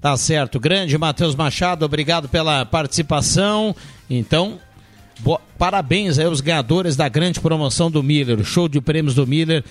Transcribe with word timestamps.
Tá 0.00 0.16
certo. 0.16 0.60
Grande 0.60 0.96
Matheus 0.98 1.34
Machado, 1.34 1.84
obrigado 1.84 2.28
pela 2.28 2.64
participação. 2.64 3.74
Então, 4.08 4.60
Boa, 5.20 5.40
parabéns 5.56 6.18
aí 6.18 6.26
aos 6.26 6.40
ganhadores 6.40 6.94
da 6.94 7.08
grande 7.08 7.40
promoção 7.40 7.90
do 7.90 8.02
Miller, 8.02 8.44
show 8.44 8.68
de 8.68 8.80
prêmios 8.80 9.14
do 9.14 9.26
Miller. 9.26 9.64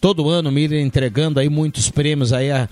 Todo 0.00 0.28
ano 0.28 0.48
o 0.48 0.52
Miller 0.52 0.80
entregando 0.80 1.40
aí 1.40 1.48
muitos 1.48 1.90
prêmios 1.90 2.32
aí 2.32 2.52
a, 2.52 2.68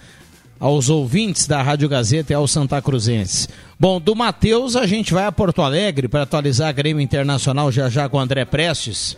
aos 0.61 0.88
ouvintes 0.88 1.46
da 1.49 1.61
Rádio 1.61 1.88
Gazeta 1.88 2.33
e 2.33 2.37
aos 2.37 2.53
Santa 2.53 2.80
Cruzenses. 2.80 3.49
Bom, 3.79 4.01
do 4.01 4.15
Matheus 4.15 4.76
a 4.76 4.87
gente 4.87 5.13
vai 5.13 5.24
a 5.24 5.33
Porto 5.33 5.61
Alegre 5.61 6.06
para 6.06 6.22
atualizar 6.22 6.69
a 6.69 6.72
Grêmio 6.72 7.01
Internacional 7.01 7.72
já 7.72 7.88
já 7.88 8.08
com 8.08 8.17
o 8.17 8.21
André 8.21 8.45
Prestes. 8.45 9.17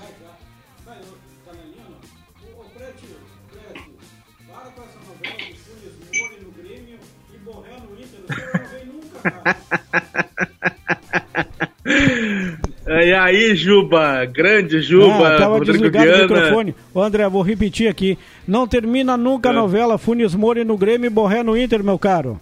E 12.88 13.12
aí, 13.12 13.56
Juba, 13.56 14.24
grande 14.26 14.80
Juba, 14.80 15.34
ah, 15.34 15.36
tava 15.36 15.60
desligado 15.60 16.08
o 16.08 16.22
microfone. 16.22 16.74
Ô, 16.94 17.02
André, 17.02 17.28
vou 17.28 17.42
repetir 17.42 17.88
aqui. 17.88 18.16
Não 18.46 18.66
termina 18.66 19.16
nunca 19.16 19.48
é. 19.48 19.52
a 19.52 19.54
novela 19.54 19.98
Funes 19.98 20.36
Mori 20.36 20.64
no 20.64 20.78
Grêmio 20.78 21.08
e 21.08 21.10
Borré 21.10 21.42
no 21.42 21.56
Inter, 21.56 21.82
meu 21.82 21.98
caro. 21.98 22.40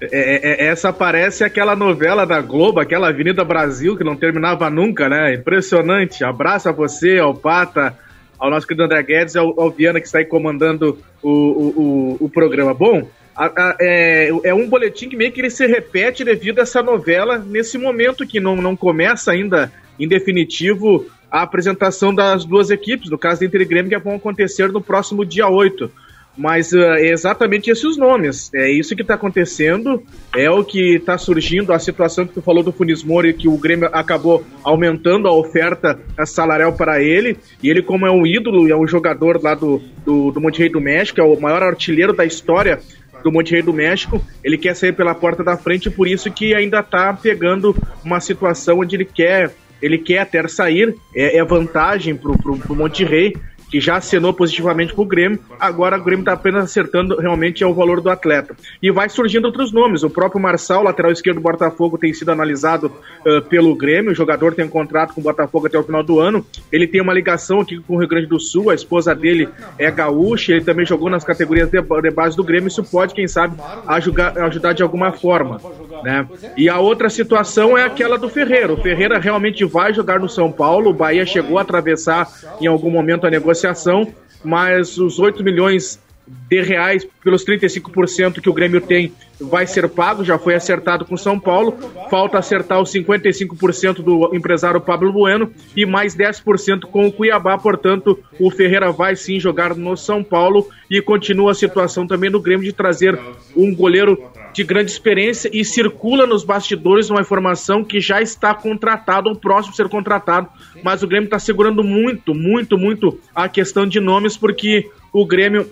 É, 0.00 0.06
é, 0.10 0.64
é, 0.64 0.66
essa 0.68 0.94
parece 0.94 1.44
aquela 1.44 1.76
novela 1.76 2.24
da 2.24 2.40
Globo, 2.40 2.80
aquela 2.80 3.08
Avenida 3.08 3.44
Brasil, 3.44 3.96
que 3.96 4.02
não 4.02 4.16
terminava 4.16 4.70
nunca, 4.70 5.10
né? 5.10 5.34
Impressionante. 5.34 6.24
Abraço 6.24 6.70
a 6.70 6.72
você, 6.72 7.18
ao 7.18 7.34
Pata, 7.34 7.94
ao 8.38 8.50
nosso 8.50 8.66
querido 8.66 8.84
André 8.84 9.02
Guedes 9.02 9.34
e 9.34 9.38
ao, 9.38 9.60
ao 9.60 9.70
Viana 9.70 10.00
que 10.00 10.06
está 10.06 10.18
aí 10.18 10.24
comandando 10.24 10.98
o, 11.22 11.30
o, 11.30 12.16
o, 12.20 12.24
o 12.24 12.30
programa. 12.30 12.72
Bom, 12.72 13.06
a, 13.36 13.46
a, 13.46 13.76
é, 13.80 14.30
é, 14.44 14.54
um 14.54 14.68
boletim 14.68 15.08
que 15.08 15.16
meio 15.16 15.32
que 15.32 15.40
ele 15.40 15.50
se 15.50 15.66
repete 15.66 16.24
devido 16.24 16.60
a 16.60 16.62
essa 16.62 16.82
novela 16.82 17.38
nesse 17.38 17.76
momento 17.76 18.26
que 18.26 18.38
não, 18.38 18.56
não 18.56 18.76
começa 18.76 19.32
ainda 19.32 19.72
em 19.98 20.06
definitivo 20.06 21.06
a 21.30 21.42
apresentação 21.42 22.14
das 22.14 22.44
duas 22.44 22.70
equipes, 22.70 23.10
no 23.10 23.18
caso 23.18 23.44
Inter 23.44 23.62
e 23.62 23.64
Grêmio, 23.64 23.90
que 23.90 23.98
vão 23.98 24.14
acontecer 24.14 24.70
no 24.70 24.80
próximo 24.80 25.24
dia 25.24 25.48
8. 25.48 25.90
Mas 26.36 26.72
uh, 26.72 26.78
é 26.78 27.08
exatamente 27.08 27.70
esses 27.70 27.96
nomes. 27.96 28.52
É 28.54 28.70
isso 28.70 28.94
que 28.94 29.02
está 29.02 29.14
acontecendo, 29.14 30.02
é 30.34 30.48
o 30.50 30.64
que 30.64 30.96
está 30.96 31.18
surgindo, 31.18 31.72
a 31.72 31.78
situação 31.78 32.26
que 32.26 32.34
tu 32.34 32.42
falou 32.42 32.62
do 32.62 32.72
Funis 32.72 33.02
Mori, 33.02 33.34
que 33.34 33.48
o 33.48 33.56
Grêmio 33.56 33.88
acabou 33.92 34.44
aumentando 34.62 35.28
a 35.28 35.32
oferta 35.32 35.98
salarial 36.24 36.72
para 36.72 37.02
ele, 37.02 37.36
e 37.62 37.68
ele, 37.68 37.82
como 37.82 38.06
é 38.06 38.10
um 38.10 38.26
ídolo, 38.26 38.68
é 38.68 38.76
um 38.76 38.86
jogador 38.86 39.40
lá 39.42 39.54
do, 39.54 39.80
do, 40.04 40.30
do 40.30 40.40
Monte 40.40 40.58
Rei 40.60 40.68
do 40.68 40.80
México, 40.80 41.20
é 41.20 41.24
o 41.24 41.40
maior 41.40 41.62
artilheiro 41.62 42.12
da 42.12 42.24
história 42.24 42.80
do 43.24 43.32
Monte 43.32 43.52
Rei 43.52 43.62
do 43.62 43.72
México, 43.72 44.22
ele 44.44 44.58
quer 44.58 44.76
sair 44.76 44.92
pela 44.92 45.14
porta 45.14 45.42
da 45.42 45.56
frente, 45.56 45.90
por 45.90 46.06
isso 46.06 46.30
que 46.30 46.54
ainda 46.54 46.80
está 46.80 47.12
pegando 47.12 47.74
uma 48.04 48.20
situação 48.20 48.78
onde 48.80 48.94
ele 48.94 49.04
quer 49.04 49.50
ele 49.82 49.98
quer 49.98 50.20
até 50.20 50.46
sair, 50.48 50.94
é, 51.14 51.36
é 51.36 51.44
vantagem 51.44 52.16
para 52.16 52.30
o 52.30 52.74
Monte 52.74 53.04
Rei, 53.04 53.36
que 53.74 53.80
já 53.80 53.96
acenou 53.96 54.32
positivamente 54.32 54.94
para 54.94 55.02
o 55.02 55.04
Grêmio, 55.04 55.40
agora 55.58 55.98
o 55.98 56.04
Grêmio 56.04 56.22
está 56.22 56.32
apenas 56.32 56.62
acertando 56.62 57.16
realmente 57.16 57.64
é 57.64 57.66
o 57.66 57.74
valor 57.74 58.00
do 58.00 58.08
atleta. 58.08 58.54
E 58.80 58.88
vai 58.88 59.08
surgindo 59.08 59.46
outros 59.46 59.72
nomes, 59.72 60.04
o 60.04 60.10
próprio 60.10 60.40
Marçal, 60.40 60.84
lateral 60.84 61.10
esquerdo 61.10 61.38
do 61.38 61.42
Botafogo, 61.42 61.98
tem 61.98 62.14
sido 62.14 62.30
analisado 62.30 62.86
uh, 63.26 63.42
pelo 63.42 63.74
Grêmio, 63.74 64.12
o 64.12 64.14
jogador 64.14 64.54
tem 64.54 64.64
um 64.64 64.68
contrato 64.68 65.12
com 65.12 65.20
o 65.20 65.24
Botafogo 65.24 65.66
até 65.66 65.76
o 65.76 65.82
final 65.82 66.04
do 66.04 66.20
ano, 66.20 66.46
ele 66.70 66.86
tem 66.86 67.00
uma 67.00 67.12
ligação 67.12 67.62
aqui 67.62 67.80
com 67.80 67.96
o 67.96 67.98
Rio 67.98 68.06
Grande 68.06 68.28
do 68.28 68.38
Sul, 68.38 68.70
a 68.70 68.76
esposa 68.76 69.12
dele 69.12 69.48
é 69.76 69.90
gaúcha, 69.90 70.52
ele 70.52 70.64
também 70.64 70.86
jogou 70.86 71.10
nas 71.10 71.24
categorias 71.24 71.68
de, 71.68 71.82
de 71.82 72.10
base 72.12 72.36
do 72.36 72.44
Grêmio, 72.44 72.68
isso 72.68 72.84
pode, 72.84 73.12
quem 73.12 73.26
sabe, 73.26 73.56
ajudar, 73.88 74.38
ajudar 74.38 74.72
de 74.72 74.84
alguma 74.84 75.10
forma. 75.10 75.60
Né? 76.04 76.24
E 76.56 76.68
a 76.68 76.78
outra 76.78 77.10
situação 77.10 77.76
é 77.76 77.82
aquela 77.82 78.16
do 78.16 78.28
Ferreira, 78.28 78.72
o 78.72 78.80
Ferreira 78.80 79.18
realmente 79.18 79.64
vai 79.64 79.92
jogar 79.92 80.20
no 80.20 80.28
São 80.28 80.52
Paulo, 80.52 80.90
o 80.90 80.94
Bahia 80.94 81.26
chegou 81.26 81.58
a 81.58 81.62
atravessar 81.62 82.30
em 82.60 82.68
algum 82.68 82.88
momento 82.88 83.26
a 83.26 83.30
negociação 83.30 83.63
negociação, 83.64 84.12
mas 84.44 84.98
os 84.98 85.18
8 85.18 85.42
milhões 85.42 85.98
de 86.26 86.62
reais 86.62 87.06
pelos 87.22 87.44
35% 87.44 88.40
que 88.40 88.48
o 88.48 88.52
Grêmio 88.52 88.80
tem 88.80 89.12
vai 89.38 89.66
ser 89.66 89.88
pago, 89.88 90.24
já 90.24 90.38
foi 90.38 90.54
acertado 90.54 91.04
com 91.04 91.16
São 91.16 91.38
Paulo. 91.38 91.76
Falta 92.08 92.38
acertar 92.38 92.80
os 92.80 92.90
55% 92.92 93.96
do 93.96 94.34
empresário 94.34 94.80
Pablo 94.80 95.12
Bueno 95.12 95.50
e 95.76 95.84
mais 95.84 96.16
10% 96.16 96.82
com 96.82 97.06
o 97.06 97.12
Cuiabá. 97.12 97.58
Portanto, 97.58 98.18
o 98.38 98.50
Ferreira 98.50 98.90
vai 98.90 99.16
sim 99.16 99.38
jogar 99.38 99.74
no 99.74 99.96
São 99.96 100.22
Paulo 100.22 100.68
e 100.90 101.02
continua 101.02 101.52
a 101.52 101.54
situação 101.54 102.06
também 102.06 102.30
no 102.30 102.40
Grêmio 102.40 102.64
de 102.64 102.72
trazer 102.72 103.18
um 103.54 103.74
goleiro 103.74 104.30
de 104.54 104.64
grande 104.64 104.90
experiência 104.90 105.50
e 105.52 105.64
circula 105.64 106.26
nos 106.26 106.44
bastidores 106.44 107.10
uma 107.10 107.20
informação 107.20 107.84
que 107.84 108.00
já 108.00 108.22
está 108.22 108.54
contratado 108.54 109.28
ou 109.28 109.36
próximo 109.36 109.72
a 109.74 109.76
ser 109.76 109.88
contratado, 109.88 110.48
mas 110.82 111.02
o 111.02 111.08
Grêmio 111.08 111.26
está 111.26 111.38
segurando 111.38 111.82
muito, 111.82 112.34
muito, 112.34 112.78
muito 112.78 113.18
a 113.34 113.48
questão 113.48 113.86
de 113.86 114.00
nomes 114.00 114.36
porque 114.36 114.88
o 115.12 115.26
Grêmio 115.26 115.68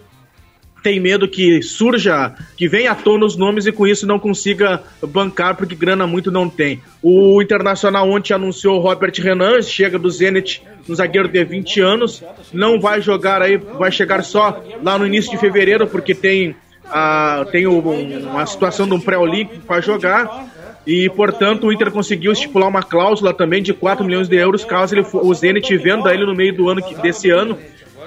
tem 0.82 0.98
medo 0.98 1.28
que 1.28 1.62
surja, 1.62 2.34
que 2.56 2.69
venha 2.69 2.91
à 2.91 2.94
tona 2.94 3.25
os 3.25 3.37
nomes 3.37 3.66
e 3.66 3.72
com 3.72 3.87
isso 3.87 4.06
não 4.06 4.19
consiga 4.19 4.82
bancar, 5.00 5.56
porque 5.56 5.76
grana 5.76 6.06
muito 6.06 6.31
não 6.31 6.49
tem. 6.49 6.82
O 7.00 7.41
Internacional 7.41 8.10
ontem 8.10 8.34
anunciou 8.34 8.76
o 8.78 8.81
Robert 8.81 9.12
Renan, 9.19 9.62
chega 9.62 9.99
do 9.99 10.10
Zenit, 10.10 10.62
um 10.88 10.94
zagueiro 10.94 11.28
de 11.28 11.44
20 11.44 11.81
anos, 11.81 12.22
não 12.53 12.81
vai 12.81 13.00
jogar 13.00 13.41
aí, 13.41 13.56
vai 13.56 13.93
chegar 13.93 14.22
só 14.25 14.60
lá 14.82 14.99
no 14.99 15.06
início 15.06 15.31
de 15.31 15.38
fevereiro, 15.38 15.87
porque 15.87 16.14
tem, 16.14 16.56
a, 16.92 17.47
tem 17.50 17.66
uma 17.66 18.47
situação 18.47 18.86
de 18.86 18.94
um 18.94 19.00
pré-olímpico 19.00 19.64
para 19.66 19.80
jogar. 19.80 20.47
E, 20.86 21.08
portanto, 21.10 21.66
o 21.66 21.72
Inter 21.72 21.91
conseguiu 21.91 22.32
estipular 22.32 22.69
uma 22.69 22.82
cláusula 22.82 23.32
também 23.32 23.62
de 23.62 23.72
4 23.72 24.04
milhões 24.04 24.28
de 24.28 24.36
euros 24.36 24.64
caso 24.64 24.94
ele, 24.94 25.06
o 25.12 25.34
Zenit 25.34 25.76
venda 25.76 26.12
ele 26.12 26.26
no 26.26 26.34
meio 26.34 26.54
do 26.54 26.69
ano 26.69 26.81
desse 27.00 27.31
ano 27.31 27.56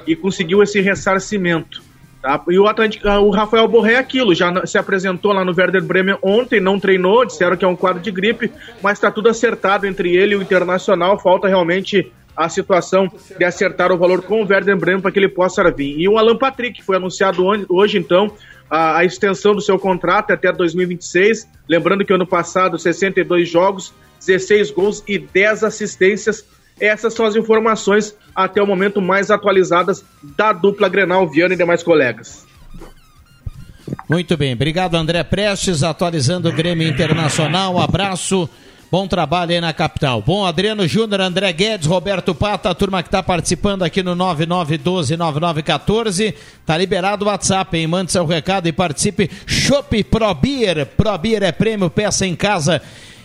e 0.05 0.15
conseguiu 0.15 0.61
esse 0.61 0.81
ressarcimento. 0.81 1.81
Tá? 2.21 2.41
E 2.49 2.59
o, 2.59 2.67
Atlântico, 2.67 3.07
o 3.07 3.29
Rafael 3.29 3.67
Borré 3.67 3.93
é 3.93 3.97
aquilo, 3.97 4.35
já 4.35 4.65
se 4.65 4.77
apresentou 4.77 5.31
lá 5.31 5.45
no 5.45 5.53
Werder 5.55 5.83
Bremen 5.83 6.17
ontem, 6.21 6.59
não 6.59 6.79
treinou, 6.79 7.25
disseram 7.25 7.55
que 7.55 7.63
é 7.63 7.67
um 7.67 7.75
quadro 7.75 8.01
de 8.01 8.11
gripe, 8.11 8.51
mas 8.81 8.97
está 8.97 9.09
tudo 9.09 9.29
acertado 9.29 9.85
entre 9.87 10.15
ele 10.15 10.33
e 10.33 10.35
o 10.35 10.41
Internacional, 10.41 11.17
falta 11.17 11.47
realmente 11.47 12.11
a 12.35 12.49
situação 12.49 13.11
de 13.37 13.43
acertar 13.43 13.91
o 13.91 13.97
valor 13.97 14.21
com 14.21 14.41
o 14.41 14.47
Werder 14.47 14.77
Bremen 14.77 15.01
para 15.01 15.11
que 15.11 15.19
ele 15.19 15.29
possa 15.29 15.63
vir. 15.71 15.99
E 15.99 16.07
o 16.07 16.17
Alan 16.17 16.37
Patrick, 16.37 16.83
foi 16.83 16.97
anunciado 16.97 17.43
hoje, 17.69 17.97
então, 17.97 18.31
a, 18.69 18.97
a 18.97 19.05
extensão 19.05 19.53
do 19.53 19.61
seu 19.61 19.79
contrato 19.79 20.31
até 20.31 20.51
2026, 20.51 21.47
lembrando 21.67 22.03
que 22.03 22.13
ano 22.13 22.27
passado 22.27 22.77
62 22.77 23.49
jogos, 23.49 23.93
16 24.19 24.71
gols 24.71 25.03
e 25.07 25.17
10 25.17 25.63
assistências, 25.63 26.45
essas 26.79 27.13
são 27.13 27.25
as 27.25 27.35
informações 27.35 28.15
até 28.35 28.61
o 28.61 28.67
momento 28.67 29.01
mais 29.01 29.31
atualizadas 29.31 30.03
da 30.35 30.51
dupla 30.51 30.89
Grenal 30.89 31.27
Viana 31.29 31.53
e 31.53 31.57
demais 31.57 31.81
colegas. 31.81 32.45
Muito 34.09 34.35
bem, 34.35 34.53
obrigado 34.53 34.95
André 34.95 35.23
Prestes, 35.23 35.83
atualizando 35.83 36.49
o 36.49 36.51
Grêmio 36.51 36.87
Internacional. 36.87 37.75
Um 37.75 37.79
abraço, 37.79 38.49
bom 38.91 39.07
trabalho 39.07 39.51
aí 39.51 39.61
na 39.61 39.73
capital. 39.73 40.21
Bom, 40.21 40.45
Adriano 40.45 40.87
Júnior, 40.87 41.21
André 41.21 41.51
Guedes, 41.53 41.87
Roberto 41.87 42.35
Pata, 42.35 42.69
a 42.69 42.75
turma 42.75 43.03
que 43.03 43.07
está 43.07 43.23
participando 43.23 43.83
aqui 43.83 44.03
no 44.03 44.15
9912-9914. 44.15 46.33
Tá 46.65 46.77
liberado 46.77 47.25
o 47.25 47.27
WhatsApp, 47.27 47.77
hein? 47.77 47.87
Mande 47.87 48.11
seu 48.11 48.25
recado 48.25 48.67
e 48.67 48.71
participe. 48.71 49.29
Shop 49.45 50.03
Pro 50.05 50.33
Beer, 50.33 50.85
Pro 50.85 51.17
Beer 51.17 51.43
é 51.43 51.51
prêmio, 51.51 51.89
peça 51.89 52.25
em 52.25 52.35
casa 52.35 52.81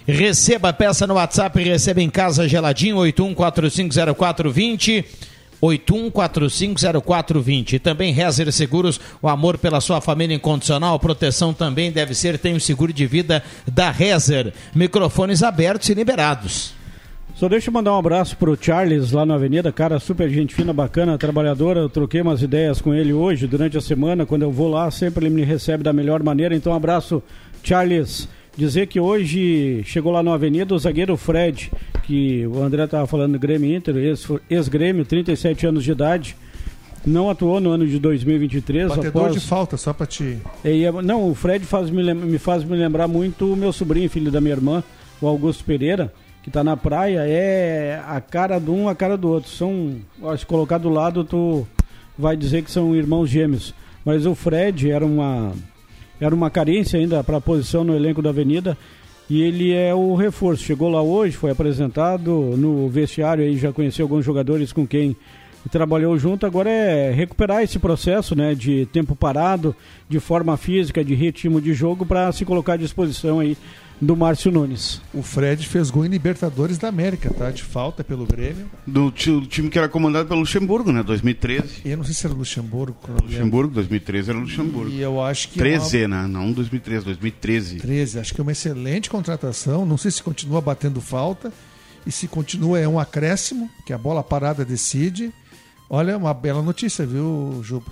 Receba 0.06 0.72
peça 0.72 1.06
no 1.06 1.14
WhatsApp 1.14 1.62
receba 1.62 2.02
em 2.02 2.10
casa 2.10 2.48
geladinho 2.48 2.96
81450420. 2.96 5.04
81450420. 5.62 7.80
Também 7.80 8.12
Rezer 8.12 8.52
Seguros, 8.52 9.00
o 9.20 9.28
amor 9.28 9.58
pela 9.58 9.80
sua 9.80 10.00
família 10.00 10.34
incondicional, 10.34 10.98
proteção 10.98 11.52
também 11.52 11.92
deve 11.92 12.14
ser, 12.14 12.38
tem 12.38 12.54
o 12.54 12.60
seguro 12.60 12.90
de 12.92 13.06
vida 13.06 13.42
da 13.66 13.90
Rezer. 13.90 14.54
Microfones 14.74 15.42
abertos 15.42 15.88
e 15.88 15.94
liberados. 15.94 16.78
Só 17.34 17.48
deixa 17.48 17.70
eu 17.70 17.72
mandar 17.72 17.94
um 17.94 17.98
abraço 17.98 18.36
pro 18.36 18.58
Charles 18.60 19.12
lá 19.12 19.24
na 19.24 19.36
Avenida, 19.36 19.72
cara, 19.72 19.98
super 19.98 20.28
gente 20.28 20.54
fina, 20.54 20.74
bacana, 20.74 21.16
trabalhadora. 21.16 21.80
Eu 21.80 21.88
troquei 21.88 22.20
umas 22.20 22.42
ideias 22.42 22.82
com 22.82 22.92
ele 22.92 23.14
hoje, 23.14 23.46
durante 23.46 23.78
a 23.78 23.80
semana, 23.80 24.26
quando 24.26 24.42
eu 24.42 24.52
vou 24.52 24.68
lá, 24.68 24.90
sempre 24.90 25.24
ele 25.24 25.34
me 25.34 25.42
recebe 25.42 25.82
da 25.82 25.90
melhor 25.90 26.22
maneira. 26.22 26.54
Então, 26.54 26.72
um 26.72 26.76
abraço, 26.76 27.22
Charles 27.62 28.28
dizer 28.56 28.86
que 28.86 29.00
hoje 29.00 29.82
chegou 29.84 30.12
lá 30.12 30.22
na 30.22 30.34
Avenida 30.34 30.74
o 30.74 30.78
zagueiro 30.78 31.16
Fred, 31.16 31.70
que 32.04 32.46
o 32.46 32.62
André 32.62 32.84
estava 32.84 33.06
falando 33.06 33.32
do 33.32 33.38
Grêmio 33.38 33.74
Inter, 33.74 33.94
ex-Grêmio, 34.48 35.04
37 35.04 35.66
anos 35.66 35.84
de 35.84 35.92
idade. 35.92 36.36
Não 37.06 37.30
atuou 37.30 37.60
no 37.60 37.70
ano 37.70 37.86
de 37.86 37.98
2023. 37.98 38.88
Batedor 38.88 39.22
após... 39.22 39.34
de 39.34 39.40
falta, 39.40 39.76
só 39.76 39.92
para 39.92 40.06
te. 40.06 40.38
É, 40.62 40.92
não, 41.02 41.30
o 41.30 41.34
Fred 41.34 41.64
faz 41.64 41.88
me, 41.88 42.12
me 42.12 42.38
faz 42.38 42.62
me 42.62 42.76
lembrar 42.76 43.08
muito 43.08 43.52
o 43.52 43.56
meu 43.56 43.72
sobrinho, 43.72 44.10
filho 44.10 44.30
da 44.30 44.40
minha 44.40 44.52
irmã, 44.52 44.84
o 45.20 45.26
Augusto 45.26 45.64
Pereira, 45.64 46.12
que 46.42 46.50
está 46.50 46.62
na 46.62 46.76
praia. 46.76 47.20
É 47.26 48.02
a 48.06 48.20
cara 48.20 48.58
de 48.58 48.70
um, 48.70 48.86
a 48.86 48.94
cara 48.94 49.16
do 49.16 49.28
outro. 49.28 49.50
São, 49.50 49.96
se 50.36 50.44
colocar 50.44 50.76
do 50.76 50.90
lado, 50.90 51.24
tu 51.24 51.66
vai 52.18 52.36
dizer 52.36 52.62
que 52.62 52.70
são 52.70 52.94
irmãos 52.94 53.30
gêmeos. 53.30 53.74
Mas 54.04 54.26
o 54.26 54.34
Fred 54.34 54.90
era 54.90 55.04
uma 55.04 55.54
era 56.20 56.34
uma 56.34 56.50
carência 56.50 56.98
ainda 56.98 57.24
para 57.24 57.38
a 57.38 57.40
posição 57.40 57.82
no 57.82 57.96
elenco 57.96 58.20
da 58.20 58.30
Avenida 58.30 58.76
e 59.28 59.40
ele 59.42 59.72
é 59.72 59.94
o 59.94 60.14
reforço. 60.14 60.64
Chegou 60.64 60.90
lá 60.90 61.00
hoje, 61.00 61.36
foi 61.36 61.50
apresentado 61.50 62.30
no 62.56 62.88
vestiário 62.88 63.44
aí 63.44 63.56
já 63.56 63.72
conheceu 63.72 64.04
alguns 64.04 64.24
jogadores 64.24 64.72
com 64.72 64.86
quem 64.86 65.16
trabalhou 65.68 66.18
junto. 66.18 66.46
Agora 66.46 66.70
é 66.70 67.12
recuperar 67.12 67.62
esse 67.62 67.78
processo, 67.78 68.34
né, 68.34 68.54
de 68.54 68.86
tempo 68.86 69.14
parado, 69.14 69.74
de 70.08 70.18
forma 70.18 70.56
física, 70.56 71.04
de 71.04 71.14
ritmo 71.14 71.60
de 71.60 71.74
jogo 71.74 72.06
para 72.06 72.32
se 72.32 72.44
colocar 72.44 72.74
à 72.74 72.76
disposição 72.76 73.40
aí 73.40 73.56
do 74.00 74.16
Márcio 74.16 74.50
Nunes. 74.50 75.00
O 75.12 75.22
Fred 75.22 75.66
fez 75.66 75.90
gol 75.90 76.06
em 76.06 76.08
Libertadores 76.08 76.78
da 76.78 76.88
América, 76.88 77.30
tá? 77.34 77.50
De 77.50 77.62
falta 77.62 78.02
pelo 78.02 78.24
Grêmio. 78.24 78.70
Do, 78.86 79.10
time 79.10 79.68
que 79.68 79.78
era 79.78 79.88
comandado 79.88 80.26
pelo 80.26 80.40
Luxemburgo, 80.40 80.90
né? 80.90 81.02
2013. 81.02 81.82
E 81.84 81.90
eu 81.90 81.98
não 81.98 82.04
sei 82.04 82.14
se 82.14 82.26
era 82.26 82.34
Luxemburgo. 82.34 82.96
Luxemburgo, 83.22 83.74
2013 83.74 84.30
era 84.30 84.38
Luxemburgo. 84.38 84.90
E 84.90 85.00
eu 85.00 85.22
acho 85.22 85.50
que. 85.50 85.58
13, 85.58 85.98
é 85.98 86.06
uma... 86.06 86.22
né? 86.22 86.28
Não 86.28 86.50
2013, 86.52 87.04
2013. 87.04 87.76
13, 87.76 88.18
acho 88.18 88.34
que 88.34 88.40
é 88.40 88.42
uma 88.42 88.52
excelente 88.52 89.10
contratação. 89.10 89.84
Não 89.84 89.98
sei 89.98 90.10
se 90.10 90.22
continua 90.22 90.60
batendo 90.62 91.00
falta. 91.00 91.52
E 92.06 92.10
se 92.10 92.26
continua, 92.26 92.80
é 92.80 92.88
um 92.88 92.98
acréscimo, 92.98 93.70
que 93.84 93.92
a 93.92 93.98
bola 93.98 94.22
parada 94.22 94.64
decide. 94.64 95.30
Olha, 95.92 96.16
uma 96.16 96.32
bela 96.32 96.62
notícia, 96.62 97.04
viu, 97.04 97.60
Juba? 97.64 97.86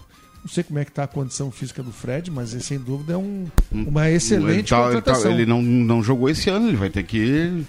Não 0.44 0.48
sei 0.48 0.62
como 0.62 0.78
é 0.78 0.84
que 0.84 0.92
está 0.92 1.02
a 1.02 1.06
condição 1.08 1.50
física 1.50 1.82
do 1.82 1.90
Fred, 1.90 2.30
mas 2.30 2.50
sem 2.50 2.78
dúvida 2.78 3.14
é 3.14 3.16
um, 3.16 3.46
uma 3.72 4.08
excelente 4.08 4.72
ele 4.72 4.80
tá, 4.80 4.84
contratação. 4.84 5.32
Ele, 5.32 5.34
tá, 5.34 5.42
ele, 5.42 5.46
não, 5.46 5.60
não 5.60 6.00
jogou 6.00 6.30
esse 6.30 6.48
ano, 6.48 6.68
ele 6.68 6.76
vai 6.76 6.88
ter 6.88 7.02
que 7.02 7.64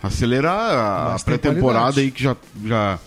acelerar 0.00 1.14
a 1.14 1.18
pré-temporada 1.18 2.00
aí 2.00 2.12
que 2.12 2.22
já, 2.22 2.36
já 2.64 2.98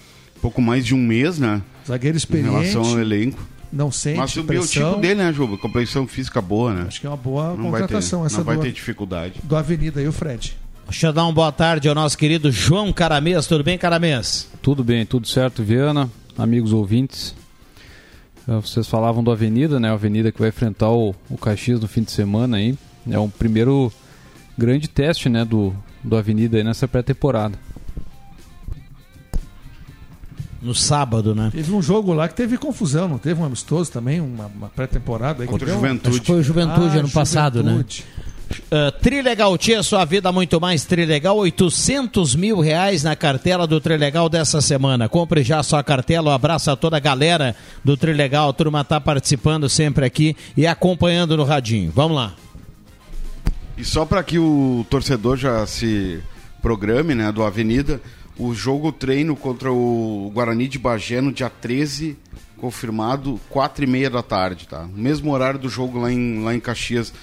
pouco 0.42 0.62
mais 0.62 0.86
de 0.86 0.94
um 0.94 0.98
mês, 0.98 1.40
né? 1.40 1.62
Zagueiro 1.88 2.18
experiente. 2.18 2.50
Em 2.50 2.52
relação 2.52 2.84
ao 2.84 3.00
elenco. 3.00 3.42
Não 3.72 3.90
sente 3.90 4.18
Mas 4.18 4.36
o 4.36 4.44
biotipo 4.44 4.98
dele, 4.98 5.16
né, 5.16 5.34
Juba? 5.34 5.58
Compreensão 5.58 6.06
física 6.06 6.42
boa, 6.42 6.74
né? 6.74 6.86
Acho 6.88 7.00
que 7.00 7.08
é 7.08 7.10
uma 7.10 7.18
boa 7.18 7.56
não 7.56 7.72
contratação 7.72 8.20
vai 8.20 8.30
ter, 8.30 8.34
essa 8.34 8.38
Não 8.38 8.46
vai 8.46 8.56
do, 8.58 8.62
ter 8.62 8.72
dificuldade. 8.74 9.34
Do 9.44 9.56
Avenida 9.56 10.02
aí, 10.02 10.08
o 10.08 10.14
Fred. 10.14 10.58
Deixa 10.90 11.08
eu 11.08 11.14
dar 11.14 11.24
uma 11.24 11.34
boa 11.34 11.52
tarde 11.52 11.88
ao 11.88 11.96
nosso 11.96 12.18
querido 12.18 12.52
João 12.52 12.94
Caramês. 12.94 13.48
Tudo 13.48 13.64
bem, 13.64 13.78
Caramês? 13.78 14.48
Tudo 14.62 14.84
bem, 14.84 15.06
tudo 15.06 15.28
certo, 15.28 15.64
Viana, 15.64 16.10
amigos 16.38 16.74
ouvintes. 16.74 17.36
É, 18.48 18.56
vocês 18.56 18.88
falavam 18.88 19.24
do 19.24 19.32
Avenida, 19.32 19.80
né? 19.80 19.90
A 19.90 19.94
Avenida 19.94 20.32
que 20.32 20.40
vai 20.40 20.50
enfrentar 20.50 20.90
o, 20.92 21.16
o 21.30 21.38
Caxias 21.38 21.80
no 21.80 21.88
fim 21.88 22.04
de 22.04 22.12
semana 22.12 22.58
aí. 22.58 22.78
É 23.10 23.20
um 23.20 23.30
primeiro 23.30 23.92
grande 24.58 24.88
teste, 24.88 25.30
né, 25.30 25.44
do, 25.46 25.76
do 26.04 26.16
Avenida 26.16 26.58
aí 26.58 26.64
nessa 26.64 26.88
pré-temporada. 26.88 27.58
No 30.62 30.74
sábado, 30.74 31.36
né? 31.36 31.50
Teve 31.52 31.72
um 31.72 31.82
jogo 31.82 32.12
lá 32.12 32.28
que 32.28 32.34
teve 32.34 32.58
confusão, 32.58 33.08
não 33.08 33.20
teve 33.20 33.40
um 33.40 33.46
amistoso 33.46 33.92
também, 33.92 34.20
uma, 34.20 34.48
uma 34.48 34.68
pré-temporada. 34.70 35.46
Contra 35.46 35.70
o 35.70 35.72
Juventude. 35.72 36.10
Acho 36.10 36.22
que 36.22 36.28
foi 36.28 36.40
o 36.40 36.44
Juventude 36.44 36.98
ah, 36.98 37.00
ano 37.02 37.12
passado, 37.12 37.62
né? 37.62 37.86
Uh, 38.52 38.92
Trilegal 39.02 39.58
Tia, 39.58 39.84
sua 39.84 40.06
vida 40.06 40.32
muito 40.32 40.60
mais 40.60 40.86
Trilegal, 40.86 41.38
800 41.38 42.36
mil 42.36 42.60
reais 42.60 43.04
na 43.04 43.16
cartela 43.16 43.66
do 43.68 43.80
Trilegal 43.80 44.30
dessa 44.30 44.62
semana. 44.62 45.10
Compre 45.10 45.44
já 45.44 45.62
sua 45.64 45.84
cartela, 45.84 46.32
um 46.32 46.34
abraço 46.34 46.72
a 46.72 46.76
toda 46.76 46.98
a 46.98 47.00
galera 47.00 47.56
do 47.84 47.96
Trilegal, 47.96 48.50
a 48.50 48.54
turma 48.54 48.84
tá 48.84 49.00
participando 49.00 49.70
sempre 49.70 50.06
aqui 50.06 50.36
e 50.56 50.66
acompanhando 50.66 51.38
no 51.38 51.44
radinho. 51.44 51.92
Vamos 51.94 52.18
lá. 52.18 52.34
E 53.78 53.84
só 53.84 54.06
para 54.06 54.24
que 54.24 54.40
o 54.40 54.86
torcedor 54.90 55.38
já 55.38 55.66
se 55.68 56.24
programe, 56.62 57.14
né, 57.14 57.32
do 57.32 57.44
Avenida, 57.44 58.02
o 58.38 58.54
jogo 58.54 58.92
treino 58.92 59.36
contra 59.36 59.72
o 59.72 60.32
Guarani 60.34 60.68
de 60.68 60.80
Bagé 60.80 61.22
no 61.22 61.32
dia 61.32 61.50
13, 61.50 62.18
confirmado, 62.58 63.40
quatro 63.50 63.84
e 63.84 63.88
meia 63.88 64.10
da 64.10 64.24
tarde, 64.24 64.68
tá? 64.68 64.88
Mesmo 64.94 65.32
horário 65.32 65.60
do 65.60 65.70
jogo 65.70 66.00
lá 66.00 66.12
em, 66.12 66.44
lá 66.44 66.56
em 66.56 66.60
Caxias, 66.60 67.14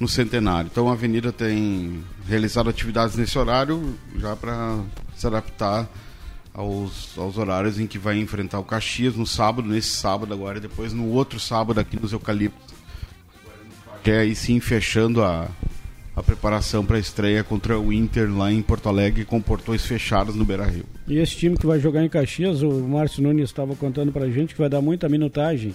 no 0.00 0.08
Centenário. 0.08 0.70
Então 0.72 0.88
a 0.88 0.92
Avenida 0.92 1.30
tem 1.30 2.02
realizado 2.26 2.70
atividades 2.70 3.16
nesse 3.16 3.38
horário 3.38 3.94
já 4.16 4.34
para 4.34 4.80
se 5.14 5.26
adaptar 5.26 5.86
aos, 6.54 7.16
aos 7.18 7.36
horários 7.36 7.78
em 7.78 7.86
que 7.86 7.98
vai 7.98 8.18
enfrentar 8.18 8.58
o 8.58 8.64
Caxias 8.64 9.14
no 9.14 9.26
sábado, 9.26 9.68
nesse 9.68 9.90
sábado 9.90 10.32
agora, 10.32 10.56
e 10.56 10.60
depois 10.60 10.94
no 10.94 11.08
outro 11.10 11.38
sábado 11.38 11.78
aqui 11.78 12.00
nos 12.00 12.12
Eucaliptos. 12.12 12.74
Que 14.02 14.10
é 14.10 14.18
aí 14.20 14.34
sim 14.34 14.58
fechando 14.58 15.22
a, 15.22 15.46
a 16.16 16.22
preparação 16.22 16.84
para 16.84 16.96
a 16.96 17.00
estreia 17.00 17.44
contra 17.44 17.78
o 17.78 17.92
Inter 17.92 18.34
lá 18.34 18.50
em 18.50 18.62
Porto 18.62 18.88
Alegre 18.88 19.26
com 19.26 19.42
portões 19.42 19.84
fechados 19.84 20.34
no 20.34 20.46
Beira 20.46 20.64
Rio. 20.64 20.86
E 21.06 21.18
esse 21.18 21.36
time 21.36 21.58
que 21.58 21.66
vai 21.66 21.78
jogar 21.78 22.02
em 22.02 22.08
Caxias, 22.08 22.62
o 22.62 22.70
Márcio 22.88 23.22
Nunes 23.22 23.50
estava 23.50 23.76
contando 23.76 24.10
para 24.10 24.24
a 24.24 24.30
gente 24.30 24.54
que 24.54 24.60
vai 24.60 24.70
dar 24.70 24.80
muita 24.80 25.10
minutagem 25.10 25.74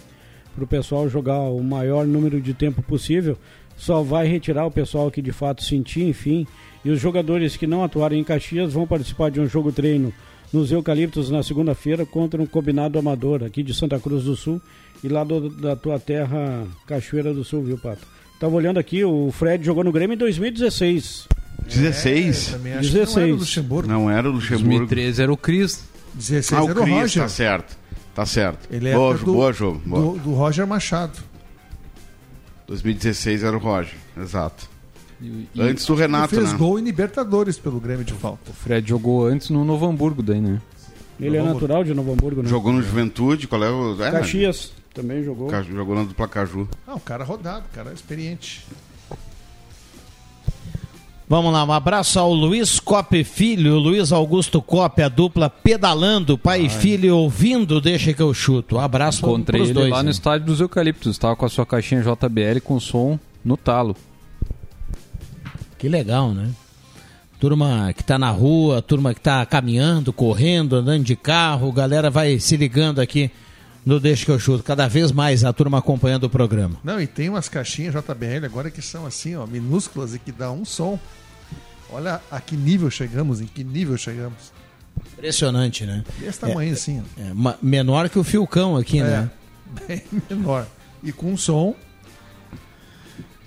para 0.56 0.63
o 0.63 0.68
pessoal 0.68 1.07
jogar 1.07 1.39
o 1.39 1.62
maior 1.62 2.07
número 2.07 2.42
de 2.42 2.54
tempo 2.54 2.81
possível 2.81 3.38
só 3.75 4.01
vai 4.01 4.27
retirar 4.27 4.66
o 4.66 4.72
pessoal 4.72 5.12
que 5.12 5.22
de 5.22 5.31
fato 5.31 5.63
sentir, 5.63 6.04
enfim. 6.04 6.48
E 6.83 6.89
os 6.89 7.00
jogadores 7.00 7.57
que 7.57 7.68
não 7.68 7.83
atuarem 7.83 8.19
em 8.19 8.24
Caxias 8.24 8.74
vão 8.74 8.88
participar 8.88 9.31
de 9.31 9.39
um 9.39 9.48
jogo 9.48 9.72
treino 9.72 10.13
nos 10.54 10.72
Eucaliptos 10.72 11.30
na 11.30 11.44
segunda-feira 11.44 12.06
contra 12.06 12.42
um 12.42 12.45
combinado 12.45 12.98
amador 12.98 13.44
aqui 13.44 13.63
de 13.63 13.74
Santa 13.74 14.00
Cruz 14.00 14.24
do 14.24 14.36
Sul 14.36 14.62
e 15.04 15.07
lá 15.10 15.24
do, 15.24 15.50
da 15.50 15.75
tua 15.75 16.00
terra, 16.00 16.66
Cachoeira 16.88 17.33
do 17.33 17.44
Sul, 17.44 17.63
viu, 17.63 17.77
Pato? 17.77 18.01
Tava 18.39 18.56
olhando 18.56 18.80
aqui, 18.80 19.04
o 19.04 19.31
Fred 19.31 19.63
jogou 19.66 19.83
no 19.83 19.92
Grêmio 19.92 20.16
em 20.16 20.18
2016. 20.18 21.28
16? 21.68 22.54
É, 22.54 22.80
16. 22.80 23.16
Não 23.16 23.21
era 23.21 23.33
o 23.33 23.36
Luxemburgo. 23.36 23.88
Não 23.88 24.10
era 24.10 24.30
o 24.30 24.31
Luxemburgo. 24.31 24.69
2013 24.69 25.21
era 25.21 25.33
o 25.33 25.38
Cris. 25.38 25.83
16 26.13 26.51
ah, 26.51 26.63
era 26.63 26.71
o 26.71 26.83
Cris, 26.83 26.95
Roger. 26.95 27.24
Tá 27.24 27.30
certo. 27.30 27.78
Tá 28.13 28.25
certo. 28.25 28.68
Ele 28.71 28.89
é 28.89 28.95
boa, 28.95 29.13
do, 29.13 29.25
boa, 29.25 29.54
jogo. 29.54 29.81
Boa. 29.86 30.13
Do, 30.13 30.19
do 30.19 30.33
Roger 30.33 30.66
Machado. 30.66 31.18
2016 32.67 33.44
era 33.44 33.56
o 33.56 33.59
Roger, 33.59 33.95
exato. 34.17 34.69
E, 35.21 35.47
e 35.53 35.62
antes 35.62 35.85
do 35.85 35.95
Renato, 35.95 36.35
fez 36.35 36.51
né? 36.51 36.57
gol 36.57 36.77
em 36.77 36.83
Libertadores 36.83 37.57
pelo 37.57 37.79
Grêmio 37.79 38.03
de 38.03 38.13
falta. 38.13 38.51
O 38.51 38.53
Fred 38.53 38.88
jogou 38.88 39.25
antes 39.25 39.50
no 39.50 39.63
Novo 39.63 39.85
Hamburgo 39.85 40.21
daí, 40.21 40.41
né? 40.41 40.62
Ele 41.19 41.38
Novo 41.38 41.50
é 41.50 41.53
natural 41.53 41.83
de 41.83 41.94
Novo 41.94 42.12
Hamburgo, 42.12 42.44
né? 42.44 42.50
Jogou 42.50 42.73
no 42.73 42.81
Juventude, 42.81 43.47
qual 43.47 43.63
é 43.63 43.71
o... 43.71 44.03
É, 44.03 44.12
Caxias 44.12 44.73
né? 44.75 44.83
também 44.94 45.23
jogou. 45.23 45.50
Jogou 45.63 45.95
no 45.95 46.06
dupla 46.06 46.27
Caju. 46.27 46.67
Ah, 46.85 46.95
o 46.95 47.00
cara 47.00 47.23
rodado, 47.23 47.65
o 47.71 47.75
cara 47.75 47.94
experiente. 47.94 48.65
Vamos 51.27 51.51
lá, 51.51 51.63
um 51.63 51.72
abraço 51.72 52.19
ao 52.19 52.31
Luiz 52.31 52.80
Cop 52.80 53.24
Filho, 53.24 53.80
Luiz 53.80 54.12
Augusto 54.12 54.62
Cop, 54.62 55.01
a 55.01 55.10
dupla 55.10 55.50
pedalando, 55.50 56.38
pai 56.38 56.60
Ai. 56.60 56.66
e 56.68 56.69
filho 56.69 57.18
ouvindo, 57.18 57.81
deixa 57.81 58.13
que 58.13 58.22
eu 58.22 58.31
chuto. 58.31 58.75
Um 58.75 58.80
abraço 58.80 59.25
Encontrei 59.25 59.60
pros 59.60 59.72
ele 59.72 59.80
dois, 59.80 59.92
lá 59.92 60.04
no 60.04 60.12
estádio 60.12 60.45
dos 60.45 60.62
Eucaliptos, 60.62 61.13
estava 61.13 61.36
com 61.36 61.44
a 61.44 61.50
sua 61.50 61.66
caixinha 61.66 62.04
JBL 62.04 62.60
com 62.63 62.80
som 62.80 63.19
no 63.44 63.57
talo. 63.57 63.95
Que 65.80 65.90
legal, 65.90 66.31
né? 66.31 66.52
Turma 67.40 67.92
que 67.92 68.04
tá 68.04 68.19
na 68.19 68.30
rua, 68.30 68.83
turma 68.83 69.11
que 69.11 69.19
tá 69.19 69.44
caminhando, 69.47 70.14
correndo, 70.14 70.76
andando 70.76 71.04
de 71.04 71.16
carro, 71.16 71.71
galera 71.71 72.11
vai 72.11 72.40
se 72.40 72.56
ligando 72.56 72.99
aqui 72.99 73.31
no 73.85 73.99
Deixa 73.99 74.26
que 74.26 74.31
eu 74.31 74.40
chuto. 74.40 74.64
Cada 74.64 74.88
vez 74.88 75.11
mais 75.11 75.44
a 75.44 75.54
turma 75.54 75.78
acompanhando 75.78 76.23
o 76.23 76.30
programa. 76.30 76.78
Não, 76.83 76.99
e 76.99 77.06
tem 77.06 77.30
umas 77.30 77.47
caixinhas 77.47 77.94
JBL 77.94 78.45
agora 78.45 78.71
que 78.71 78.81
são 78.81 79.06
assim, 79.06 79.35
ó, 79.35 79.45
minúsculas 79.45 80.16
e 80.16 80.19
que 80.19 80.31
dá 80.31 80.52
um 80.52 80.66
som. 80.66 80.99
Olha 81.95 82.19
a 82.30 82.42
que 82.42 82.57
nível 82.57 82.92
chegamos, 82.92 83.40
em 83.40 83.45
que 83.45 83.64
nível 83.64 83.97
chegamos. 83.97 84.52
Impressionante, 85.14 85.85
né? 85.85 86.04
Desse 86.19 86.40
tamanho 86.42 86.71
é, 86.71 86.73
assim. 86.73 87.02
Ó. 87.02 87.21
É, 87.21 87.56
menor 87.61 88.09
que 88.09 88.19
o 88.19 88.23
Filcão 88.23 88.75
aqui, 88.75 88.99
é, 88.99 89.04
né? 89.04 89.31
Bem 89.87 90.02
menor. 90.30 90.68
E 91.02 91.14
com 91.14 91.31
um 91.31 91.37
som. 91.37 91.73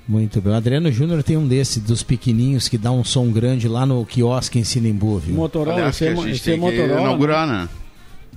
Muito 0.08 0.40
bem. 0.40 0.54
O 0.54 0.56
Adriano 0.56 0.90
Júnior 0.90 1.22
tem 1.22 1.36
um 1.36 1.46
desse, 1.46 1.80
dos 1.80 2.02
pequenininhos, 2.02 2.66
que 2.66 2.78
dá 2.78 2.90
um 2.90 3.04
som 3.04 3.30
grande 3.30 3.68
lá 3.68 3.84
no 3.84 4.06
quiosque 4.06 4.58
em 4.58 4.64
Sinimbu, 4.64 5.18
viu? 5.18 5.34
Motorola, 5.34 5.74
Aliás, 5.74 6.00
esse, 6.00 6.06
é, 6.06 6.30
esse 6.30 6.52
é 6.52 6.56
Motorola. 6.56 7.00
inaugurar, 7.02 7.46
né? 7.46 7.58
né? 7.64 7.68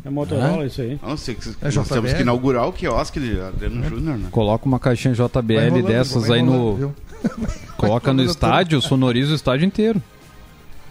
É 0.04 0.10
Motorola 0.10 0.64
ah? 0.64 0.66
isso 0.66 0.82
aí. 0.82 1.00
Não 1.02 1.16
sei, 1.16 1.38
é 1.62 1.66
nós 1.66 1.74
JBL? 1.74 1.94
temos 1.94 2.14
que 2.14 2.22
inaugurar 2.22 2.68
o 2.68 2.74
quiosque 2.74 3.22
de 3.22 3.40
Adriano 3.40 3.86
é. 3.86 3.90
Júnior, 3.90 4.18
né? 4.18 4.28
Coloca 4.32 4.66
uma 4.66 4.80
caixinha 4.80 5.14
JBL 5.14 5.70
rolando, 5.70 5.88
dessas 5.88 6.30
aí 6.30 6.42
no. 6.42 6.94
Coloca 7.78 8.14
no 8.14 8.24
estádio, 8.24 8.82
sonoriza 8.82 9.32
o 9.32 9.36
estádio 9.36 9.66
inteiro. 9.66 10.02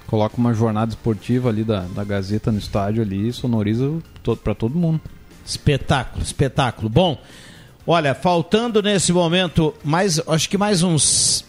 Coloca 0.06 0.36
uma 0.36 0.52
jornada 0.52 0.90
esportiva 0.90 1.48
ali 1.48 1.62
da, 1.62 1.82
da 1.94 2.02
Gazeta 2.02 2.50
no 2.50 2.58
estádio 2.58 3.02
ali 3.02 3.28
e 3.28 3.32
sonoriza 3.32 3.92
todo, 4.22 4.38
para 4.38 4.54
todo 4.54 4.76
mundo. 4.76 5.00
Espetáculo, 5.46 6.22
espetáculo. 6.22 6.88
Bom, 6.88 7.16
olha, 7.86 8.14
faltando 8.14 8.82
nesse 8.82 9.12
momento 9.12 9.72
mais, 9.84 10.20
acho 10.28 10.48
que 10.48 10.58
mais 10.58 10.82
uns 10.82 11.44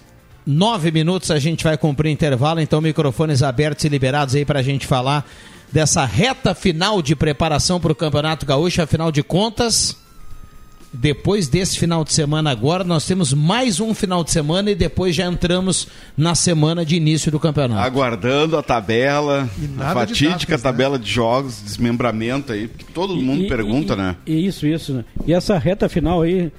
nove 0.45 0.91
minutos 0.91 1.31
a 1.31 1.39
gente 1.39 1.63
vai 1.63 1.77
cumprir 1.77 2.11
intervalo, 2.11 2.59
então 2.59 2.81
microfones 2.81 3.43
abertos 3.43 3.83
e 3.85 3.89
liberados 3.89 4.35
aí 4.35 4.45
para 4.45 4.59
a 4.59 4.63
gente 4.63 4.85
falar 4.85 5.25
dessa 5.71 6.05
reta 6.05 6.53
final 6.53 7.01
de 7.01 7.15
preparação 7.15 7.79
para 7.79 7.91
o 7.91 7.95
Campeonato 7.95 8.45
Gaúcho, 8.45 8.81
afinal 8.81 9.11
de 9.11 9.23
contas, 9.23 9.97
depois 10.93 11.47
desse 11.47 11.79
final 11.79 12.03
de 12.03 12.11
semana 12.11 12.51
agora, 12.51 12.83
nós 12.83 13.05
temos 13.05 13.33
mais 13.33 13.79
um 13.79 13.93
final 13.93 14.23
de 14.23 14.31
semana 14.31 14.71
e 14.71 14.75
depois 14.75 15.15
já 15.15 15.25
entramos 15.25 15.87
na 16.17 16.35
semana 16.35 16.85
de 16.85 16.95
início 16.95 17.31
do 17.31 17.39
campeonato. 17.39 17.81
Aguardando 17.81 18.57
a 18.57 18.63
tabela, 18.63 19.49
a 19.79 19.93
fatídica 19.93 20.29
datas, 20.29 20.49
né? 20.49 20.57
tabela 20.57 20.97
né? 20.97 21.03
de 21.03 21.09
jogos, 21.09 21.61
desmembramento 21.61 22.51
aí, 22.51 22.67
que 22.67 22.85
todo 22.85 23.15
mundo 23.15 23.43
e, 23.43 23.47
pergunta, 23.47 23.93
e, 23.93 23.97
né? 23.97 24.15
Isso, 24.25 24.67
isso, 24.67 24.93
né? 24.93 25.05
E 25.25 25.33
essa 25.33 25.57
reta 25.57 25.87
final 25.87 26.23
aí, 26.23 26.51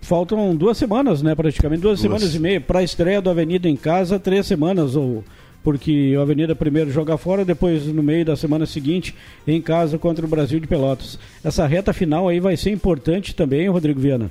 faltam 0.00 0.56
duas 0.56 0.76
semanas, 0.76 1.22
né? 1.22 1.34
Praticamente 1.34 1.80
duas, 1.80 2.00
duas. 2.00 2.00
semanas 2.00 2.34
e 2.34 2.38
meia 2.40 2.60
para 2.60 2.80
a 2.80 2.82
estreia 2.82 3.22
do 3.22 3.30
Avenida 3.30 3.68
em 3.68 3.76
casa, 3.76 4.18
três 4.18 4.46
semanas 4.46 4.96
ou 4.96 5.24
porque 5.66 6.16
o 6.16 6.20
Avenida 6.20 6.54
primeiro 6.54 6.92
joga 6.92 7.18
fora, 7.18 7.44
depois 7.44 7.86
no 7.86 8.00
meio 8.00 8.24
da 8.24 8.36
semana 8.36 8.66
seguinte 8.66 9.16
em 9.44 9.60
casa 9.60 9.98
contra 9.98 10.24
o 10.24 10.28
Brasil 10.28 10.60
de 10.60 10.66
Pelotas. 10.68 11.18
Essa 11.42 11.66
reta 11.66 11.92
final 11.92 12.28
aí 12.28 12.38
vai 12.38 12.56
ser 12.56 12.70
importante 12.70 13.34
também, 13.34 13.68
Rodrigo 13.68 13.98
Viana, 13.98 14.30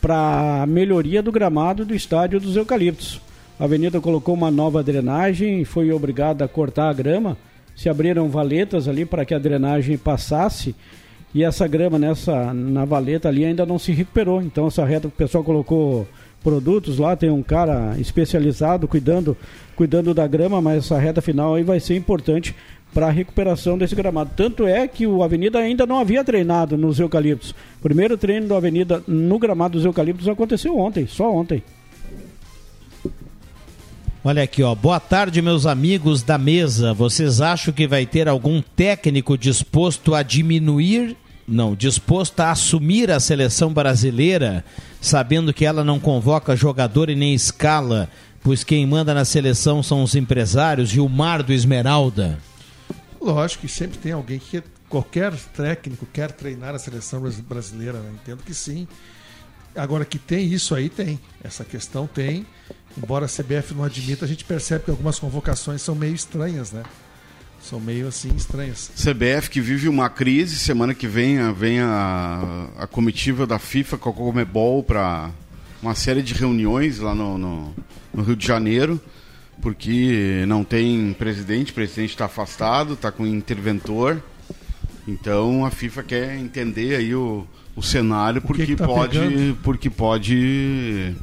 para 0.00 0.62
a 0.64 0.66
melhoria 0.66 1.22
do 1.22 1.30
gramado 1.30 1.84
do 1.84 1.94
estádio 1.94 2.40
dos 2.40 2.56
Eucaliptos. 2.56 3.20
A 3.60 3.64
Avenida 3.64 4.00
colocou 4.00 4.34
uma 4.34 4.50
nova 4.50 4.82
drenagem, 4.82 5.64
foi 5.64 5.92
obrigada 5.92 6.44
a 6.44 6.48
cortar 6.48 6.88
a 6.88 6.92
grama, 6.92 7.38
se 7.76 7.88
abriram 7.88 8.28
valetas 8.28 8.88
ali 8.88 9.04
para 9.04 9.24
que 9.24 9.34
a 9.34 9.38
drenagem 9.38 9.96
passasse 9.96 10.74
e 11.32 11.44
essa 11.44 11.68
grama 11.68 11.96
nessa 11.96 12.52
na 12.52 12.84
valeta 12.84 13.28
ali 13.28 13.44
ainda 13.44 13.64
não 13.64 13.78
se 13.78 13.92
recuperou. 13.92 14.42
Então 14.42 14.66
essa 14.66 14.84
reta 14.84 15.06
o 15.06 15.12
pessoal 15.12 15.44
colocou 15.44 16.08
produtos 16.42 16.98
lá, 16.98 17.16
tem 17.16 17.30
um 17.30 17.42
cara 17.42 17.96
especializado 17.98 18.88
cuidando, 18.88 19.36
cuidando 19.76 20.12
da 20.12 20.26
grama, 20.26 20.60
mas 20.60 20.84
essa 20.84 20.98
reta 20.98 21.22
final 21.22 21.54
aí 21.54 21.62
vai 21.62 21.80
ser 21.80 21.96
importante 21.96 22.54
para 22.92 23.06
a 23.06 23.10
recuperação 23.10 23.78
desse 23.78 23.94
gramado. 23.94 24.30
Tanto 24.36 24.66
é 24.66 24.86
que 24.86 25.06
o 25.06 25.22
Avenida 25.22 25.58
ainda 25.58 25.86
não 25.86 25.98
havia 25.98 26.22
treinado 26.22 26.76
nos 26.76 27.00
eucaliptos. 27.00 27.50
O 27.50 27.82
primeiro 27.82 28.18
treino 28.18 28.48
do 28.48 28.54
Avenida 28.54 29.02
no 29.06 29.38
gramado 29.38 29.78
dos 29.78 29.84
eucaliptos 29.84 30.28
aconteceu 30.28 30.78
ontem, 30.78 31.06
só 31.06 31.32
ontem. 31.32 31.62
Olha 34.24 34.42
aqui, 34.42 34.62
ó. 34.62 34.74
Boa 34.74 35.00
tarde, 35.00 35.42
meus 35.42 35.66
amigos 35.66 36.22
da 36.22 36.38
mesa. 36.38 36.94
Vocês 36.94 37.40
acham 37.40 37.72
que 37.72 37.88
vai 37.88 38.06
ter 38.06 38.28
algum 38.28 38.60
técnico 38.60 39.36
disposto 39.36 40.14
a 40.14 40.22
diminuir 40.22 41.16
não, 41.46 41.74
disposta 41.74 42.44
a 42.44 42.50
assumir 42.52 43.10
a 43.10 43.18
seleção 43.18 43.72
brasileira, 43.72 44.64
sabendo 45.02 45.52
que 45.52 45.66
ela 45.66 45.82
não 45.82 45.98
convoca 45.98 46.56
jogador 46.56 47.10
e 47.10 47.16
nem 47.16 47.34
escala, 47.34 48.08
pois 48.40 48.62
quem 48.62 48.86
manda 48.86 49.12
na 49.12 49.24
seleção 49.24 49.82
são 49.82 50.02
os 50.02 50.14
empresários 50.14 50.94
e 50.94 51.00
o 51.00 51.08
mar 51.08 51.42
do 51.42 51.52
Esmeralda? 51.52 52.38
Lógico 53.20 53.62
que 53.66 53.72
sempre 53.72 53.98
tem 53.98 54.12
alguém 54.12 54.38
que 54.38 54.62
qualquer 54.88 55.34
técnico 55.34 56.06
quer 56.06 56.30
treinar 56.30 56.74
a 56.74 56.78
seleção 56.78 57.20
brasileira, 57.48 57.98
né? 57.98 58.12
entendo 58.14 58.42
que 58.44 58.54
sim. 58.54 58.86
Agora 59.74 60.04
que 60.04 60.18
tem 60.18 60.52
isso 60.52 60.74
aí, 60.74 60.88
tem. 60.88 61.18
Essa 61.42 61.64
questão 61.64 62.06
tem. 62.06 62.46
Embora 62.96 63.24
a 63.24 63.28
CBF 63.28 63.74
não 63.74 63.84
admita, 63.84 64.24
a 64.24 64.28
gente 64.28 64.44
percebe 64.44 64.84
que 64.84 64.90
algumas 64.90 65.18
convocações 65.18 65.82
são 65.82 65.94
meio 65.94 66.14
estranhas, 66.14 66.72
né? 66.72 66.82
São 67.62 67.78
meio 67.78 68.08
assim 68.08 68.34
estranhas. 68.34 68.90
CBF 68.96 69.48
que 69.48 69.60
vive 69.60 69.88
uma 69.88 70.10
crise, 70.10 70.56
semana 70.56 70.92
que 70.94 71.06
vem 71.06 71.52
vem 71.52 71.80
a, 71.80 72.68
a 72.76 72.86
comitiva 72.86 73.46
da 73.46 73.58
FIFA 73.58 73.98
com 73.98 74.10
a 74.10 74.12
Comebol 74.12 74.82
para 74.82 75.30
uma 75.80 75.94
série 75.94 76.22
de 76.22 76.34
reuniões 76.34 76.98
lá 76.98 77.14
no, 77.14 77.38
no, 77.38 77.74
no, 78.12 78.22
Rio 78.22 78.36
de 78.36 78.46
Janeiro, 78.46 79.00
porque 79.60 80.44
não 80.46 80.64
tem 80.64 81.14
presidente, 81.18 81.70
o 81.70 81.74
presidente 81.74 82.10
está 82.10 82.24
afastado, 82.24 82.94
está 82.94 83.10
com 83.12 83.26
interventor. 83.26 84.22
Então 85.06 85.64
a 85.64 85.70
FIFA 85.70 86.02
quer 86.02 86.36
entender 86.36 86.96
aí 86.96 87.14
o, 87.14 87.46
o 87.76 87.82
cenário 87.82 88.42
porque 88.42 88.66
que 88.66 88.72
que 88.72 88.76
tá 88.76 88.86
pode 88.86 89.56
porque 89.62 89.88
pode 89.88 91.14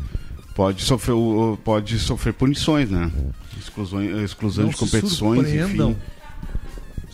pode 0.55 0.84
sofrer 0.84 1.15
pode 1.63 2.00
sofrer 2.00 2.34
punições, 2.34 2.89
né? 2.89 3.12
Exclusão, 3.58 4.24
exclusão 4.24 4.67
de 4.69 4.75
competições, 4.75 5.53
enfim 5.53 5.96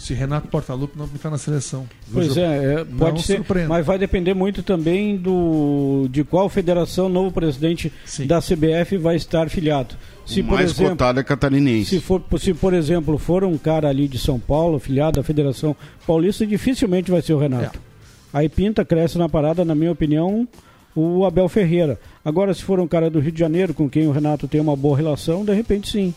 se 0.05 0.13
Renato 0.13 0.47
Portaluppi 0.49 0.95
não 0.95 1.05
está 1.05 1.31
na 1.31 1.37
seleção. 1.39 1.87
Pois 2.13 2.37
é, 2.37 2.81
é 2.81 2.85
pode 2.85 3.23
ser, 3.23 3.37
surpreenda. 3.37 3.69
mas 3.69 3.83
vai 3.83 3.97
depender 3.97 4.35
muito 4.35 4.61
também 4.61 5.17
do 5.17 6.07
de 6.11 6.23
qual 6.23 6.47
federação 6.47 7.07
o 7.07 7.09
novo 7.09 7.31
presidente 7.31 7.91
Sim. 8.05 8.27
da 8.27 8.39
CBF 8.39 8.97
vai 8.97 9.15
estar 9.15 9.49
filiado. 9.49 9.95
Se, 10.23 10.41
o 10.41 10.43
mais 10.43 10.69
exemplo, 10.69 10.91
cotado 10.91 11.19
é 11.19 11.23
catarinense. 11.23 11.89
Se, 11.89 11.99
for, 11.99 12.21
se, 12.37 12.53
por 12.53 12.75
exemplo, 12.75 13.17
for 13.17 13.43
um 13.43 13.57
cara 13.57 13.89
ali 13.89 14.07
de 14.07 14.19
São 14.19 14.39
Paulo, 14.39 14.77
filiado 14.77 15.19
à 15.19 15.23
Federação 15.23 15.75
Paulista, 16.05 16.45
dificilmente 16.45 17.09
vai 17.09 17.23
ser 17.23 17.33
o 17.33 17.39
Renato. 17.39 17.79
É. 17.79 18.39
Aí 18.39 18.47
pinta, 18.47 18.85
cresce 18.85 19.17
na 19.17 19.27
parada, 19.27 19.65
na 19.65 19.73
minha 19.73 19.91
opinião, 19.91 20.47
o 20.95 21.25
Abel 21.25 21.49
Ferreira. 21.49 21.99
Agora, 22.23 22.53
se 22.53 22.63
for 22.63 22.79
um 22.79 22.87
cara 22.87 23.09
do 23.09 23.19
Rio 23.19 23.31
de 23.31 23.39
Janeiro, 23.39 23.73
com 23.73 23.89
quem 23.89 24.07
o 24.07 24.11
Renato 24.11 24.47
tem 24.47 24.61
uma 24.61 24.75
boa 24.75 24.95
relação, 24.95 25.43
de 25.43 25.53
repente 25.53 25.89
sim. 25.89 26.13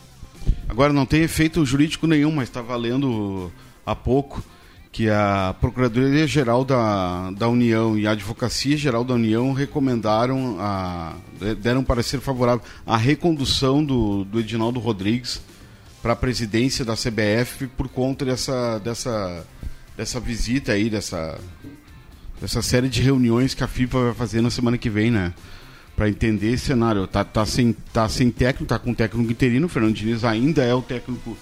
Agora, 0.69 0.93
não 0.93 1.07
tem 1.07 1.23
efeito 1.23 1.65
jurídico 1.65 2.07
nenhum, 2.07 2.31
mas 2.31 2.49
está 2.49 2.61
valendo 2.61 3.51
há 3.91 3.97
pouco 3.97 4.43
que 4.93 5.09
a 5.09 5.55
Procuradoria-Geral 5.61 6.65
da, 6.65 7.31
da 7.31 7.49
União 7.49 7.97
e 7.97 8.07
a 8.07 8.13
Advocacia-Geral 8.13 9.05
da 9.05 9.15
União 9.15 9.53
recomendaram, 9.53 10.57
a, 10.59 11.15
deram 11.61 11.85
parecer 11.85 12.21
favorável 12.21 12.63
à 12.87 12.97
recondução 12.97 13.85
do, 13.85 14.25
do 14.25 14.41
Edinaldo 14.41 14.81
Rodrigues 14.81 15.41
para 16.03 16.13
a 16.13 16.17
presidência 16.17 16.85
da 16.85 16.95
CBF 16.95 17.67
por 17.77 17.89
conta 17.89 18.25
dessa, 18.25 18.79
dessa, 18.79 19.47
dessa 19.97 20.21
visita 20.21 20.73
aí, 20.73 20.89
dessa, 20.89 21.39
dessa 22.41 22.63
série 22.63 22.89
de 22.89 23.03
reuniões 23.03 23.55
que 23.55 23.65
a 23.65 23.69
FIFA 23.69 24.05
vai 24.05 24.15
fazer 24.15 24.41
na 24.41 24.51
semana 24.51 24.79
que 24.79 24.91
vem, 24.91 25.11
né? 25.11 25.33
Para 25.97 26.09
entender 26.09 26.53
esse 26.53 26.67
cenário. 26.67 27.07
Tá, 27.07 27.25
tá, 27.25 27.45
sem, 27.45 27.73
tá 27.93 28.09
sem 28.09 28.31
técnico, 28.31 28.67
tá 28.67 28.79
com 28.79 28.95
técnico 28.95 29.31
interino, 29.31 29.67
o 29.67 29.69
Fernando 29.69 29.95
Diniz 29.95 30.25
ainda 30.25 30.63
é 30.63 30.75
o 30.75 30.83
técnico 30.83 31.37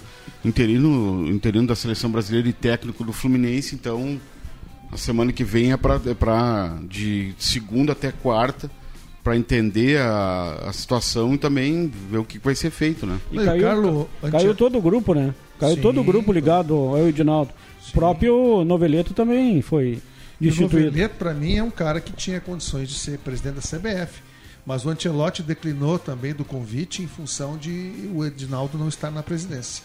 interino, 0.47 1.27
interino 1.29 1.67
da 1.67 1.75
seleção 1.75 2.09
brasileira 2.09 2.47
e 2.47 2.53
técnico 2.53 3.03
do 3.03 3.11
Fluminense, 3.11 3.75
então 3.75 4.19
a 4.91 4.97
semana 4.97 5.31
que 5.31 5.43
vem 5.43 5.71
é 5.71 5.77
para 5.77 5.95
é 5.95 6.87
de 6.87 7.33
segunda 7.37 7.91
até 7.91 8.11
quarta 8.11 8.71
para 9.23 9.35
entender 9.35 9.99
a, 9.99 10.67
a, 10.67 10.73
situação 10.73 11.33
e 11.33 11.37
também 11.37 11.91
ver 12.09 12.19
o 12.19 12.23
que 12.23 12.39
vai 12.39 12.55
ser 12.55 12.71
feito, 12.71 13.05
né? 13.05 13.19
E 13.29 13.35
caiu, 13.35 13.61
Carlos, 13.61 14.07
caiu 14.31 14.55
todo 14.55 14.77
o 14.77 14.81
grupo, 14.81 15.13
né? 15.13 15.35
Caiu 15.59 15.75
Sim. 15.75 15.81
todo 15.81 15.99
o 15.99 16.03
grupo 16.03 16.31
ligado 16.31 16.73
ao 16.73 17.07
Edinaldo. 17.09 17.51
O 17.89 17.91
próprio 17.91 18.63
Noveleto 18.63 19.13
também 19.13 19.61
foi 19.61 20.01
destituído. 20.39 20.77
O 20.77 20.85
Noveleto, 20.85 21.15
para 21.15 21.33
mim, 21.33 21.57
é 21.57 21.63
um 21.63 21.69
cara 21.69 21.99
que 21.99 22.13
tinha 22.13 22.39
condições 22.39 22.87
de 22.87 22.95
ser 22.95 23.17
presidente 23.19 23.55
da 23.55 23.61
CBF. 23.61 24.21
Mas 24.65 24.85
o 24.85 24.89
Ancelotti 24.89 25.43
declinou 25.43 25.97
também 25.99 26.33
do 26.33 26.45
convite 26.45 27.01
em 27.01 27.07
função 27.07 27.57
de 27.57 28.09
o 28.13 28.25
Edinaldo 28.25 28.77
não 28.77 28.87
estar 28.87 29.11
na 29.11 29.23
presidência. 29.23 29.83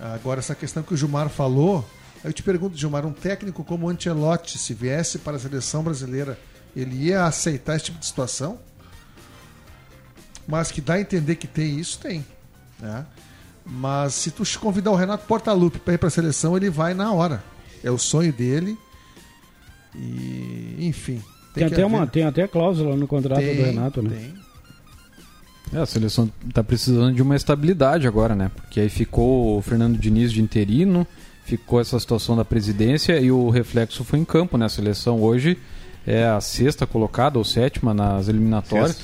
Agora, 0.00 0.40
essa 0.40 0.54
questão 0.54 0.82
que 0.82 0.94
o 0.94 0.96
Gilmar 0.96 1.28
falou, 1.28 1.88
eu 2.24 2.32
te 2.32 2.42
pergunto, 2.42 2.76
Gilmar, 2.76 3.04
um 3.04 3.12
técnico 3.12 3.62
como 3.62 3.86
o 3.86 3.90
Ancelotti, 3.90 4.56
se 4.56 4.72
viesse 4.72 5.18
para 5.18 5.36
a 5.36 5.40
seleção 5.40 5.82
brasileira, 5.82 6.38
ele 6.74 6.96
ia 7.08 7.24
aceitar 7.24 7.76
esse 7.76 7.86
tipo 7.86 7.98
de 7.98 8.06
situação? 8.06 8.58
Mas 10.46 10.72
que 10.72 10.80
dá 10.80 10.94
a 10.94 11.00
entender 11.00 11.36
que 11.36 11.46
tem 11.46 11.78
isso, 11.78 11.98
tem. 11.98 12.24
Né? 12.78 13.04
Mas 13.64 14.14
se 14.14 14.30
tu 14.30 14.42
convidar 14.58 14.90
o 14.90 14.96
Renato 14.96 15.26
Portaluppi 15.26 15.78
para 15.78 15.94
ir 15.94 15.98
para 15.98 16.08
a 16.08 16.10
seleção, 16.10 16.56
ele 16.56 16.70
vai 16.70 16.94
na 16.94 17.12
hora. 17.12 17.44
É 17.84 17.90
o 17.90 17.98
sonho 17.98 18.32
dele. 18.32 18.76
E, 19.94 20.76
enfim. 20.80 21.22
Tem, 21.54 21.66
tem 21.66 21.66
até, 21.66 21.86
uma, 21.86 22.06
tem 22.06 22.24
até 22.24 22.48
cláusula 22.48 22.96
no 22.96 23.06
contrato 23.06 23.40
tem, 23.40 23.56
do 23.56 23.62
Renato, 23.62 24.02
né? 24.02 24.16
Tem. 24.16 24.49
É, 25.72 25.78
a 25.78 25.86
seleção 25.86 26.30
está 26.48 26.64
precisando 26.64 27.14
de 27.14 27.22
uma 27.22 27.36
estabilidade 27.36 28.06
agora, 28.06 28.34
né? 28.34 28.50
Porque 28.54 28.80
aí 28.80 28.88
ficou 28.88 29.58
o 29.58 29.62
Fernando 29.62 29.96
Diniz 29.96 30.32
de 30.32 30.42
interino, 30.42 31.06
ficou 31.44 31.80
essa 31.80 31.98
situação 31.98 32.36
da 32.36 32.44
presidência 32.44 33.20
e 33.20 33.30
o 33.30 33.50
reflexo 33.50 34.04
foi 34.04 34.18
em 34.18 34.24
campo, 34.24 34.58
né? 34.58 34.66
A 34.66 34.68
seleção 34.68 35.22
hoje 35.22 35.58
é 36.06 36.26
a 36.26 36.40
sexta 36.40 36.86
colocada 36.86 37.38
ou 37.38 37.44
sétima 37.44 37.94
nas 37.94 38.28
eliminatórias, 38.28 39.00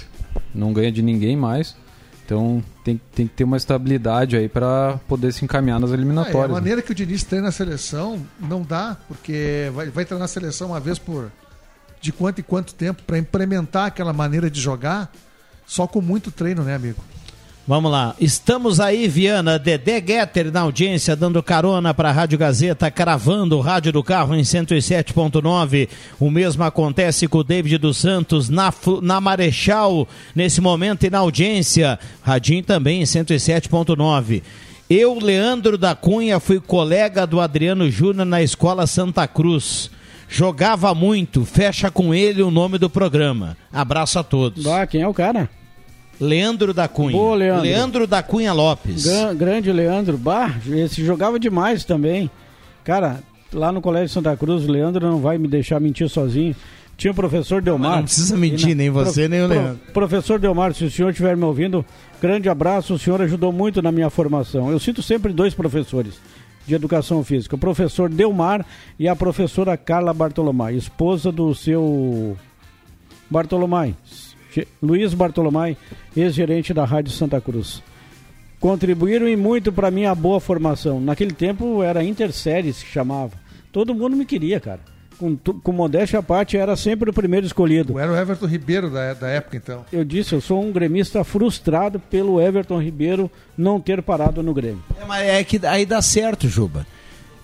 não 0.54 0.72
ganha 0.72 0.90
de 0.90 1.02
ninguém 1.02 1.36
mais. 1.36 1.76
Então 2.24 2.60
tem, 2.82 3.00
tem 3.14 3.28
que 3.28 3.34
ter 3.34 3.44
uma 3.44 3.56
estabilidade 3.56 4.36
aí 4.36 4.48
para 4.48 4.98
poder 5.06 5.32
se 5.32 5.44
encaminhar 5.44 5.78
nas 5.78 5.92
eliminatórias. 5.92 6.50
Ah, 6.50 6.58
a 6.58 6.60
maneira 6.60 6.82
que 6.82 6.90
o 6.90 6.94
Diniz 6.94 7.22
treina 7.22 7.48
a 7.48 7.52
seleção 7.52 8.26
não 8.40 8.62
dá, 8.62 8.96
porque 9.06 9.70
vai, 9.72 9.88
vai 9.90 10.04
treinar 10.04 10.24
a 10.24 10.28
seleção 10.28 10.68
uma 10.68 10.80
vez 10.80 10.98
por 10.98 11.30
de 12.00 12.10
quanto 12.12 12.40
e 12.40 12.42
quanto 12.42 12.74
tempo 12.74 13.02
para 13.04 13.16
implementar 13.16 13.86
aquela 13.86 14.12
maneira 14.12 14.50
de 14.50 14.60
jogar 14.60 15.12
só 15.66 15.86
com 15.86 16.00
muito 16.00 16.30
treino, 16.30 16.62
né, 16.62 16.74
amigo? 16.74 17.02
Vamos 17.68 17.90
lá, 17.90 18.14
estamos 18.20 18.78
aí, 18.78 19.08
Viana, 19.08 19.58
Dedé 19.58 20.00
Getter 20.00 20.52
na 20.52 20.60
audiência, 20.60 21.16
dando 21.16 21.42
carona 21.42 21.92
para 21.92 22.10
a 22.10 22.12
Rádio 22.12 22.38
Gazeta, 22.38 22.88
cravando 22.92 23.58
o 23.58 23.60
rádio 23.60 23.92
do 23.92 24.04
carro 24.04 24.36
em 24.36 24.42
107.9. 24.42 25.88
O 26.20 26.30
mesmo 26.30 26.62
acontece 26.62 27.26
com 27.26 27.38
o 27.38 27.44
David 27.44 27.78
dos 27.78 27.96
Santos 27.96 28.48
na, 28.48 28.72
na 29.02 29.20
Marechal, 29.20 30.06
nesse 30.32 30.60
momento 30.60 31.06
e 31.06 31.10
na 31.10 31.18
audiência. 31.18 31.98
Radinho 32.22 32.62
também 32.62 33.02
em 33.02 33.04
107.9. 33.04 34.44
Eu, 34.88 35.18
Leandro 35.18 35.76
da 35.76 35.96
Cunha, 35.96 36.38
fui 36.38 36.60
colega 36.60 37.26
do 37.26 37.40
Adriano 37.40 37.90
Júnior 37.90 38.24
na 38.24 38.40
Escola 38.40 38.86
Santa 38.86 39.26
Cruz. 39.26 39.90
Jogava 40.28 40.94
muito, 40.94 41.44
fecha 41.44 41.90
com 41.90 42.12
ele 42.12 42.42
o 42.42 42.50
nome 42.50 42.78
do 42.78 42.90
programa. 42.90 43.56
Abraço 43.72 44.18
a 44.18 44.24
todos. 44.24 44.66
Ah, 44.66 44.86
quem 44.86 45.02
é 45.02 45.08
o 45.08 45.14
cara? 45.14 45.48
Leandro 46.20 46.72
da 46.72 46.88
Cunha. 46.88 47.12
Boa, 47.12 47.36
Leandro. 47.36 47.62
Leandro 47.62 48.06
da 48.06 48.22
Cunha 48.22 48.52
Lopes. 48.52 49.06
grande 49.36 49.70
Leandro. 49.70 50.16
Bah, 50.16 50.54
esse 50.68 51.04
jogava 51.04 51.38
demais 51.38 51.84
também. 51.84 52.30
Cara, 52.82 53.20
lá 53.52 53.70
no 53.70 53.80
Colégio 53.80 54.08
Santa 54.08 54.36
Cruz, 54.36 54.64
o 54.64 54.72
Leandro 54.72 55.06
não 55.06 55.18
vai 55.20 55.38
me 55.38 55.46
deixar 55.46 55.80
mentir 55.80 56.08
sozinho. 56.08 56.56
tinha 56.96 57.10
o 57.10 57.14
professor 57.14 57.60
Delmar. 57.60 57.96
não 57.96 58.04
precisa 58.04 58.36
mentir, 58.36 58.74
nem 58.74 58.90
você, 58.90 59.28
nem 59.28 59.42
o 59.42 59.46
Leandro. 59.46 59.80
Professor 59.92 60.38
Delmar, 60.38 60.74
se 60.74 60.84
o 60.84 60.90
senhor 60.90 61.10
estiver 61.10 61.36
me 61.36 61.44
ouvindo, 61.44 61.84
grande 62.20 62.48
abraço, 62.48 62.94
o 62.94 62.98
senhor 62.98 63.20
ajudou 63.20 63.52
muito 63.52 63.82
na 63.82 63.92
minha 63.92 64.08
formação. 64.08 64.70
Eu 64.70 64.78
cito 64.78 65.02
sempre 65.02 65.32
dois 65.32 65.54
professores 65.54 66.14
de 66.66 66.74
educação 66.74 67.22
física, 67.22 67.54
o 67.54 67.58
professor 67.58 68.08
Delmar 68.08 68.66
e 68.98 69.06
a 69.06 69.14
professora 69.14 69.76
Carla 69.76 70.12
Bartolomai, 70.12 70.74
esposa 70.74 71.30
do 71.30 71.54
seu 71.54 72.36
Bartolomai, 73.30 73.94
Luiz 74.82 75.14
Bartolomai, 75.14 75.76
ex-gerente 76.16 76.74
da 76.74 76.84
Rádio 76.84 77.12
Santa 77.12 77.40
Cruz. 77.40 77.82
Contribuíram 78.58 79.28
e 79.28 79.36
muito 79.36 79.70
para 79.70 79.90
minha 79.90 80.14
boa 80.14 80.40
formação. 80.40 81.00
Naquele 81.00 81.32
tempo 81.32 81.82
era 81.82 82.02
Interséries 82.02 82.82
que 82.82 82.90
chamava. 82.90 83.32
Todo 83.70 83.94
mundo 83.94 84.16
me 84.16 84.24
queria, 84.24 84.58
cara. 84.58 84.80
Com, 85.18 85.36
com 85.36 85.72
modéstia 85.72 86.18
à 86.18 86.22
parte, 86.22 86.56
era 86.56 86.76
sempre 86.76 87.08
o 87.10 87.12
primeiro 87.12 87.46
escolhido. 87.46 87.98
Era 87.98 88.12
o 88.12 88.16
Everton 88.16 88.46
Ribeiro 88.46 88.90
da, 88.90 89.14
da 89.14 89.28
época, 89.28 89.56
então. 89.56 89.84
Eu 89.92 90.04
disse, 90.04 90.34
eu 90.34 90.40
sou 90.40 90.62
um 90.62 90.70
gremista 90.70 91.24
frustrado 91.24 91.98
pelo 91.98 92.40
Everton 92.40 92.80
Ribeiro 92.80 93.30
não 93.56 93.80
ter 93.80 94.02
parado 94.02 94.42
no 94.42 94.52
Grêmio. 94.52 94.82
É, 95.00 95.04
mas 95.06 95.26
é 95.26 95.44
que 95.44 95.64
aí 95.66 95.86
dá 95.86 96.02
certo, 96.02 96.48
Juba. 96.48 96.86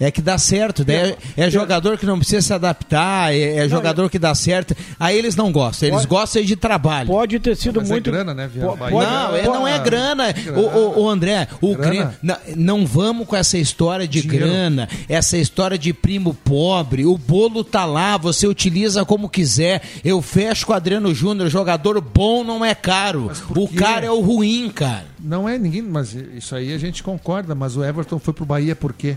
É 0.03 0.11
que 0.11 0.21
dá 0.21 0.37
certo, 0.37 0.85
é, 0.89 1.17
é, 1.37 1.49
jogador 1.49 1.97
que 1.97 2.05
não 2.05 2.19
precisa 2.19 2.43
se 2.43 2.53
adaptar, 2.53 3.33
é, 3.33 3.59
é 3.59 3.69
jogador 3.69 4.11
que 4.11 4.19
dá 4.19 4.35
certo. 4.35 4.75
Aí 4.99 5.17
eles 5.17 5.37
não 5.37 5.53
gostam, 5.53 5.89
eles 5.89 6.01
pode, 6.01 6.09
gostam 6.09 6.43
de 6.43 6.57
trabalho. 6.57 7.07
Pode 7.07 7.39
ter 7.39 7.57
sido 7.57 7.79
Mas 7.79 7.89
muito. 7.89 8.11
É 8.11 8.13
grana, 8.13 8.35
né, 8.35 8.51
Pode, 8.53 8.93
não, 8.93 9.37
é, 9.37 9.43
não 9.45 9.69
é 9.69 9.79
grana. 9.79 10.35
O, 10.57 10.61
o, 10.61 11.03
o 11.05 11.09
André, 11.09 11.47
o 11.61 11.77
grana? 11.77 12.19
Não, 12.21 12.37
não, 12.57 12.87
vamos 12.87 13.29
com 13.29 13.37
essa 13.37 13.57
história 13.57 14.09
de 14.09 14.23
Dinheiro. 14.23 14.45
grana, 14.45 14.89
essa 15.09 15.37
história 15.37 15.79
de 15.79 15.93
primo 15.93 16.35
pobre. 16.35 17.07
O 17.07 17.17
bolo 17.17 17.63
tá 17.63 17.85
lá, 17.85 18.17
você 18.17 18.49
utiliza 18.49 19.05
como 19.05 19.29
quiser. 19.29 19.83
Eu 20.05 20.21
fecho 20.21 20.67
com 20.67 20.73
o 20.73 20.77
Adriano 20.77 21.15
Júnior, 21.15 21.49
jogador 21.49 22.01
bom 22.01 22.43
não 22.43 22.65
é 22.65 22.75
caro. 22.75 23.31
O 23.51 23.69
cara 23.69 24.05
é 24.05 24.11
o 24.11 24.21
ruim, 24.21 24.69
cara. 24.69 25.07
Não 25.23 25.49
é 25.49 25.57
ninguém, 25.57 25.83
mas 25.83 26.13
isso 26.13 26.57
aí 26.57 26.75
a 26.75 26.79
gente 26.79 27.05
concorda. 27.05 27.55
Mas 27.55 27.77
o 27.77 27.85
Everton 27.85 28.19
foi 28.19 28.35
pro 28.35 28.45
Bahia 28.45 28.75
por 28.75 28.93
quê? 28.93 29.17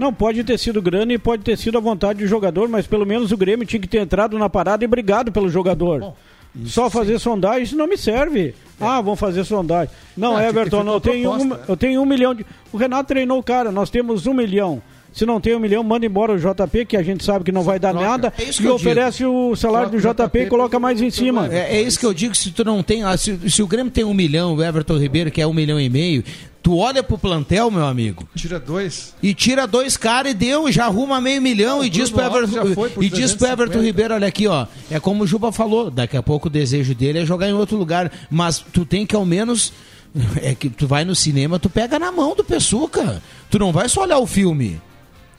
Não, 0.00 0.14
pode 0.14 0.42
ter 0.42 0.58
sido 0.58 0.80
grana 0.80 1.12
e 1.12 1.18
pode 1.18 1.42
ter 1.42 1.58
sido 1.58 1.76
a 1.76 1.80
vontade 1.80 2.20
do 2.20 2.26
jogador, 2.26 2.70
mas 2.70 2.86
pelo 2.86 3.04
menos 3.04 3.30
o 3.32 3.36
Grêmio 3.36 3.66
tinha 3.66 3.78
que 3.78 3.86
ter 3.86 3.98
entrado 3.98 4.38
na 4.38 4.48
parada 4.48 4.82
e 4.82 4.88
brigado 4.88 5.30
pelo 5.30 5.50
jogador. 5.50 6.00
Bom, 6.00 6.16
Só 6.64 6.88
fazer 6.88 7.18
sim. 7.18 7.24
sondagem, 7.24 7.64
isso 7.64 7.76
não 7.76 7.86
me 7.86 7.98
serve. 7.98 8.54
É. 8.80 8.84
Ah, 8.84 9.02
vão 9.02 9.14
fazer 9.14 9.44
sondagem. 9.44 9.94
Não, 10.16 10.38
ah, 10.38 10.42
Everton, 10.42 10.88
eu 10.88 11.00
tenho, 11.02 11.30
proposta, 11.30 11.44
um, 11.44 11.48
né? 11.50 11.64
eu 11.68 11.76
tenho 11.76 12.00
um 12.00 12.06
milhão 12.06 12.34
de. 12.34 12.46
O 12.72 12.78
Renato 12.78 13.08
treinou 13.08 13.38
o 13.38 13.42
cara, 13.42 13.70
nós 13.70 13.90
temos 13.90 14.26
um 14.26 14.32
milhão. 14.32 14.82
Se 15.12 15.26
não 15.26 15.40
tem 15.40 15.56
um 15.56 15.58
milhão, 15.58 15.82
manda 15.82 16.06
embora 16.06 16.32
o 16.32 16.38
JP, 16.38 16.86
que 16.86 16.96
a 16.96 17.02
gente 17.02 17.24
sabe 17.24 17.44
que 17.44 17.52
não 17.52 17.62
vai 17.62 17.78
dar 17.78 17.90
troca. 17.90 18.06
nada, 18.06 18.32
é 18.38 18.44
e 18.44 18.68
oferece 18.68 19.18
digo. 19.18 19.50
o 19.50 19.56
salário 19.56 19.90
troca 19.90 20.14
do 20.14 20.14
JP, 20.14 20.38
JP 20.38 20.38
e 20.38 20.46
coloca 20.46 20.78
mais 20.78 21.00
em 21.02 21.10
cima. 21.10 21.48
É, 21.52 21.78
é, 21.78 21.82
isso 21.82 21.98
que 21.98 22.06
eu 22.06 22.14
digo, 22.14 22.34
se 22.34 22.50
tu 22.50 22.64
não 22.64 22.82
tem. 22.82 23.02
Se, 23.16 23.50
se 23.50 23.62
o 23.62 23.66
Grêmio 23.66 23.92
tem 23.92 24.04
um 24.04 24.14
milhão, 24.14 24.54
o 24.54 24.62
Everton 24.62 24.98
Ribeiro, 24.98 25.30
que 25.30 25.40
é 25.40 25.46
um 25.46 25.52
milhão 25.52 25.80
e 25.80 25.88
meio, 25.88 26.22
Tu 26.62 26.76
olha 26.76 27.02
pro 27.02 27.16
plantel, 27.16 27.70
meu 27.70 27.86
amigo. 27.86 28.28
Tira 28.34 28.60
dois. 28.60 29.14
E 29.22 29.32
tira 29.32 29.66
dois 29.66 29.96
caras 29.96 30.32
e 30.32 30.34
deu, 30.34 30.70
já 30.70 30.84
arruma 30.84 31.20
meio 31.20 31.40
milhão 31.40 31.78
não, 31.78 31.84
e 31.84 31.88
diz 31.88 32.10
pro 32.10 32.22
Everton, 32.22 33.00
e 33.00 33.08
diz 33.08 33.34
pro 33.34 33.46
Everton 33.46 33.80
Ribeiro, 33.80 34.14
olha 34.14 34.28
aqui, 34.28 34.46
ó. 34.46 34.66
É 34.90 35.00
como 35.00 35.24
o 35.24 35.26
Juba 35.26 35.50
falou, 35.52 35.90
daqui 35.90 36.16
a 36.16 36.22
pouco 36.22 36.48
o 36.48 36.50
desejo 36.50 36.94
dele 36.94 37.20
é 37.20 37.24
jogar 37.24 37.48
em 37.48 37.54
outro 37.54 37.78
lugar. 37.78 38.12
Mas 38.30 38.58
tu 38.58 38.84
tem 38.84 39.06
que 39.06 39.16
ao 39.16 39.24
menos. 39.24 39.72
É 40.42 40.56
que 40.56 40.68
tu 40.68 40.88
vai 40.88 41.04
no 41.04 41.14
cinema, 41.14 41.56
tu 41.60 41.70
pega 41.70 41.96
na 41.96 42.10
mão 42.10 42.34
do 42.34 42.42
Pessuca. 42.42 43.22
Tu 43.48 43.60
não 43.60 43.70
vai 43.70 43.88
só 43.88 44.02
olhar 44.02 44.18
o 44.18 44.26
filme. 44.26 44.80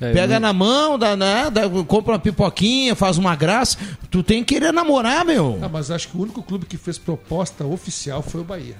É, 0.01 0.13
Pega 0.13 0.39
na 0.39 0.51
mão, 0.51 0.97
dá, 0.97 1.15
né, 1.15 1.51
dá, 1.51 1.69
compra 1.85 2.13
uma 2.13 2.19
pipoquinha, 2.19 2.95
faz 2.95 3.19
uma 3.19 3.35
graça. 3.35 3.77
Tu 4.09 4.23
tem 4.23 4.43
que 4.43 4.55
querer 4.55 4.73
namorar, 4.73 5.23
meu. 5.23 5.59
Ah, 5.61 5.69
mas 5.69 5.91
acho 5.91 6.07
que 6.07 6.17
o 6.17 6.21
único 6.21 6.41
clube 6.41 6.65
que 6.65 6.75
fez 6.75 6.97
proposta 6.97 7.63
oficial 7.63 8.23
foi 8.23 8.41
o 8.41 8.43
Bahia. 8.43 8.75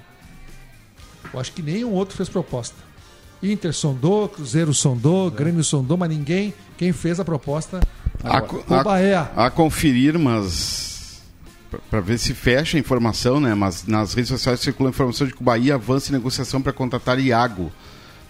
Eu 1.32 1.38
acho 1.38 1.52
que 1.52 1.62
nenhum 1.62 1.92
outro 1.92 2.16
fez 2.16 2.28
proposta. 2.28 2.76
Inter 3.40 3.72
sondou, 3.72 4.28
Cruzeiro 4.28 4.74
sondou, 4.74 5.28
é. 5.28 5.30
Grêmio 5.30 5.62
sondou, 5.62 5.96
mas 5.96 6.08
ninguém. 6.08 6.52
Quem 6.76 6.92
fez 6.92 7.20
a 7.20 7.24
proposta 7.24 7.80
a, 8.22 8.42
o 8.42 8.84
Bahia. 8.84 9.30
A, 9.36 9.46
a 9.46 9.50
conferir, 9.50 10.18
mas 10.18 11.22
para 11.90 12.00
ver 12.00 12.18
se 12.18 12.34
fecha 12.34 12.76
a 12.76 12.80
informação, 12.80 13.40
né? 13.40 13.54
Mas 13.54 13.86
nas 13.86 14.14
redes 14.14 14.28
sociais 14.28 14.60
circula 14.60 14.88
a 14.88 14.90
informação 14.90 15.26
de 15.26 15.32
que 15.32 15.40
o 15.40 15.44
Bahia 15.44 15.74
avança 15.74 16.10
em 16.10 16.12
negociação 16.12 16.60
para 16.60 16.72
contratar 16.72 17.18
Iago. 17.18 17.72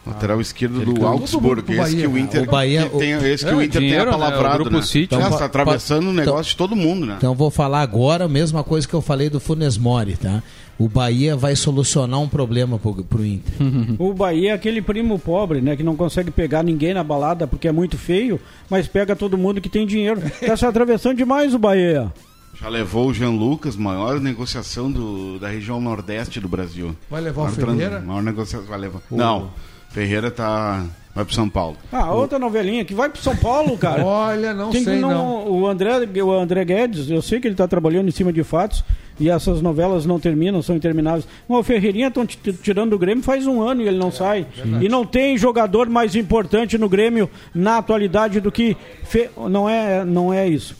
Lateral 0.04 0.38
ah, 0.38 0.42
esquerdo 0.42 0.84
do 0.84 1.06
Augsburg, 1.06 1.72
esse 1.72 1.96
que 1.96 2.06
o 2.08 2.18
Inter, 2.18 2.42
o 2.42 2.46
Bahia, 2.50 2.90
tem, 2.90 3.12
esse 3.12 3.46
que 3.46 3.52
o, 3.52 3.58
o 3.58 3.62
Inter 3.62 3.80
dinheiro, 3.80 4.06
tem 4.06 4.14
apalavrado, 4.14 4.64
né? 4.64 4.78
né? 4.78 4.82
City, 4.82 5.14
então, 5.14 5.20
está 5.20 5.44
atravessando 5.44 6.08
o 6.08 6.12
negócio 6.12 6.32
então, 6.32 6.42
de 6.42 6.56
todo 6.56 6.74
mundo, 6.74 7.06
né? 7.06 7.14
Então 7.18 7.34
vou 7.36 7.52
falar 7.52 7.82
agora 7.82 8.24
a 8.24 8.28
mesma 8.28 8.64
coisa 8.64 8.86
que 8.86 8.94
eu 8.94 9.00
falei 9.00 9.30
do 9.30 9.38
Funes 9.38 9.78
Mori, 9.78 10.16
tá? 10.16 10.42
O 10.76 10.88
Bahia 10.88 11.36
vai 11.36 11.54
solucionar 11.54 12.18
um 12.18 12.28
problema 12.28 12.80
pro, 12.80 13.04
pro 13.04 13.24
Inter. 13.24 13.54
o 13.96 14.12
Bahia 14.12 14.50
é 14.50 14.54
aquele 14.54 14.82
primo 14.82 15.20
pobre, 15.20 15.60
né? 15.60 15.76
Que 15.76 15.84
não 15.84 15.94
consegue 15.94 16.32
pegar 16.32 16.64
ninguém 16.64 16.92
na 16.92 17.04
balada 17.04 17.46
porque 17.46 17.68
é 17.68 17.72
muito 17.72 17.96
feio, 17.96 18.40
mas 18.68 18.88
pega 18.88 19.14
todo 19.14 19.38
mundo 19.38 19.60
que 19.60 19.68
tem 19.68 19.86
dinheiro. 19.86 20.20
Tá 20.44 20.56
se 20.56 20.66
atravessando 20.66 21.16
demais 21.16 21.54
o 21.54 21.60
Bahia. 21.60 22.12
Já 22.60 22.68
levou 22.68 23.08
o 23.08 23.14
Jean 23.14 23.30
Lucas, 23.30 23.76
maior 23.76 24.18
negociação 24.20 24.90
do, 24.90 25.38
da 25.38 25.48
região 25.48 25.80
nordeste 25.80 26.40
do 26.40 26.48
Brasil. 26.48 26.96
Vai 27.08 27.20
levar 27.20 27.42
maior 27.42 27.52
o 27.52 27.66
Ferreira? 27.66 28.00
Maior 28.00 28.22
negociação, 28.22 28.66
vai 28.66 28.78
levar. 28.78 29.00
O... 29.10 29.16
Não. 29.16 29.50
Ferreira 29.92 30.30
tá 30.30 30.84
vai 31.14 31.24
pro 31.24 31.34
São 31.34 31.48
Paulo. 31.48 31.76
Ah, 31.92 32.12
outra 32.12 32.38
novelinha 32.38 32.84
que 32.84 32.94
vai 32.94 33.08
pro 33.08 33.20
São 33.20 33.36
Paulo, 33.36 33.76
cara. 33.76 34.02
Olha, 34.04 34.54
não 34.54 34.70
Tem 34.70 34.82
sei 34.82 34.98
não, 34.98 35.10
não. 35.10 35.50
O 35.50 35.68
André, 35.68 35.90
o 36.22 36.32
André 36.32 36.64
Guedes, 36.64 37.10
eu 37.10 37.20
sei 37.20 37.38
que 37.38 37.46
ele 37.46 37.54
tá 37.54 37.68
trabalhando 37.68 38.08
em 38.08 38.12
cima 38.12 38.32
de 38.32 38.42
fatos 38.42 38.82
e 39.20 39.28
essas 39.28 39.60
novelas 39.60 40.06
não 40.06 40.18
terminam, 40.18 40.62
são 40.62 40.74
intermináveis. 40.74 41.26
o 41.46 41.62
Ferreirinha 41.62 42.08
estão 42.08 42.26
tirando 42.26 42.90
do 42.90 42.98
Grêmio 42.98 43.22
faz 43.22 43.46
um 43.46 43.60
ano 43.62 43.82
e 43.82 43.88
ele 43.88 43.98
não 43.98 44.08
é, 44.08 44.12
sai. 44.12 44.46
Verdade. 44.54 44.84
E 44.84 44.88
não 44.88 45.04
tem 45.04 45.36
jogador 45.36 45.88
mais 45.88 46.16
importante 46.16 46.78
no 46.78 46.88
Grêmio 46.88 47.28
na 47.54 47.78
atualidade 47.78 48.40
do 48.40 48.50
que 48.50 48.76
Fe... 49.04 49.28
não 49.50 49.68
é 49.68 50.04
não 50.04 50.32
é 50.32 50.48
isso. 50.48 50.76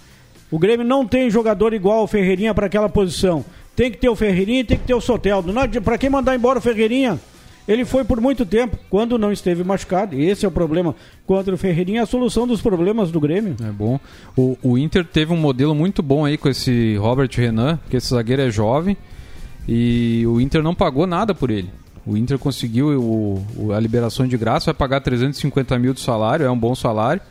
O 0.51 0.59
Grêmio 0.59 0.87
não 0.87 1.07
tem 1.07 1.31
jogador 1.31 1.73
igual 1.73 1.99
ao 2.01 2.07
Ferreirinha 2.07 2.55
para 2.55 2.67
aquela 2.67 2.89
posição. 2.89 3.45
Tem 3.77 3.91
que 3.91 3.97
ter 3.97 4.09
o 4.09 4.17
Ferreirinha 4.17 4.61
e 4.61 4.65
tem 4.65 4.77
que 4.77 4.85
ter 4.85 4.95
o 4.95 5.01
Soteldo. 5.01 5.53
Para 5.83 5.97
quem 5.97 6.11
mandar 6.11 6.35
embora 6.35 6.59
o 6.59 6.63
Ferreirinha? 6.63 7.19
Ele 7.67 7.85
foi 7.85 8.05
por 8.05 8.21
muito 8.21 8.45
tempo, 8.45 8.77
quando 8.91 9.19
não 9.19 9.31
esteve 9.31 9.63
machucado. 9.63 10.15
E 10.17 10.25
esse 10.25 10.45
é 10.45 10.49
o 10.49 10.53
problema 10.53 10.95
contra 11.27 11.55
o 11.55 11.59
Ferreirinha, 11.59 12.01
é 12.01 12.03
a 12.03 12.07
solução 12.07 12.47
dos 12.47 12.61
problemas 12.61 13.11
do 13.11 13.21
Grêmio. 13.21 13.55
É 13.63 13.71
bom. 13.71 14.01
O, 14.37 14.57
o 14.63 14.79
Inter 14.79 15.05
teve 15.05 15.33
um 15.33 15.37
modelo 15.37 15.75
muito 15.75 16.03
bom 16.03 16.25
aí 16.25 16.37
com 16.37 16.49
esse 16.49 16.97
Robert 16.97 17.31
Renan, 17.33 17.79
que 17.89 17.97
esse 17.97 18.09
zagueiro 18.09 18.43
é 18.43 18.51
jovem. 18.51 18.97
E 19.69 20.25
o 20.27 20.41
Inter 20.41 20.63
não 20.63 20.75
pagou 20.75 21.07
nada 21.07 21.35
por 21.35 21.51
ele. 21.51 21.71
O 22.05 22.17
Inter 22.17 22.39
conseguiu 22.39 22.89
o, 23.01 23.47
o, 23.57 23.73
a 23.73 23.79
liberação 23.79 24.27
de 24.27 24.37
graça, 24.37 24.67
vai 24.67 24.75
pagar 24.75 25.01
350 25.01 25.79
mil 25.79 25.95
de 25.95 26.01
salário, 26.01 26.45
é 26.45 26.51
um 26.51 26.59
bom 26.59 26.75
salário, 26.75 27.23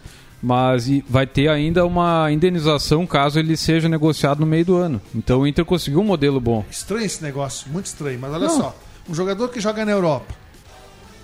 mas 0.41 0.89
vai 1.09 1.27
ter 1.27 1.49
ainda 1.49 1.85
uma 1.85 2.31
indenização 2.31 3.05
caso 3.05 3.37
ele 3.37 3.57
seja 3.57 3.89
negociado 3.89 4.39
no 4.39 4.45
meio 4.45 4.63
do 4.63 4.75
ano. 4.77 5.01
Então 5.13 5.41
o 5.41 5.47
Inter 5.47 5.65
conseguiu 5.65 5.99
um 5.99 6.05
modelo 6.05 6.39
bom. 6.39 6.63
Estranho 6.71 7.05
esse 7.05 7.21
negócio, 7.21 7.69
muito 7.69 7.87
estranho, 7.87 8.17
mas 8.19 8.31
olha 8.31 8.47
não. 8.47 8.57
só. 8.57 8.75
Um 9.09 9.13
jogador 9.13 9.49
que 9.49 9.59
joga 9.59 9.85
na 9.85 9.91
Europa. 9.91 10.33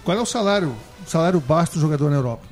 Qual 0.03 0.17
é 0.17 0.21
o 0.21 0.25
salário, 0.25 0.75
o 1.05 1.09
salário 1.09 1.39
baixo 1.39 1.73
do 1.73 1.79
jogador 1.79 2.09
na 2.09 2.15
Europa? 2.15 2.45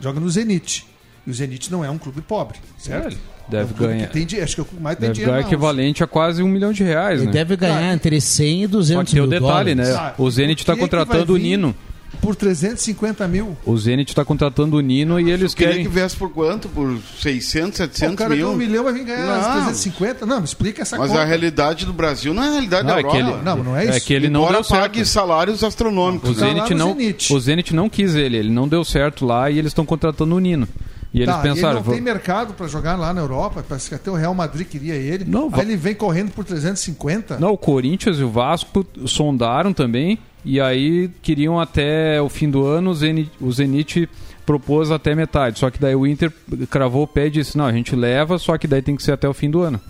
Joga 0.00 0.18
no 0.18 0.28
Zenit. 0.28 0.86
E 1.26 1.30
o 1.30 1.34
Zenit 1.34 1.70
não 1.70 1.84
é 1.84 1.90
um 1.90 1.98
clube 1.98 2.20
pobre, 2.20 2.58
certo? 2.78 3.16
Deve 3.48 3.72
é 3.72 3.74
um 3.74 3.88
ganhar. 3.88 4.08
Tem, 4.08 4.24
acho 4.42 4.54
que 4.54 4.60
é 4.60 4.64
o 4.64 4.80
mais 4.80 4.96
deve 4.96 5.06
tem 5.06 5.12
dinheiro. 5.12 5.32
Ganhar 5.32 5.46
equivalente 5.46 6.02
a 6.04 6.06
quase 6.06 6.42
um 6.42 6.48
milhão 6.48 6.72
de 6.72 6.82
reais. 6.82 7.18
Ele 7.18 7.26
né? 7.26 7.32
deve 7.32 7.56
ganhar 7.56 7.92
entre 7.92 8.20
100 8.20 8.64
e 8.64 8.66
200 8.66 9.14
mil. 9.14 9.28
Tem 9.28 9.38
o 9.38 9.40
detalhe, 9.40 9.74
dólares. 9.74 9.94
né? 9.94 9.94
Ah, 9.94 10.14
o 10.16 10.30
Zenit 10.30 10.62
está 10.62 10.76
contratando 10.76 11.34
o 11.34 11.36
Nino 11.36 11.74
por 12.20 12.34
350 12.34 13.26
mil. 13.28 13.56
O 13.64 13.76
Zenit 13.76 14.10
está 14.10 14.24
contratando 14.24 14.76
o 14.76 14.80
Nino 14.80 15.18
e 15.20 15.30
eles 15.30 15.54
querem. 15.54 15.74
Queria 15.74 15.88
que 15.88 15.94
viesse 15.94 16.16
por 16.16 16.30
quanto? 16.30 16.68
Por 16.68 16.98
600, 17.20 17.76
700 17.76 18.14
o 18.14 18.16
cara 18.16 18.34
mil? 18.34 18.50
um 18.50 18.56
milhão 18.56 18.84
vai 18.84 18.92
vir 18.92 19.04
ganhar 19.04 19.26
não. 19.26 19.52
350? 19.52 20.26
Não, 20.26 20.38
me 20.38 20.44
explica 20.44 20.82
essa 20.82 20.98
Mas 20.98 21.10
conta. 21.10 21.22
a 21.22 21.24
realidade 21.24 21.86
do 21.86 21.92
Brasil 21.92 22.34
não 22.34 22.42
é 22.42 22.48
a 22.48 22.50
realidade 22.52 22.86
não, 22.86 22.94
da 22.94 23.00
Europa. 23.00 23.16
É 23.16 23.22
que 23.22 23.28
ele, 23.28 23.42
não, 23.42 23.56
não 23.56 23.76
é 23.76 23.84
isso. 23.84 23.96
É 23.96 24.00
que 24.00 24.14
ele 24.14 24.28
não 24.28 24.40
Embora 24.40 24.54
deu 24.54 24.64
certo. 24.64 24.80
pague 24.80 25.04
salários 25.04 25.64
astronômicos. 25.64 26.30
O 26.30 26.34
Zenit, 26.34 26.74
não, 26.74 26.88
Zenit. 26.88 27.32
o 27.32 27.40
Zenit 27.40 27.74
não 27.74 27.88
quis 27.88 28.14
ele, 28.14 28.36
ele 28.36 28.50
não 28.50 28.68
deu 28.68 28.84
certo 28.84 29.24
lá 29.24 29.50
e 29.50 29.58
eles 29.58 29.70
estão 29.70 29.86
contratando 29.86 30.34
o 30.34 30.38
Nino. 30.38 30.68
E 31.12 31.22
eles 31.22 31.34
tá, 31.34 31.40
pensaram. 31.40 31.78
Ele 31.78 31.86
não 31.86 31.92
tem 31.92 32.00
mercado 32.00 32.54
para 32.54 32.68
jogar 32.68 32.96
lá 32.96 33.12
na 33.12 33.20
Europa. 33.20 33.64
Parece 33.68 33.88
que 33.88 33.94
até 33.96 34.10
o 34.10 34.14
Real 34.14 34.32
Madrid 34.32 34.66
queria 34.66 34.94
ele. 34.94 35.24
Não, 35.24 35.50
Aí 35.52 35.62
ele 35.62 35.76
vem 35.76 35.94
correndo 35.94 36.30
por 36.30 36.44
350. 36.44 37.38
Não, 37.38 37.52
o 37.52 37.58
Corinthians 37.58 38.18
e 38.18 38.22
o 38.22 38.30
Vasco 38.30 38.86
sondaram 39.06 39.72
também. 39.72 40.18
E 40.44 40.60
aí 40.60 41.10
queriam 41.22 41.60
até 41.60 42.20
o 42.20 42.28
fim 42.28 42.50
do 42.50 42.66
ano, 42.66 42.90
o 42.90 43.52
Zenit, 43.52 44.08
propôs 44.46 44.90
até 44.90 45.14
metade. 45.14 45.58
Só 45.58 45.70
que 45.70 45.78
daí 45.78 45.94
o 45.94 46.06
Inter 46.06 46.32
cravou 46.70 47.04
o 47.04 47.06
pé 47.06 47.26
e 47.26 47.30
disse: 47.30 47.56
não, 47.56 47.66
a 47.66 47.72
gente 47.72 47.94
leva, 47.94 48.38
só 48.38 48.56
que 48.58 48.66
daí 48.66 48.82
tem 48.82 48.96
que 48.96 49.02
ser 49.02 49.12
até 49.12 49.28
o 49.28 49.34
fim 49.34 49.50
do 49.50 49.60
ano. 49.60 49.80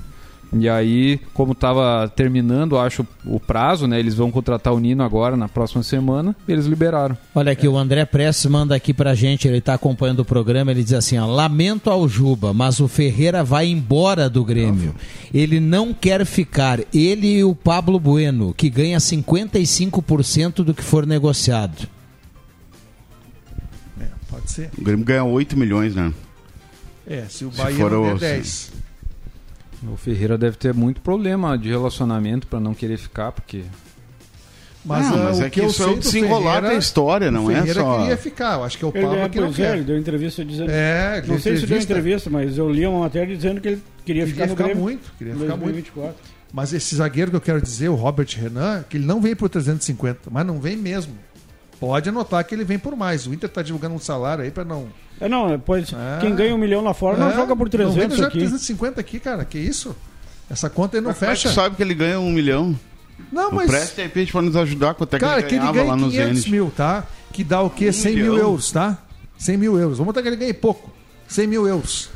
E 0.53 0.69
aí, 0.69 1.21
como 1.33 1.53
estava 1.53 2.09
terminando, 2.09 2.77
acho, 2.77 3.07
o 3.25 3.39
prazo, 3.39 3.87
né? 3.87 4.01
Eles 4.01 4.15
vão 4.17 4.33
contratar 4.33 4.73
o 4.73 4.81
Nino 4.81 5.05
agora, 5.05 5.37
na 5.37 5.49
próxima 5.49 5.81
semana, 5.85 6.35
eles 6.49 6.67
liberaram. 6.67 7.17
Olha 7.33 7.53
aqui, 7.53 7.69
o 7.69 7.79
André 7.79 8.05
Prestes 8.05 8.47
manda 8.51 8.75
aqui 8.75 8.93
pra 8.93 9.15
gente, 9.15 9.47
ele 9.47 9.61
tá 9.61 9.75
acompanhando 9.75 10.21
o 10.21 10.25
programa, 10.25 10.73
ele 10.73 10.83
diz 10.83 10.93
assim, 10.95 11.17
ó, 11.19 11.25
lamento 11.27 11.89
ao 11.89 12.09
Juba, 12.09 12.53
mas 12.53 12.81
o 12.81 12.89
Ferreira 12.89 13.45
vai 13.45 13.69
embora 13.69 14.29
do 14.29 14.45
Grêmio. 14.45 14.93
Ele 15.33 15.61
não 15.61 15.95
quer 15.95 16.27
ficar, 16.27 16.81
ele 16.93 17.29
e 17.39 17.45
o 17.45 17.55
Pablo 17.55 18.01
Bueno, 18.01 18.53
que 18.53 18.69
ganha 18.69 18.99
55% 18.99 20.65
do 20.65 20.75
que 20.75 20.83
for 20.83 21.07
negociado. 21.07 21.87
É, 24.01 24.07
pode 24.29 24.51
ser. 24.51 24.71
O 24.77 24.83
Grêmio 24.83 25.05
ganha 25.05 25.23
8 25.25 25.57
milhões, 25.57 25.95
né? 25.95 26.13
É, 27.07 27.25
se 27.29 27.45
o 27.45 27.53
Se 27.53 27.59
Bahia 27.59 27.77
for 27.77 27.91
não 27.93 28.03
der 28.03 28.15
o- 28.15 28.19
10. 28.19 28.73
O 29.87 29.97
Ferreira 29.97 30.37
deve 30.37 30.57
ter 30.57 30.75
muito 30.75 31.01
problema 31.01 31.57
de 31.57 31.69
relacionamento 31.71 32.47
para 32.47 32.61
não 32.61 32.75
querer 32.75 32.99
ficar, 32.99 33.33
porque 33.33 33.63
Mas, 34.85 35.07
Não, 35.09 35.15
ah, 35.15 35.25
mas 35.25 35.39
o 35.41 35.45
é 35.45 35.51
que 35.51 35.61
eu 35.61 35.67
isso 35.69 35.83
é 35.83 35.85
sei 35.87 35.93
o 35.93 35.97
do 35.97 36.01
desenrolar 36.03 36.55
Ferreira, 36.55 36.69
da 36.69 36.75
história, 36.79 37.31
não 37.31 37.47
o 37.47 37.51
é 37.51 37.55
Ferreira 37.57 37.81
só- 37.81 37.99
queria 37.99 38.17
ficar. 38.17 38.55
Eu 38.59 38.65
acho 38.65 38.79
que 38.79 38.85
é 38.85 38.89
o 38.89 38.93
Ele, 38.95 39.03
Pablo 39.07 39.19
é, 39.19 39.29
que 39.29 39.41
não 39.41 39.47
pois 39.49 39.59
é, 39.59 39.63
quer. 39.63 39.75
ele 39.77 39.85
deu 39.85 39.99
entrevista 39.99 40.45
dizendo. 40.45 40.71
É, 40.71 41.23
não 41.27 41.39
sei 41.39 41.57
se 41.57 41.67
deu 41.67 41.77
entrevista. 41.79 41.93
entrevista, 41.93 42.31
mas 42.31 42.57
eu 42.59 42.71
li 42.71 42.87
uma 42.87 43.01
matéria 43.01 43.35
dizendo 43.37 43.61
que 43.61 43.69
ele 43.69 43.83
queria, 44.05 44.25
Queria 44.25 44.27
ficar 44.27 44.49
ficar 44.49 44.65
Grêmio 44.65 44.83
muito, 44.83 45.13
queria 45.19 45.35
ficar 45.35 45.47
muito. 45.57 45.61
2024. 45.65 46.17
Mas 46.53 46.73
esse 46.73 46.97
zagueiro 46.97 47.31
que 47.31 47.37
eu 47.37 47.41
quero 47.41 47.61
dizer, 47.63 47.89
o 47.91 47.95
Robert 47.95 48.29
Renan, 48.37 48.83
que 48.89 48.97
ele 48.97 49.07
não 49.07 49.21
vem 49.21 49.37
por 49.37 49.49
350, 49.49 50.31
mas 50.31 50.45
não 50.47 50.59
vem 50.61 50.77
mesmo. 50.77 51.13
Pode 51.81 52.09
anotar 52.11 52.45
que 52.45 52.55
ele 52.55 52.63
vem 52.65 52.79
por 52.79 52.95
mais. 52.95 53.27
O 53.27 53.33
Inter 53.33 53.49
tá 53.49 53.63
divulgando 53.63 53.95
um 53.95 53.99
salário 53.99 54.45
aí 54.45 54.51
para 54.51 54.65
não. 54.65 54.89
É, 55.19 55.29
não, 55.29 55.59
pois 55.59 55.93
É. 55.93 56.19
quem 56.21 56.35
ganha 56.35 56.55
um 56.55 56.59
milhão 56.59 56.83
lá 56.85 56.93
fora 56.95 57.17
não 57.17 57.31
É, 57.31 57.35
joga 57.35 57.57
por 57.57 57.69
Não 57.73 57.91
vem 57.93 57.93
300 58.09 58.19
já 58.19 58.27
aqui. 58.27 58.39
350 58.39 59.01
aqui, 59.01 59.19
cara. 59.19 59.45
Que 59.45 59.59
isso? 59.59 59.97
Essa 60.51 60.69
conta 60.69 60.97
aí 60.99 61.01
não 61.01 61.11
Mas 61.11 61.19
como 61.19 61.31
é 61.31 61.35
que 61.35 61.41
fecha. 61.43 61.55
sabe 61.55 61.77
que 61.77 61.83
ele 61.83 61.95
ganha 61.95 62.21
um 62.21 62.31
milhão? 62.31 62.79
Não, 63.33 63.51
mas. 63.51 63.67
Preste, 63.71 63.97
de 63.97 64.03
repente, 64.03 64.33
pode 64.33 64.47
nos 64.47 64.57
ajudar 64.57 64.95
quanto 64.95 65.15
é 65.15 65.19
que 65.19 65.25
Cara, 65.25 65.43
que 65.43 65.49
ele 65.55 65.59
ganhava 65.59 65.73
ganha 65.79 65.87
lá 65.91 65.97
no 65.97 66.11
500 66.11 66.29
Zenit. 66.29 66.51
mil, 66.51 66.73
tá? 66.77 67.05
Que 67.33 67.43
dá 67.45 67.63
o 67.63 67.71
quê? 67.71 67.93
100 67.93 68.15
mil 68.15 68.33
milhão? 68.33 68.39
euros, 68.49 68.71
tá? 68.73 68.99
100 69.39 69.57
mil 69.57 69.79
euros. 69.79 69.99
Vamos 69.99 70.13
botar 70.13 70.23
que 70.23 70.29
ele 70.29 70.37
ganhe 70.37 70.53
pouco. 70.53 70.91
100 71.29 71.47
mil 71.47 71.67
euros. 71.69 72.11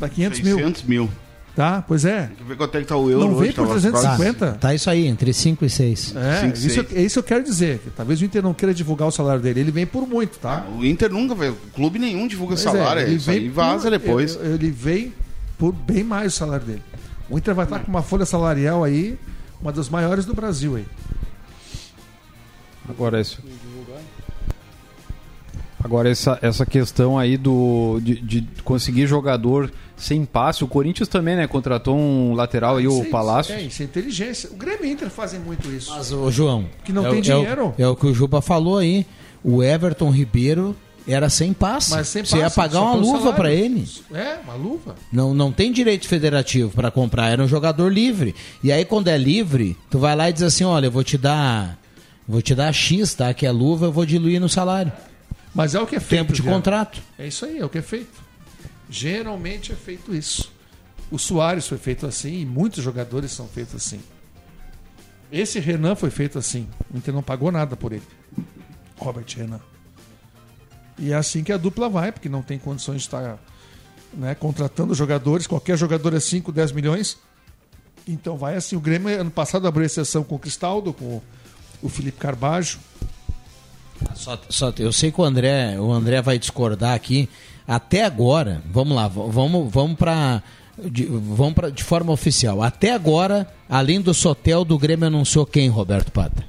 Dá 0.00 0.08
500 0.08 0.40
mil, 0.40 0.56
600 0.56 0.82
mil. 0.84 1.08
Tá? 1.56 1.82
Pois 1.88 2.04
é. 2.04 2.26
Tem 2.26 2.36
que 2.36 2.44
ver 2.44 2.56
quanto 2.56 2.76
é 2.76 2.80
que 2.82 2.86
tá 2.86 2.96
o 2.96 3.10
euro 3.10 3.24
Não 3.26 3.32
hoje. 3.34 3.42
vem 3.46 3.52
por 3.52 3.66
tava 3.66 3.80
350. 3.80 4.38
quase- 4.46 4.58
Tá 4.58 4.74
isso 4.74 4.88
aí, 4.90 5.06
entre 5.06 5.32
5 5.32 5.64
e 5.64 5.70
6. 5.70 6.14
É, 6.14 6.40
Cinco, 6.42 6.54
isso, 6.56 6.70
seis. 6.70 6.86
é 6.94 7.02
isso 7.02 7.18
eu 7.18 7.22
quero 7.24 7.42
dizer. 7.42 7.78
que 7.80 7.90
talvez 7.90 8.20
o 8.20 8.24
Inter 8.24 8.42
não 8.42 8.54
queira 8.54 8.72
divulgar 8.74 9.08
o 9.08 9.10
salário 9.10 9.42
dele. 9.42 9.60
Ele 9.60 9.70
vem 9.72 9.86
por 9.86 10.06
muito, 10.06 10.38
tá? 10.38 10.64
O 10.78 10.84
Inter 10.84 11.10
nunca 11.10 11.34
vai. 11.34 11.52
Clube 11.74 11.98
nenhum 11.98 12.28
divulga 12.28 12.54
Pois 12.54 12.60
salário. 12.62 13.02
é, 13.02 13.06
É, 13.06 13.10
isso 13.10 13.30
aí 13.30 13.48
vaza 13.48 13.82
por- 13.84 13.90
depois. 13.90 14.36
Ele, 14.36 14.54
ele 14.54 14.70
vem 14.70 15.12
por 15.58 15.72
bem 15.72 16.04
mais 16.04 16.34
o 16.34 16.36
salário 16.36 16.66
dele. 16.66 16.82
O 17.28 17.36
Inter 17.38 17.54
vai 17.54 17.64
estar 17.64 17.80
com 17.80 17.88
uma 17.90 18.02
folha 18.02 18.24
salarial 18.26 18.84
aí, 18.84 19.18
uma 19.60 19.72
das 19.72 19.88
maiores 19.88 20.24
do 20.26 20.34
Brasil 20.34 20.76
aí. 20.76 20.84
Agora 22.88 23.20
isso. 23.20 23.42
Agora 25.82 26.08
essa, 26.10 26.38
essa 26.42 26.64
questão 26.66 27.18
aí 27.18 27.36
do 27.36 28.00
de, 28.02 28.20
de 28.20 28.48
conseguir 28.64 29.06
jogador 29.06 29.70
sem 29.96 30.24
passe, 30.24 30.62
o 30.62 30.66
Corinthians 30.68 31.08
também, 31.08 31.36
né, 31.36 31.46
contratou 31.46 31.96
um 31.96 32.34
lateral 32.34 32.76
aí 32.76 32.86
o 32.86 33.02
é- 33.02 33.04
Palácio. 33.06 33.54
É, 33.54 33.62
isso 33.62 33.82
é 33.82 33.84
inteligência. 33.84 34.50
O 34.52 34.56
Grêmio 34.56 34.84
e 34.84 34.90
Inter 34.90 35.08
fazem 35.08 35.40
muito 35.40 35.70
isso. 35.72 35.90
Mas, 35.90 36.12
ô 36.12 36.30
João, 36.30 36.66
Que 36.84 36.92
não 36.92 37.06
é 37.06 37.10
tem 37.10 37.18
o- 37.18 37.22
dinheiro. 37.22 37.74
É 37.78 37.84
o, 37.84 37.86
é 37.86 37.88
o 37.88 37.96
que 37.96 38.06
o 38.06 38.14
Juba 38.14 38.40
falou 38.42 38.78
aí. 38.78 39.06
O 39.42 39.62
Everton 39.62 40.10
Ribeiro 40.10 40.76
era 41.08 41.30
sem 41.30 41.52
passe. 41.52 41.92
Mas 41.92 42.08
sem 42.08 42.24
Você 42.24 42.36
ia 42.36 42.44
passe, 42.44 42.56
pagar 42.56 42.80
uma 42.82 42.94
luva 42.94 43.32
pra 43.32 43.50
ele. 43.52 43.88
É, 44.12 44.38
uma 44.44 44.54
luva. 44.54 44.96
Não, 45.12 45.32
não 45.32 45.50
tem 45.52 45.70
direito 45.72 46.06
federativo 46.08 46.70
pra 46.72 46.90
comprar, 46.90 47.30
era 47.30 47.42
um 47.42 47.48
jogador 47.48 47.90
livre. 47.92 48.34
E 48.62 48.70
aí 48.72 48.84
quando 48.84 49.08
é 49.08 49.16
livre, 49.16 49.76
tu 49.88 49.98
vai 49.98 50.14
lá 50.16 50.28
e 50.28 50.32
diz 50.32 50.42
assim, 50.42 50.64
olha, 50.64 50.86
eu 50.86 50.90
vou 50.90 51.04
te 51.04 51.16
dar, 51.16 51.78
vou 52.28 52.42
te 52.42 52.54
dar 52.54 52.72
X, 52.72 53.14
tá? 53.14 53.32
Que 53.32 53.46
é 53.46 53.50
luva, 53.52 53.86
eu 53.86 53.92
vou 53.92 54.04
diluir 54.04 54.40
no 54.40 54.48
salário. 54.48 54.92
Mas 55.54 55.74
é 55.74 55.80
o 55.80 55.86
que 55.86 55.96
é 55.96 56.00
feito. 56.00 56.20
Tempo 56.20 56.32
de 56.34 56.42
contrato. 56.42 57.00
É 57.18 57.26
isso 57.28 57.46
aí, 57.46 57.58
é 57.58 57.64
o 57.64 57.68
que 57.68 57.78
é 57.78 57.82
feito. 57.82 58.25
Geralmente 58.88 59.72
é 59.72 59.76
feito 59.76 60.14
isso. 60.14 60.52
O 61.10 61.18
Soares 61.18 61.66
foi 61.66 61.78
feito 61.78 62.06
assim 62.06 62.40
e 62.40 62.46
muitos 62.46 62.82
jogadores 62.82 63.30
são 63.32 63.46
feitos 63.46 63.74
assim. 63.74 64.00
Esse 65.30 65.58
Renan 65.58 65.94
foi 65.96 66.10
feito 66.10 66.38
assim. 66.38 66.68
O 66.92 66.96
Inter 66.96 67.12
não 67.12 67.22
pagou 67.22 67.50
nada 67.50 67.76
por 67.76 67.92
ele. 67.92 68.02
Robert 68.96 69.26
Renan. 69.36 69.60
E 70.98 71.12
é 71.12 71.14
assim 71.16 71.42
que 71.44 71.52
a 71.52 71.56
dupla 71.56 71.88
vai, 71.88 72.10
porque 72.12 72.28
não 72.28 72.42
tem 72.42 72.58
condições 72.58 72.98
de 73.02 73.08
estar 73.08 73.38
né, 74.14 74.34
contratando 74.34 74.94
jogadores. 74.94 75.46
Qualquer 75.46 75.76
jogador 75.76 76.14
é 76.14 76.20
5, 76.20 76.50
10 76.52 76.72
milhões. 76.72 77.18
Então 78.08 78.36
vai 78.36 78.56
assim. 78.56 78.76
O 78.76 78.80
Grêmio, 78.80 79.08
ano 79.20 79.30
passado, 79.30 79.66
abriu 79.66 79.84
exceção 79.84 80.22
com 80.24 80.36
o 80.36 80.38
Cristaldo, 80.38 80.92
com 80.92 81.20
o- 81.82 81.88
Felipe 81.88 82.18
Carbajo. 82.18 82.78
Só, 84.14 84.40
só- 84.48 84.72
eu 84.78 84.92
sei 84.92 85.10
que 85.12 85.20
o 85.20 85.24
André, 85.24 85.78
o 85.78 85.92
André 85.92 86.22
vai 86.22 86.38
discordar 86.38 86.94
aqui. 86.94 87.28
Até 87.66 88.04
agora, 88.04 88.62
vamos 88.72 88.94
lá, 88.96 89.08
vamos, 89.08 89.72
vamos 89.72 89.96
para 89.96 90.42
de, 90.84 91.04
vamos 91.04 91.54
pra, 91.54 91.70
de 91.70 91.82
forma 91.82 92.12
oficial. 92.12 92.62
Até 92.62 92.92
agora, 92.92 93.46
além 93.68 94.00
do 94.00 94.12
Sotel, 94.14 94.64
do 94.64 94.78
Grêmio 94.78 95.06
anunciou 95.06 95.44
quem, 95.46 95.68
Roberto 95.68 96.12
Pata? 96.12 96.44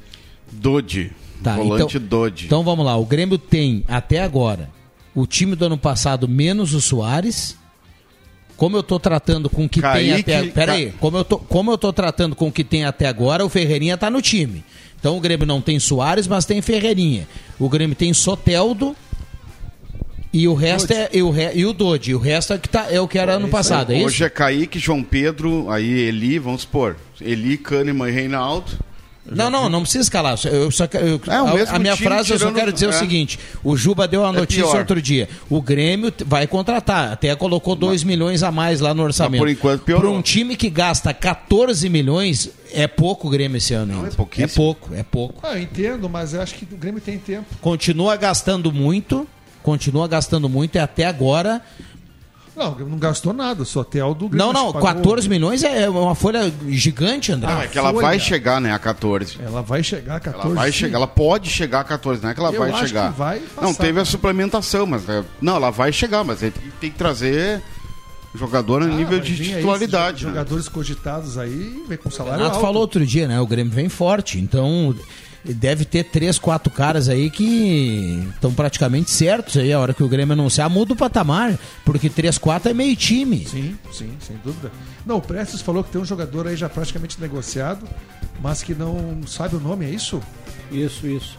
Dodge. 0.51 1.11
Tá, 1.43 1.55
Volante 1.55 1.97
então- 1.97 2.07
Dodge. 2.07 2.45
Então 2.45 2.63
vamos 2.63 2.85
lá, 2.85 2.95
o 2.97 3.05
Grêmio 3.05 3.37
tem 3.37 3.83
até 3.87 4.21
agora 4.21 4.69
o 5.15 5.25
time 5.25 5.55
do 5.55 5.65
ano 5.65 5.77
passado 5.77 6.27
menos 6.27 6.73
o 6.73 6.81
Soares. 6.81 7.55
Como 8.55 8.75
eu 8.75 8.81
tô 8.81 8.99
tratando 8.99 9.49
com 9.51 9.65
o 9.65 9.69
que 9.69 9.79
Kaique- 9.81 10.23
tem 10.23 10.39
até. 10.39 10.49
Pera 10.51 10.73
aí, 10.73 10.91
como 10.99 11.17
eu, 11.17 11.23
tô, 11.23 11.37
como 11.37 11.71
eu 11.71 11.77
tô 11.77 11.93
tratando 11.93 12.35
com 12.35 12.47
o 12.47 12.51
que 12.51 12.63
tem 12.63 12.85
até 12.85 13.07
agora, 13.07 13.45
o 13.45 13.49
Ferreirinha 13.49 13.95
tá 13.97 14.09
no 14.09 14.19
time. 14.21 14.63
Então 14.99 15.15
o 15.15 15.19
Grêmio 15.19 15.45
não 15.45 15.61
tem 15.61 15.79
Soares, 15.79 16.25
mas 16.27 16.43
tem 16.43 16.59
Ferreirinha. 16.59 17.27
O 17.59 17.69
Grêmio 17.69 17.95
tem 17.95 18.11
Soteldo 18.15 18.95
e 20.33 20.47
o 20.47 20.53
resto 20.53 20.91
é. 20.91 21.09
E 21.13 21.21
o, 21.21 21.29
re, 21.29 21.51
e 21.55 21.65
o 21.65 21.73
Dodi. 21.73 22.13
O 22.13 22.19
resto 22.19 22.53
é, 22.53 22.57
que 22.57 22.69
tá, 22.69 22.87
é 22.89 22.99
o 22.99 23.07
que 23.07 23.17
era 23.17 23.33
ano 23.33 23.47
passado, 23.47 23.91
é 23.93 23.97
isso? 23.97 24.05
Hoje 24.07 24.23
é 24.23 24.29
Kaique, 24.29 24.77
João 24.79 25.01
Pedro, 25.03 25.69
aí 25.69 25.87
Eli, 26.07 26.37
vamos 26.39 26.61
supor. 26.61 26.95
Eli, 27.21 27.57
Kahneman 27.57 28.09
e 28.09 28.11
Reinaldo. 28.11 28.71
Não, 29.29 29.49
não, 29.49 29.67
não 29.67 29.81
precisa 29.81 30.03
escalar. 30.03 30.37
Eu 30.45 30.71
só, 30.71 30.85
eu- 30.93 31.19
É, 31.27 31.41
o 31.41 31.47
a- 31.69 31.75
a, 31.75 31.79
minha 31.79 31.97
frase 31.97 32.31
eu 32.31 32.39
só 32.39 32.49
quero 32.49 32.71
dizer 32.71 32.87
o 32.87 32.91
é. 32.91 32.93
seguinte: 32.93 33.37
o 33.61 33.75
Juba 33.75 34.07
deu 34.07 34.25
a 34.25 34.31
notícia 34.31 34.63
pior. 34.63 34.77
outro 34.79 35.01
dia. 35.01 35.27
O 35.49 35.61
Grêmio 35.61 36.13
vai 36.25 36.47
contratar. 36.47 37.11
Até 37.11 37.35
colocou 37.35 37.75
2 37.75 38.05
milhões 38.05 38.41
a 38.41 38.51
mais 38.53 38.79
lá 38.79 38.93
no 38.93 39.03
orçamento. 39.03 39.41
por 39.41 39.49
enquanto 39.49 39.81
piorou. 39.83 40.11
Para 40.11 40.17
um 40.17 40.21
time 40.21 40.55
que 40.55 40.69
gasta 40.69 41.13
14 41.13 41.89
milhões, 41.89 42.49
é 42.71 42.87
pouco 42.87 43.27
o 43.27 43.29
Grêmio 43.29 43.57
esse 43.57 43.73
ano 43.73 43.95
ainda. 43.95 44.07
é 44.07 44.11
pouquíssimo. 44.11 44.45
É 44.49 44.55
pouco, 44.55 44.95
é 44.95 45.03
pouco. 45.03 45.39
Ah, 45.45 45.55
eu 45.57 45.61
entendo, 45.63 46.07
mas 46.07 46.33
eu 46.33 46.41
acho 46.41 46.55
que 46.55 46.63
o 46.73 46.77
Grêmio 46.77 47.01
tem 47.01 47.17
tempo. 47.17 47.47
Continua 47.59 48.15
gastando 48.15 48.71
muito. 48.71 49.27
Continua 49.67 50.07
gastando 50.07 50.47
muito 50.47 50.75
e 50.75 50.79
até 50.79 51.03
agora. 51.05 51.61
Não, 52.55 52.69
o 52.71 52.75
Grêmio 52.75 52.91
não 52.93 52.97
gastou 52.99 53.33
nada. 53.33 53.63
O 53.63 53.65
Sotel 53.65 54.13
do 54.15 54.29
Grêmio 54.29 54.45
Não, 54.47 54.53
não, 54.53 54.61
acho 54.69 54.73
que 54.77 54.81
pagou- 54.81 55.01
14 55.03 55.27
milhões 55.27 55.61
é 55.61 55.89
uma 55.89 56.15
folha 56.15 56.49
gigante, 56.69 57.33
André. 57.33 57.51
Não, 57.53 57.61
é 57.61 57.67
que 57.67 57.77
ela 57.77 57.91
folha. 57.91 58.07
vai 58.07 58.17
chegar, 58.19 58.61
né, 58.61 58.71
a 58.73 58.79
14. 58.79 59.37
Ela 59.43 59.61
vai 59.61 59.83
chegar 59.83 60.15
a 60.15 60.19
14. 60.21 60.45
Ela 60.47 60.55
vai 60.55 60.71
sim. 60.71 60.77
chegar, 60.79 60.97
ela 60.99 61.05
pode 61.07 61.49
chegar 61.49 61.81
a 61.81 61.83
14, 61.83 62.23
não 62.23 62.29
é 62.29 62.33
que 62.33 62.39
ela 62.39 62.51
Eu 62.53 62.59
vai 62.59 62.71
acho 62.71 62.87
chegar. 62.87 63.11
que 63.11 63.19
vai 63.19 63.39
não, 63.39 63.73
passar. 63.73 63.83
teve 63.83 63.99
a 63.99 64.05
suplementação, 64.05 64.85
mas. 64.87 65.07
é, 65.09 65.21
não, 65.41 65.57
ela 65.57 65.69
vai 65.69 65.91
chegar, 65.91 66.23
mas 66.23 66.41
aí 66.41 66.49
tem, 66.49 66.63
tem 66.79 66.91
que 66.91 66.97
trazer 66.97 67.61
jogador 68.33 68.81
a 68.81 68.85
Ah, 68.85 68.87
nível 68.87 69.19
de 69.19 69.33
aí 69.33 69.53
titularidade. 69.55 70.15
esses 70.15 70.23
né? 70.27 70.29
Jogadores 70.31 70.69
cogitados 70.69 71.37
aí, 71.37 71.83
vem 71.89 71.97
com 71.97 72.07
O 72.07 72.11
salário 72.11 72.37
Renato 72.39 72.55
alto. 72.55 72.65
falou 72.65 72.81
outro 72.81 73.05
dia, 73.05 73.27
né? 73.27 73.39
O 73.41 73.45
Grêmio 73.45 73.73
vem 73.73 73.89
forte. 73.89 74.39
Então, 74.39 74.95
deve 75.43 75.85
ter 75.85 76.03
três, 76.05 76.37
quatro 76.37 76.71
caras 76.71 77.07
aí 77.09 77.29
que 77.29 78.23
estão 78.33 78.53
praticamente 78.53 79.09
certos 79.11 79.57
aí. 79.57 79.71
A 79.71 79.79
hora 79.79 79.93
que 79.93 80.03
o 80.03 80.07
Grêmio 80.09 80.33
anunciar, 80.33 80.69
muda 80.69 80.93
o 80.93 80.95
patamar. 80.95 81.57
Porque 81.85 82.09
três, 82.09 82.37
quatro 82.37 82.69
é 82.69 82.73
meio 82.73 82.95
time. 82.95 83.45
Sim, 83.45 83.75
sim, 83.91 84.11
sem 84.19 84.37
dúvida. 84.43 84.71
Não, 85.05 85.17
o 85.17 85.21
Prestes 85.21 85.61
falou 85.61 85.83
que 85.83 85.91
tem 85.91 86.01
um 86.01 86.05
jogador 86.05 86.47
aí 86.47 86.55
já 86.55 86.67
praticamente 86.69 87.19
negociado, 87.21 87.87
mas 88.41 88.61
que 88.63 88.73
não 88.73 89.21
sabe 89.25 89.55
o 89.55 89.59
nome, 89.59 89.85
é 89.85 89.89
isso? 89.89 90.21
Isso, 90.71 91.07
isso. 91.07 91.37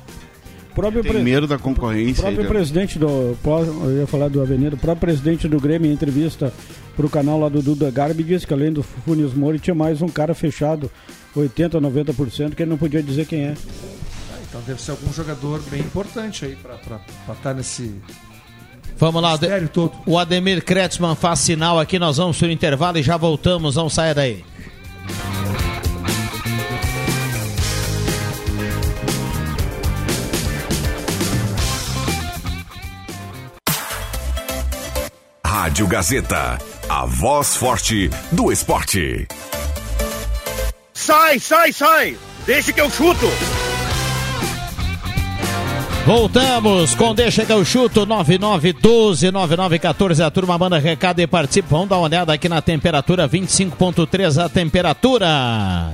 O 0.70 0.74
próprio, 0.74 1.02
Tem 1.02 1.10
pre- 1.12 1.22
medo 1.22 1.46
da 1.48 1.56
o 1.56 1.58
concorrência. 1.58 2.26
aí, 2.28 2.34
próprio 2.34 2.42
né? 2.44 2.48
presidente 2.48 2.98
do. 2.98 3.36
Eu 3.44 3.96
ia 4.00 4.06
falar 4.06 4.28
do 4.28 4.40
Avenida. 4.40 4.76
O 4.76 4.78
próprio 4.78 5.08
presidente 5.08 5.48
do 5.48 5.58
Grêmio, 5.60 5.90
em 5.90 5.94
entrevista 5.94 6.52
para 6.98 7.06
o 7.06 7.08
canal 7.08 7.38
lá 7.38 7.48
do 7.48 7.62
Duda 7.62 7.92
Garbi, 7.92 8.24
disse 8.24 8.44
que 8.44 8.52
além 8.52 8.72
do 8.72 8.82
Funes 8.82 9.32
Mori 9.32 9.60
tinha 9.60 9.72
mais 9.72 10.02
um 10.02 10.08
cara 10.08 10.34
fechado, 10.34 10.90
80%, 11.36 11.70
90%, 11.80 12.56
que 12.56 12.62
ele 12.64 12.70
não 12.70 12.76
podia 12.76 13.00
dizer 13.00 13.24
quem 13.24 13.44
é. 13.44 13.54
Ah, 14.32 14.38
então 14.48 14.60
deve 14.62 14.82
ser 14.82 14.90
algum 14.90 15.12
jogador 15.12 15.62
bem 15.70 15.78
importante 15.78 16.44
aí 16.44 16.56
pra 16.56 17.00
estar 17.32 17.54
nesse 17.54 17.94
Vamos 18.96 19.22
lá, 19.22 19.38
todo. 19.72 19.92
o 20.06 20.18
Ademir 20.18 20.64
Kretzmann 20.64 21.14
faz 21.14 21.38
sinal 21.38 21.78
aqui. 21.78 22.00
Nós 22.00 22.16
vamos 22.16 22.36
pro 22.36 22.50
intervalo 22.50 22.98
e 22.98 23.02
já 23.04 23.16
voltamos. 23.16 23.76
Não 23.76 23.88
saia 23.88 24.12
daí. 24.12 24.44
Rádio 35.46 35.86
Gazeta, 35.86 36.58
a 36.88 37.04
voz 37.04 37.56
forte 37.56 38.08
do 38.32 38.50
esporte. 38.50 39.28
sai, 40.94 41.38
sai, 41.38 41.70
sai! 41.72 42.16
Deixa 42.46 42.72
que 42.72 42.80
eu 42.80 42.90
chuto! 42.90 43.26
Voltamos 46.06 46.94
com 46.94 47.14
Deixa 47.14 47.44
que 47.44 47.52
eu 47.52 47.62
chuto 47.62 48.06
9912-9914. 48.06 50.24
A 50.24 50.30
turma 50.30 50.56
manda 50.56 50.78
recado 50.78 51.20
e 51.20 51.26
participa. 51.26 51.68
Vamos 51.68 51.90
dar 51.90 51.98
uma 51.98 52.06
olhada 52.06 52.32
aqui 52.32 52.48
na 52.48 52.62
temperatura: 52.62 53.28
25,3 53.28 54.42
a 54.42 54.48
temperatura. 54.48 55.92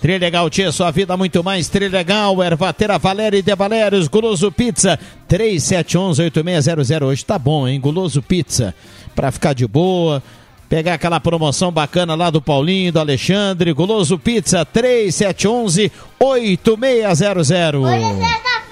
Trilegal 0.00 0.48
Tia, 0.48 0.72
sua 0.72 0.90
vida 0.90 1.14
muito 1.16 1.44
mais. 1.44 1.68
Trilegal, 1.68 2.42
Ervatera 2.42 2.98
Valéria 2.98 3.36
e 3.38 3.42
De 3.42 3.54
Valérios, 3.54 4.08
Guloso 4.08 4.50
Pizza, 4.50 4.98
3711-8600. 5.28 7.02
Hoje 7.02 7.22
tá 7.24 7.38
bom, 7.38 7.68
hein? 7.68 7.78
Guloso 7.78 8.22
Pizza, 8.22 8.74
pra 9.14 9.30
ficar 9.30 9.52
de 9.52 9.66
boa. 9.66 10.22
Pegar 10.70 10.94
aquela 10.94 11.20
promoção 11.20 11.70
bacana 11.70 12.14
lá 12.14 12.30
do 12.30 12.40
Paulinho, 12.40 12.92
do 12.92 13.00
Alexandre. 13.00 13.74
Guloso 13.74 14.18
Pizza, 14.18 14.64
3711-8600. 14.64 15.90
Hoje 16.20 16.44
é 16.44 18.14
sexta-feira! 18.14 18.70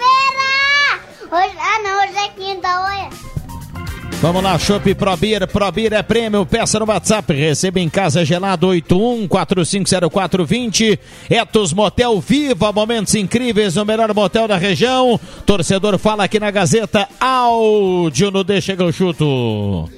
Hoje, 1.30 1.56
ah, 1.58 1.78
não, 1.82 2.04
hoje 2.04 2.16
é 2.16 2.28
quinta, 2.28 2.68
olha. 2.68 3.27
Vamos 4.20 4.42
lá, 4.42 4.58
Chopp 4.58 4.92
Probir, 4.96 5.46
Probir 5.46 5.92
é 5.92 6.02
prêmio, 6.02 6.44
peça 6.44 6.80
no 6.80 6.88
WhatsApp, 6.88 7.32
receba 7.32 7.78
em 7.78 7.88
casa 7.88 8.24
gelado 8.24 8.66
81450420, 8.66 10.98
Etos 11.30 11.72
Motel 11.72 12.20
Viva, 12.20 12.72
momentos 12.72 13.14
incríveis 13.14 13.76
no 13.76 13.84
melhor 13.84 14.12
motel 14.12 14.48
da 14.48 14.56
região, 14.56 15.20
torcedor 15.46 15.96
fala 15.98 16.24
aqui 16.24 16.40
na 16.40 16.50
Gazeta, 16.50 17.08
áudio 17.20 18.32
no 18.32 18.42
Deixa 18.42 18.76
que 18.76 18.82
eu 18.82 18.90
chuto. 18.90 19.88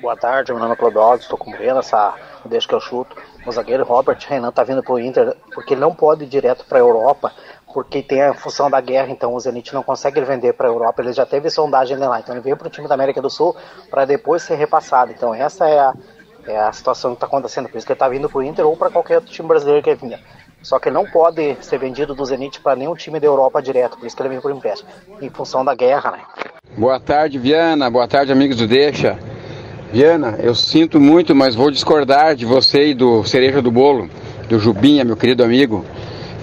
Boa 0.00 0.16
tarde, 0.16 0.50
meu 0.50 0.60
nome 0.60 0.72
é 0.72 0.76
Clodoaldo, 0.76 1.20
estou 1.22 1.36
cumprindo 1.36 1.80
essa 1.80 2.14
deixa 2.46 2.66
que 2.66 2.74
eu 2.74 2.80
chuto. 2.80 3.14
O 3.46 3.52
zagueiro 3.52 3.84
Robert 3.84 4.16
Renan 4.26 4.50
tá 4.50 4.64
vindo 4.64 4.82
pro 4.82 4.98
Inter 4.98 5.36
porque 5.54 5.74
ele 5.74 5.82
não 5.82 5.94
pode 5.94 6.24
ir 6.24 6.28
direto 6.28 6.64
para 6.66 6.78
Europa 6.78 7.30
porque 7.72 8.02
tem 8.02 8.22
a 8.22 8.34
função 8.34 8.70
da 8.70 8.80
guerra, 8.80 9.10
então 9.10 9.34
o 9.34 9.40
Zenit 9.40 9.74
não 9.74 9.82
consegue 9.82 10.20
vender 10.22 10.54
para 10.54 10.68
a 10.68 10.70
Europa, 10.70 11.02
ele 11.02 11.12
já 11.12 11.26
teve 11.26 11.50
sondagem 11.50 11.96
lá, 11.96 12.20
então 12.20 12.34
ele 12.34 12.42
veio 12.42 12.56
para 12.56 12.68
o 12.68 12.70
time 12.70 12.88
da 12.88 12.94
América 12.94 13.20
do 13.20 13.30
Sul 13.30 13.54
para 13.90 14.04
depois 14.04 14.42
ser 14.42 14.56
repassado. 14.56 15.12
Então 15.12 15.34
essa 15.34 15.68
é 15.68 15.78
a, 15.78 15.94
é 16.46 16.58
a 16.58 16.72
situação 16.72 17.10
que 17.12 17.16
está 17.16 17.26
acontecendo, 17.26 17.68
por 17.68 17.76
isso 17.76 17.86
que 17.86 17.92
ele 17.92 17.96
está 17.96 18.08
vindo 18.08 18.28
para 18.28 18.38
o 18.38 18.42
Inter 18.42 18.66
ou 18.66 18.76
para 18.76 18.90
qualquer 18.90 19.16
outro 19.16 19.30
time 19.30 19.48
brasileiro 19.48 19.82
que 19.82 19.90
ele 19.90 20.00
vinha. 20.00 20.20
Só 20.62 20.78
que 20.78 20.88
ele 20.88 20.94
não 20.94 21.06
pode 21.06 21.56
ser 21.60 21.78
vendido 21.78 22.14
do 22.14 22.24
Zenit 22.24 22.60
para 22.60 22.74
nenhum 22.74 22.94
time 22.94 23.20
da 23.20 23.26
Europa 23.26 23.62
direto, 23.62 23.96
por 23.96 24.06
isso 24.06 24.16
que 24.16 24.22
ele 24.22 24.30
veio 24.30 24.42
por 24.42 24.50
empréstimo, 24.50 24.90
em 25.20 25.30
função 25.30 25.64
da 25.64 25.74
guerra, 25.74 26.10
né? 26.10 26.18
Boa 26.76 26.98
tarde, 26.98 27.38
Viana. 27.38 27.90
Boa 27.90 28.08
tarde, 28.08 28.32
amigos 28.32 28.56
do 28.56 28.66
Deixa. 28.66 29.18
Viana, 29.92 30.38
eu 30.42 30.54
sinto 30.54 31.00
muito, 31.00 31.34
mas 31.34 31.54
vou 31.54 31.70
discordar 31.70 32.34
de 32.34 32.44
você 32.44 32.88
e 32.88 32.94
do 32.94 33.24
Cereja 33.24 33.62
do 33.62 33.70
Bolo, 33.70 34.10
do 34.48 34.58
Jubinha, 34.58 35.04
meu 35.04 35.16
querido 35.16 35.42
amigo. 35.42 35.84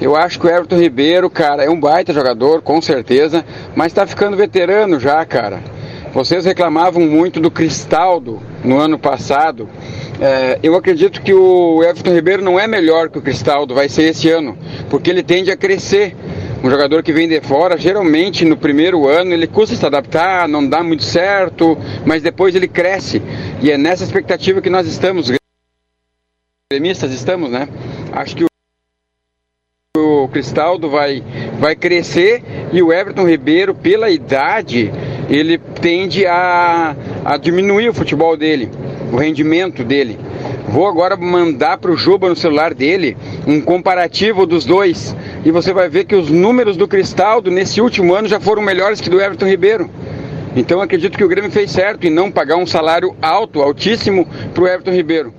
Eu 0.01 0.15
acho 0.15 0.39
que 0.39 0.45
o 0.45 0.49
Everton 0.49 0.77
Ribeiro, 0.77 1.29
cara, 1.29 1.63
é 1.63 1.69
um 1.69 1.79
baita 1.79 2.13
jogador, 2.13 2.62
com 2.62 2.81
certeza, 2.81 3.45
mas 3.75 3.93
tá 3.93 4.05
ficando 4.05 4.36
veterano 4.36 4.99
já, 4.99 5.25
cara. 5.25 5.62
Vocês 6.13 6.45
reclamavam 6.45 7.01
muito 7.03 7.39
do 7.39 7.51
Cristaldo 7.51 8.41
no 8.63 8.77
ano 8.77 8.97
passado. 8.97 9.69
É, 10.19 10.60
eu 10.63 10.75
acredito 10.75 11.21
que 11.21 11.34
o 11.34 11.84
Everton 11.84 12.13
Ribeiro 12.13 12.41
não 12.41 12.60
é 12.60 12.67
melhor 12.67 13.10
que 13.10 13.17
o 13.17 13.21
Cristaldo, 13.21 13.73
vai 13.73 13.89
ser 13.89 14.03
esse 14.03 14.29
ano, 14.29 14.58
porque 14.89 15.10
ele 15.10 15.23
tende 15.23 15.51
a 15.51 15.58
crescer. 15.58 16.15
Um 16.63 16.69
jogador 16.69 17.03
que 17.03 17.13
vem 17.13 17.27
de 17.27 17.39
fora, 17.41 17.77
geralmente 17.77 18.43
no 18.43 18.58
primeiro 18.58 19.08
ano 19.08 19.34
ele 19.34 19.45
custa 19.45 19.75
se 19.75 19.86
adaptar, 19.86 20.47
não 20.47 20.67
dá 20.67 20.81
muito 20.81 21.03
certo, 21.03 21.77
mas 22.05 22.23
depois 22.23 22.55
ele 22.55 22.67
cresce. 22.67 23.21
E 23.62 23.69
é 23.69 23.77
nessa 23.77 24.03
expectativa 24.03 24.62
que 24.62 24.69
nós 24.69 24.88
estamos, 24.88 25.31
gremistas 26.71 27.12
estamos, 27.12 27.51
né? 27.51 27.67
Acho 28.12 28.36
que 28.36 28.43
o 28.45 28.47
o 29.99 30.27
Cristaldo 30.27 30.89
vai, 30.89 31.23
vai 31.60 31.75
crescer 31.75 32.41
e 32.71 32.81
o 32.81 32.91
Everton 32.91 33.27
Ribeiro, 33.27 33.73
pela 33.73 34.10
idade, 34.10 34.91
ele 35.29 35.58
tende 35.58 36.25
a, 36.25 36.95
a 37.23 37.38
diminuir 37.38 37.89
o 37.89 37.93
futebol 37.93 38.36
dele, 38.36 38.69
o 39.12 39.17
rendimento 39.17 39.84
dele. 39.84 40.17
Vou 40.67 40.88
agora 40.88 41.15
mandar 41.15 41.77
para 41.77 41.91
o 41.91 41.97
Juba 41.97 42.27
no 42.27 42.36
celular 42.36 42.73
dele 42.73 43.15
um 43.47 43.62
comparativo 43.62 44.45
dos 44.45 44.65
dois 44.65 45.15
e 45.45 45.51
você 45.51 45.71
vai 45.71 45.88
ver 45.88 46.05
que 46.05 46.15
os 46.15 46.29
números 46.29 46.75
do 46.75 46.88
Cristaldo 46.88 47.51
nesse 47.51 47.79
último 47.79 48.13
ano 48.13 48.27
já 48.27 48.39
foram 48.39 48.62
melhores 48.62 48.99
que 48.99 49.10
do 49.10 49.21
Everton 49.21 49.45
Ribeiro. 49.45 49.89
Então 50.55 50.81
acredito 50.81 51.17
que 51.17 51.23
o 51.23 51.27
Grêmio 51.27 51.51
fez 51.51 51.71
certo 51.71 52.08
em 52.08 52.10
não 52.10 52.31
pagar 52.31 52.58
um 52.58 52.65
salário 52.65 53.15
alto, 53.21 53.62
altíssimo 53.62 54.27
para 54.53 54.63
o 54.63 54.67
Everton 54.67 54.91
Ribeiro. 54.91 55.34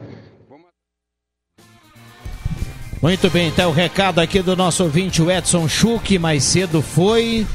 Muito 3.01 3.29
bem, 3.29 3.49
então 3.49 3.71
o 3.71 3.75
recado 3.75 4.21
aqui 4.21 4.41
do 4.41 4.57
nosso 4.57 4.83
ouvinte, 4.83 5.21
o 5.21 5.31
Edson 5.31 5.69
Schuch, 5.69 6.19
mais 6.19 6.43
cedo 6.43 6.81
foi. 6.81 7.47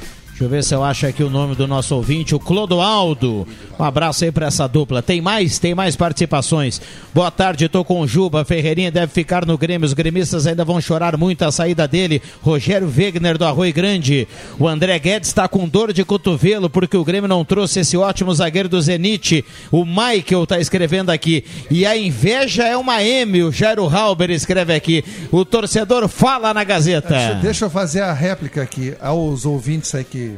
Deixa 0.42 0.46
eu 0.48 0.58
ver 0.58 0.64
se 0.64 0.74
eu 0.74 0.84
acho 0.84 1.06
aqui 1.06 1.24
o 1.24 1.30
nome 1.30 1.54
do 1.54 1.68
nosso 1.68 1.96
ouvinte, 1.96 2.34
o 2.34 2.40
Clodoaldo. 2.40 3.48
Um 3.80 3.84
abraço 3.84 4.24
aí 4.24 4.32
para 4.32 4.48
essa 4.48 4.68
dupla. 4.68 5.00
Tem 5.00 5.22
mais? 5.22 5.60
Tem 5.60 5.76
mais 5.76 5.96
participações. 5.96 6.82
Boa 7.14 7.30
tarde, 7.30 7.70
tô 7.70 7.86
com 7.86 8.02
o 8.02 8.08
Juba. 8.08 8.44
Ferreirinha 8.44 8.90
deve 8.90 9.14
ficar 9.14 9.46
no 9.46 9.56
Grêmio. 9.56 9.86
Os 9.86 9.94
gremistas 9.94 10.48
ainda 10.48 10.66
vão 10.66 10.82
chorar 10.82 11.16
muito 11.16 11.44
a 11.44 11.52
saída 11.52 11.88
dele. 11.88 12.24
Rogério 12.42 12.88
Wegner 12.88 13.38
do 13.38 13.46
Arroio 13.46 13.72
Grande. 13.72 14.28
O 14.58 14.68
André 14.68 14.98
Guedes 14.98 15.30
está 15.30 15.48
com 15.48 15.68
dor 15.68 15.94
de 15.94 16.04
cotovelo 16.04 16.72
porque 16.72 16.98
o 16.98 17.06
Grêmio 17.06 17.28
não 17.28 17.46
trouxe 17.46 17.82
esse 17.82 17.96
ótimo 17.96 18.34
zagueiro 18.34 18.68
do 18.68 18.82
Zenit. 18.82 19.46
O 19.72 19.86
Michael 19.86 20.44
está 20.44 20.60
escrevendo 20.60 21.12
aqui. 21.12 21.46
E 21.70 21.86
a 21.86 21.96
inveja 21.96 22.64
é 22.64 22.76
uma 22.76 23.04
M. 23.04 23.44
O 23.44 23.52
Jairo 23.52 23.88
Halber 23.88 24.32
escreve 24.32 24.74
aqui. 24.74 25.04
O 25.32 25.46
torcedor 25.46 26.08
fala 26.08 26.52
na 26.52 26.64
Gazeta. 26.64 27.40
Deixa, 27.44 27.66
eu 27.66 27.70
fazer 27.70 28.02
a 28.02 28.12
réplica 28.12 28.64
aqui 28.64 28.96
aos 29.00 29.46
ouvintes 29.46 29.94
aí 29.94 30.31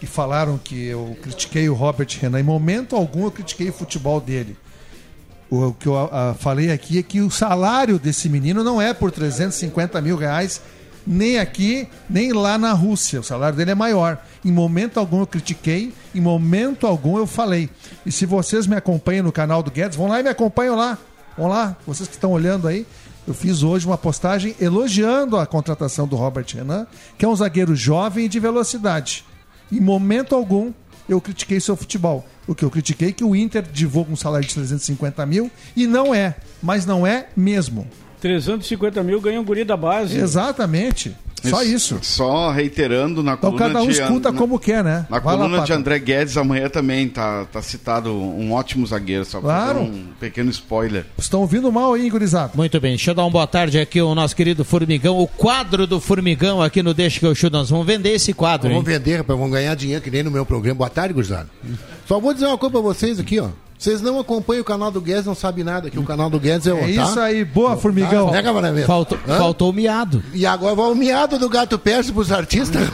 que 0.00 0.06
falaram 0.06 0.56
que 0.56 0.86
eu 0.86 1.14
critiquei 1.20 1.68
o 1.68 1.74
Robert 1.74 2.08
Renan. 2.18 2.40
Em 2.40 2.42
momento 2.42 2.96
algum 2.96 3.24
eu 3.24 3.30
critiquei 3.30 3.68
o 3.68 3.72
futebol 3.72 4.18
dele. 4.18 4.56
O 5.50 5.72
que 5.72 5.86
eu 5.86 5.96
a, 5.96 6.34
falei 6.34 6.72
aqui 6.72 6.98
é 6.98 7.02
que 7.02 7.20
o 7.20 7.30
salário 7.30 7.98
desse 7.98 8.28
menino 8.28 8.64
não 8.64 8.80
é 8.80 8.94
por 8.94 9.10
350 9.10 10.00
mil 10.00 10.16
reais, 10.16 10.62
nem 11.06 11.38
aqui, 11.38 11.86
nem 12.08 12.32
lá 12.32 12.56
na 12.56 12.72
Rússia. 12.72 13.20
O 13.20 13.24
salário 13.24 13.56
dele 13.56 13.72
é 13.72 13.74
maior. 13.74 14.18
Em 14.42 14.50
momento 14.50 14.98
algum 14.98 15.20
eu 15.20 15.26
critiquei, 15.26 15.92
em 16.14 16.20
momento 16.20 16.86
algum 16.86 17.18
eu 17.18 17.26
falei. 17.26 17.68
E 18.06 18.10
se 18.10 18.24
vocês 18.24 18.66
me 18.66 18.76
acompanham 18.76 19.24
no 19.24 19.32
canal 19.32 19.62
do 19.62 19.70
Guedes, 19.70 19.98
vão 19.98 20.08
lá 20.08 20.20
e 20.20 20.22
me 20.22 20.30
acompanham 20.30 20.76
lá. 20.76 20.96
Vão 21.36 21.48
lá, 21.48 21.76
vocês 21.86 22.08
que 22.08 22.14
estão 22.14 22.32
olhando 22.32 22.66
aí. 22.66 22.86
Eu 23.26 23.34
fiz 23.34 23.62
hoje 23.62 23.86
uma 23.86 23.98
postagem 23.98 24.56
elogiando 24.58 25.36
a 25.36 25.46
contratação 25.46 26.08
do 26.08 26.16
Robert 26.16 26.46
Renan, 26.54 26.86
que 27.18 27.24
é 27.24 27.28
um 27.28 27.36
zagueiro 27.36 27.76
jovem 27.76 28.24
e 28.24 28.28
de 28.28 28.40
velocidade. 28.40 29.24
Em 29.72 29.80
momento 29.80 30.34
algum 30.34 30.72
eu 31.08 31.20
critiquei 31.20 31.60
seu 31.60 31.76
futebol. 31.76 32.24
O 32.46 32.54
que 32.54 32.64
eu 32.64 32.70
critiquei 32.70 33.08
é 33.08 33.12
que 33.12 33.24
o 33.24 33.34
Inter 33.34 33.62
divulga 33.62 34.12
um 34.12 34.16
salário 34.16 34.46
de 34.46 34.54
350 34.54 35.24
mil 35.26 35.50
e 35.76 35.86
não 35.86 36.14
é, 36.14 36.36
mas 36.62 36.86
não 36.86 37.06
é 37.06 37.28
mesmo. 37.36 37.86
350 38.20 39.02
mil 39.02 39.20
ganha 39.20 39.40
um 39.40 39.44
guri 39.44 39.64
da 39.64 39.76
base. 39.76 40.18
Exatamente. 40.18 41.16
Só 41.48 41.62
isso. 41.62 41.98
Só 42.02 42.50
reiterando 42.50 43.22
na 43.22 43.32
então, 43.32 43.50
coluna 43.50 43.68
cada 43.68 43.82
um 43.82 43.86
de, 43.86 43.92
escuta 43.92 44.32
na, 44.32 44.38
como 44.38 44.58
quer, 44.58 44.84
né? 44.84 45.06
Na 45.08 45.18
Vai 45.18 45.36
coluna 45.36 45.58
lá, 45.58 45.64
de 45.64 45.72
André 45.72 45.98
Guedes 45.98 46.36
amanhã 46.36 46.68
também 46.68 47.08
tá, 47.08 47.46
tá 47.46 47.62
citado 47.62 48.12
um 48.12 48.52
ótimo 48.52 48.86
zagueiro, 48.86 49.24
só 49.24 49.40
claro. 49.40 49.80
um 49.80 50.08
pequeno 50.18 50.50
spoiler. 50.50 51.06
Estão 51.18 51.40
ouvindo 51.40 51.70
mal 51.72 51.94
aí, 51.94 52.08
gurizada. 52.10 52.52
Muito 52.54 52.80
bem, 52.80 52.92
deixa 52.92 53.10
eu 53.10 53.14
dar 53.14 53.24
uma 53.24 53.30
boa 53.30 53.46
tarde 53.46 53.78
aqui 53.78 53.98
ao 53.98 54.14
nosso 54.14 54.34
querido 54.36 54.64
Formigão, 54.64 55.18
o 55.18 55.26
quadro 55.26 55.86
do 55.86 56.00
Formigão 56.00 56.62
aqui 56.62 56.82
no 56.82 56.94
Deixa 56.94 57.20
que 57.20 57.26
eu 57.26 57.34
chuto. 57.34 57.56
Nós 57.56 57.70
vamos 57.70 57.86
vender 57.86 58.10
esse 58.10 58.32
quadro, 58.32 58.68
Vamos 58.68 58.86
hein? 58.86 58.98
vender, 58.98 59.16
rapaz, 59.18 59.38
vamos 59.38 59.52
ganhar 59.52 59.74
dinheiro 59.74 60.02
que 60.02 60.10
nem 60.10 60.22
no 60.22 60.30
meu 60.30 60.44
programa. 60.44 60.76
Boa 60.78 60.90
tarde, 60.90 61.14
gurizada. 61.14 61.48
Só 62.06 62.20
vou 62.20 62.34
dizer 62.34 62.46
uma 62.46 62.58
coisa 62.58 62.72
pra 62.72 62.80
vocês 62.80 63.18
aqui, 63.18 63.38
ó. 63.40 63.48
Vocês 63.80 64.02
não 64.02 64.20
acompanham 64.20 64.60
o 64.60 64.64
canal 64.64 64.90
do 64.90 65.00
Guedes, 65.00 65.24
não 65.24 65.34
sabem 65.34 65.64
nada, 65.64 65.88
que 65.88 65.98
o 65.98 66.02
canal 66.02 66.28
do 66.28 66.38
Guedes 66.38 66.66
é 66.66 66.74
o. 66.74 66.76
É 66.76 66.80
tá? 66.96 67.02
isso 67.02 67.18
aí, 67.18 67.42
boa, 67.46 67.78
formigão. 67.78 68.30
Tá? 68.30 68.42
Né? 68.70 68.84
Faltou, 68.84 69.18
Hã? 69.26 69.38
faltou 69.38 69.70
o 69.70 69.72
miado. 69.72 70.22
E 70.34 70.44
agora 70.44 70.74
vai 70.74 70.84
o 70.90 70.94
miado 70.94 71.38
do 71.38 71.48
gato 71.48 71.78
persa 71.78 72.12
pros 72.12 72.30
artistas. 72.30 72.86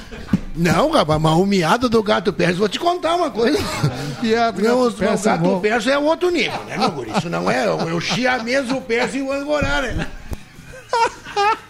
Não, 0.54 0.90
rapaz, 0.90 1.18
mas 1.18 1.32
o 1.32 1.46
miado 1.46 1.88
do 1.88 2.02
gato 2.02 2.30
persa, 2.30 2.58
vou 2.58 2.68
te 2.68 2.78
contar 2.78 3.16
uma 3.16 3.30
coisa. 3.30 3.58
Miado 4.22 4.60
do 4.60 4.68
Não, 4.68 4.76
gato 4.80 4.88
os- 4.88 4.94
persa 4.94 5.30
é 5.30 5.34
o 5.34 5.38
gato 5.38 5.60
persa 5.60 5.90
é 5.92 5.98
outro 5.98 6.30
nível, 6.30 6.62
né, 6.66 6.76
meu 6.76 6.90
guri? 6.90 7.10
Isso 7.16 7.30
não 7.30 7.50
é, 7.50 7.66
eu 7.66 8.00
chia 8.00 8.38
mesmo 8.42 8.76
o 8.76 8.82
persa 8.82 9.16
e 9.16 9.22
o 9.22 9.32
angorá, 9.32 9.80
né? 9.80 10.06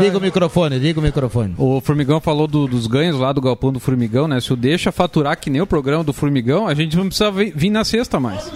liga 0.00 0.18
o 0.18 0.20
microfone, 0.20 0.78
liga 0.78 1.00
o 1.00 1.02
microfone. 1.02 1.54
O 1.58 1.80
Formigão 1.80 2.20
falou 2.20 2.46
do- 2.46 2.66
dos 2.66 2.86
ganhos 2.86 3.18
lá 3.18 3.32
do 3.32 3.40
galpão 3.40 3.72
do 3.72 3.80
Formigão, 3.80 4.28
né? 4.28 4.40
Se 4.40 4.52
o 4.52 4.56
deixa 4.56 4.92
faturar 4.92 5.38
que 5.38 5.48
nem 5.50 5.60
o 5.60 5.66
programa 5.66 6.04
do 6.04 6.12
Formigão, 6.12 6.66
a 6.66 6.74
gente 6.74 6.96
não 6.96 7.06
precisa 7.06 7.30
vi- 7.30 7.52
vir 7.54 7.70
na 7.70 7.84
sexta 7.84 8.18
mais. 8.20 8.50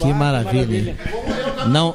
Que 0.00 0.12
maravilha. 0.12 0.96
Não, 1.68 1.94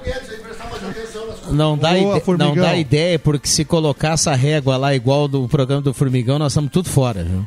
não, 1.51 1.77
dá 1.77 1.89
Boa, 1.93 2.17
ide- 2.17 2.37
não 2.37 2.55
dá 2.55 2.75
ideia, 2.75 3.19
porque 3.19 3.47
se 3.47 3.65
colocar 3.65 4.13
essa 4.13 4.33
régua 4.35 4.77
lá 4.77 4.95
igual 4.95 5.27
do 5.27 5.47
programa 5.47 5.81
do 5.81 5.93
Formigão, 5.93 6.39
nós 6.39 6.53
estamos 6.53 6.71
tudo 6.71 6.89
fora. 6.89 7.23
Viu? 7.23 7.45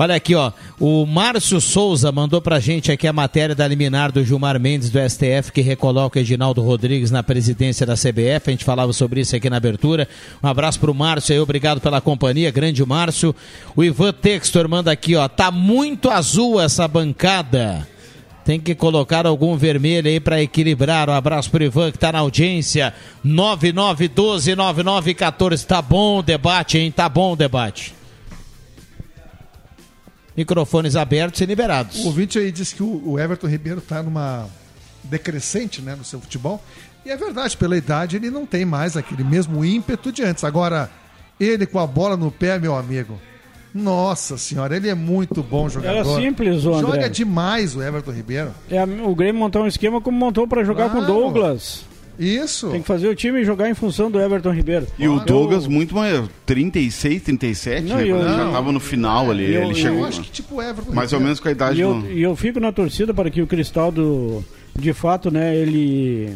Olha 0.00 0.14
aqui, 0.14 0.36
ó. 0.36 0.52
O 0.78 1.04
Márcio 1.04 1.60
Souza 1.60 2.12
mandou 2.12 2.40
pra 2.40 2.60
gente 2.60 2.92
aqui 2.92 3.08
a 3.08 3.12
matéria 3.12 3.52
da 3.52 3.66
liminar 3.66 4.12
do 4.12 4.24
Gilmar 4.24 4.60
Mendes 4.60 4.90
do 4.90 4.98
STF 5.00 5.50
que 5.52 5.60
recoloca 5.60 6.20
Edinaldo 6.20 6.62
Rodrigues 6.62 7.10
na 7.10 7.20
presidência 7.20 7.84
da 7.84 7.94
CBF. 7.94 8.42
A 8.46 8.50
gente 8.52 8.64
falava 8.64 8.92
sobre 8.92 9.22
isso 9.22 9.34
aqui 9.34 9.50
na 9.50 9.56
abertura. 9.56 10.06
Um 10.40 10.46
abraço 10.46 10.78
pro 10.78 10.94
Márcio 10.94 11.34
aí, 11.34 11.40
obrigado 11.40 11.80
pela 11.80 12.00
companhia, 12.00 12.52
grande 12.52 12.86
Márcio. 12.86 13.34
O 13.74 13.82
Ivan 13.82 14.12
Textor 14.12 14.68
manda 14.68 14.92
aqui, 14.92 15.16
ó. 15.16 15.26
Tá 15.26 15.50
muito 15.50 16.08
azul 16.08 16.60
essa 16.60 16.86
bancada. 16.86 17.84
Tem 18.44 18.60
que 18.60 18.76
colocar 18.76 19.26
algum 19.26 19.56
vermelho 19.56 20.08
aí 20.08 20.20
para 20.20 20.40
equilibrar. 20.40 21.10
Um 21.10 21.14
abraço 21.14 21.50
pro 21.50 21.64
Ivan 21.64 21.90
que 21.90 21.98
tá 21.98 22.12
na 22.12 22.20
audiência. 22.20 22.94
99129914. 23.26 25.66
Tá 25.66 25.82
bom 25.82 26.20
o 26.20 26.22
debate, 26.22 26.78
hein? 26.78 26.92
Tá 26.92 27.08
bom 27.08 27.32
o 27.32 27.36
debate. 27.36 27.97
Microfones 30.38 30.94
abertos 30.94 31.40
e 31.40 31.46
liberados. 31.46 31.98
O 32.04 32.06
ouvinte 32.06 32.38
aí 32.38 32.52
disse 32.52 32.72
que 32.74 32.82
o 32.82 33.18
Everton 33.18 33.48
Ribeiro 33.48 33.80
está 33.80 34.00
numa 34.04 34.46
decrescente 35.02 35.82
né, 35.82 35.96
no 35.96 36.04
seu 36.04 36.20
futebol. 36.20 36.62
E 37.04 37.10
é 37.10 37.16
verdade, 37.16 37.56
pela 37.56 37.76
idade 37.76 38.14
ele 38.14 38.30
não 38.30 38.46
tem 38.46 38.64
mais 38.64 38.96
aquele 38.96 39.24
mesmo 39.24 39.64
ímpeto 39.64 40.12
de 40.12 40.22
antes. 40.22 40.44
Agora, 40.44 40.88
ele 41.40 41.66
com 41.66 41.80
a 41.80 41.86
bola 41.88 42.16
no 42.16 42.30
pé, 42.30 42.56
meu 42.56 42.76
amigo. 42.76 43.20
Nossa 43.74 44.38
senhora, 44.38 44.76
ele 44.76 44.88
é 44.88 44.94
muito 44.94 45.42
bom 45.42 45.68
jogador. 45.68 46.08
Era 46.08 46.22
simples, 46.22 46.64
o 46.64 46.72
André. 46.72 46.92
Joga 46.92 47.10
demais 47.10 47.74
o 47.74 47.82
Everton 47.82 48.12
Ribeiro. 48.12 48.50
É, 48.70 48.82
o 48.84 49.14
Grêmio 49.16 49.40
montou 49.40 49.62
um 49.64 49.66
esquema 49.66 50.00
como 50.00 50.16
montou 50.16 50.46
para 50.46 50.62
jogar 50.62 50.88
Claro. 50.90 51.04
com 51.04 51.12
o 51.12 51.14
Douglas. 51.20 51.84
Isso. 52.18 52.68
Tem 52.70 52.80
que 52.80 52.86
fazer 52.86 53.08
o 53.08 53.14
time 53.14 53.44
jogar 53.44 53.70
em 53.70 53.74
função 53.74 54.10
do 54.10 54.20
Everton 54.20 54.50
Ribeiro. 54.52 54.86
E 54.98 55.06
o 55.06 55.20
Douglas, 55.20 55.66
muito 55.66 55.94
mais. 55.94 56.28
36, 56.44 57.22
37, 57.22 57.86
Não, 57.86 57.96
né? 57.96 58.06
e 58.06 58.08
eu- 58.08 58.16
Quando 58.16 58.26
ele 58.28 58.36
já 58.36 58.44
não. 58.44 58.52
tava 58.52 58.72
no 58.72 58.80
final 58.80 59.30
ali. 59.30 59.44
Eu- 59.54 59.62
ele 59.62 59.70
eu 59.70 59.74
chegou. 59.74 60.04
acho 60.04 60.20
que 60.22 60.30
tipo 60.30 60.56
o 60.56 60.62
Everton 60.62 60.92
mais 60.92 61.12
ou 61.12 61.20
menos 61.20 61.38
com 61.38 61.48
a 61.48 61.52
idade 61.52 61.78
E 61.78 61.82
eu, 61.82 61.94
do. 61.94 62.10
e 62.10 62.22
eu 62.22 62.34
fico 62.34 62.58
na 62.58 62.72
torcida 62.72 63.14
para 63.14 63.30
que 63.30 63.40
o 63.40 63.46
Cristaldo, 63.46 64.44
de 64.76 64.92
fato, 64.92 65.30
né, 65.30 65.54
ele. 65.56 66.32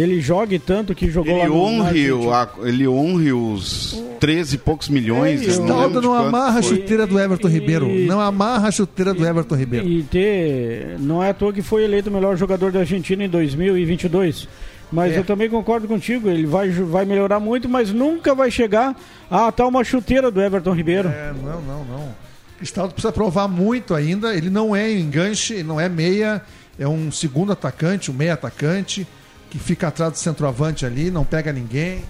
Ele 0.00 0.20
jogue 0.20 0.58
tanto 0.58 0.94
que 0.94 1.10
jogou 1.10 1.32
Ele 1.32 1.42
lá 1.42 1.48
no. 1.48 1.56
honre, 1.60 1.88
Argentina. 1.88 2.14
o- 2.16 2.32
a- 2.32 2.48
ele 2.62 2.86
honre 2.86 3.32
os 3.32 4.00
13 4.20 4.54
e 4.54 4.58
poucos 4.58 4.88
milhões. 4.88 5.42
É, 5.46 5.52
eu- 5.60 5.64
não 5.66 5.88
não 5.90 6.14
amarra 6.14 6.60
a 6.60 6.62
chuteira 6.62 7.06
do 7.06 7.18
Everton 7.18 7.48
E- 7.48 7.52
Ribeiro. 7.52 7.88
Não 8.06 8.20
amarra 8.20 8.68
a 8.68 8.70
chuteira 8.70 9.12
do 9.12 9.26
Everton 9.26 9.56
Ribeiro. 9.56 9.88
E 9.88 10.02
ter. 10.04 10.96
Não 11.00 11.22
é 11.22 11.30
à 11.30 11.34
toa 11.34 11.52
que 11.52 11.62
foi 11.62 11.82
eleito 11.84 12.10
o 12.10 12.12
melhor 12.12 12.36
jogador 12.36 12.70
da 12.70 12.80
Argentina 12.80 13.24
em 13.24 13.28
2022. 13.28 14.46
Mas 14.90 15.12
É. 15.14 15.18
eu 15.18 15.24
também 15.24 15.50
concordo 15.50 15.86
contigo, 15.86 16.30
ele 16.30 16.46
vai, 16.46 16.70
vai 16.70 17.04
melhorar 17.04 17.38
muito, 17.40 17.68
mas 17.68 17.92
nunca 17.92 18.34
vai 18.34 18.50
chegar 18.50 18.96
a 19.30 19.52
tal 19.52 19.68
uma 19.68 19.84
chuteira 19.84 20.30
do 20.30 20.40
Everton 20.40 20.72
Ribeiro. 20.72 21.08
É, 21.08 21.32
não, 21.44 21.60
não, 21.60 21.84
não. 21.84 22.14
Cristaldo 22.56 22.94
precisa 22.94 23.12
provar 23.12 23.48
muito 23.48 23.94
ainda. 23.94 24.34
Ele 24.34 24.48
não 24.48 24.74
é 24.74 24.90
enganche, 24.92 25.54
ele 25.54 25.62
não 25.64 25.78
é 25.80 25.88
meia, 25.88 26.40
é 26.78 26.88
um 26.88 27.10
segundo 27.12 27.52
atacante, 27.52 28.10
um 28.10 28.14
meia 28.14 28.32
atacante, 28.32 29.06
que 29.50 29.58
fica 29.58 29.88
atrás 29.88 30.12
do 30.12 30.18
centroavante 30.18 30.84
ali, 30.86 31.10
não 31.10 31.24
pega 31.24 31.52
ninguém. 31.52 32.00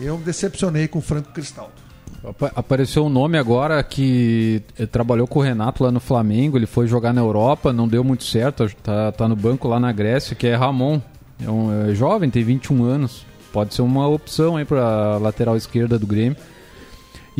Eu 0.00 0.16
me 0.18 0.24
decepcionei 0.24 0.88
com 0.88 0.98
o 0.98 1.02
Franco 1.02 1.30
Cristaldo. 1.32 1.72
Apa- 2.26 2.52
Apareceu 2.54 3.04
um 3.04 3.08
nome 3.08 3.38
agora 3.38 3.82
que 3.82 4.62
eh, 4.78 4.86
trabalhou 4.86 5.26
com 5.26 5.38
o 5.38 5.42
Renato 5.42 5.82
lá 5.84 5.90
no 5.90 6.00
Flamengo, 6.00 6.56
ele 6.58 6.66
foi 6.66 6.86
jogar 6.86 7.12
na 7.12 7.20
Europa, 7.20 7.72
não 7.72 7.88
deu 7.88 8.02
muito 8.04 8.24
certo, 8.24 8.70
tá, 8.82 9.10
tá 9.12 9.26
no 9.28 9.36
banco 9.36 9.68
lá 9.68 9.78
na 9.80 9.90
Grécia, 9.92 10.34
que 10.36 10.46
é 10.46 10.54
Ramon. 10.54 11.00
É 11.42 11.50
um 11.50 11.90
é 11.90 11.94
jovem, 11.94 12.28
tem 12.28 12.44
21 12.44 12.84
anos. 12.84 13.24
Pode 13.52 13.74
ser 13.74 13.82
uma 13.82 14.06
opção 14.06 14.56
aí 14.56 14.64
pra 14.64 15.16
lateral 15.16 15.56
esquerda 15.56 15.98
do 15.98 16.06
Grêmio. 16.06 16.36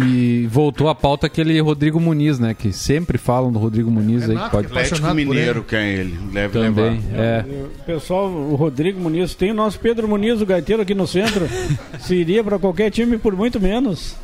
E 0.02 0.46
voltou 0.46 0.88
a 0.88 0.94
pauta 0.94 1.26
aquele 1.26 1.60
Rodrigo 1.60 2.00
Muniz, 2.00 2.38
né? 2.38 2.54
Que 2.54 2.72
sempre 2.72 3.18
falam 3.18 3.50
do 3.52 3.58
Rodrigo 3.58 3.90
Muniz 3.90 4.22
aí. 4.22 4.28
Que 4.28 4.34
Renato, 4.34 4.50
pode... 4.50 4.66
é 4.66 4.70
Atlético 4.70 5.14
Mineiro 5.14 5.58
ele. 5.60 5.66
que 5.66 5.76
é 5.76 5.92
ele. 5.94 6.18
Deve 6.32 6.52
Também, 6.58 7.00
levar. 7.10 7.18
é. 7.22 7.44
O 7.80 7.84
Pessoal, 7.84 8.28
o 8.30 8.54
Rodrigo 8.54 9.00
Muniz, 9.00 9.34
tem 9.34 9.50
o 9.50 9.54
nosso 9.54 9.78
Pedro 9.80 10.06
Muniz, 10.08 10.40
o 10.40 10.46
gaiteiro 10.46 10.82
aqui 10.82 10.94
no 10.94 11.06
centro. 11.06 11.48
Se 12.00 12.14
iria 12.14 12.42
para 12.42 12.58
qualquer 12.58 12.90
time 12.90 13.18
por 13.18 13.34
muito 13.36 13.60
menos. 13.60 14.14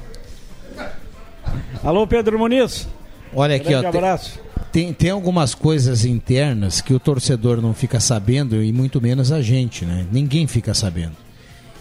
Alô, 1.82 2.06
Pedro 2.06 2.38
Muniz. 2.38 2.88
Olha 3.34 3.56
aqui, 3.56 3.68
Grande 3.68 3.86
ó. 3.86 3.90
tem- 3.90 4.00
abraço. 4.00 4.40
Tem, 4.72 4.92
tem 4.92 5.10
algumas 5.10 5.54
coisas 5.54 6.04
internas 6.04 6.80
que 6.82 6.92
o 6.92 7.00
torcedor 7.00 7.62
não 7.62 7.72
fica 7.72 7.98
sabendo 7.98 8.62
e 8.62 8.72
muito 8.72 9.00
menos 9.00 9.32
a 9.32 9.40
gente, 9.40 9.84
né? 9.86 10.04
Ninguém 10.12 10.46
fica 10.46 10.74
sabendo. 10.74 11.12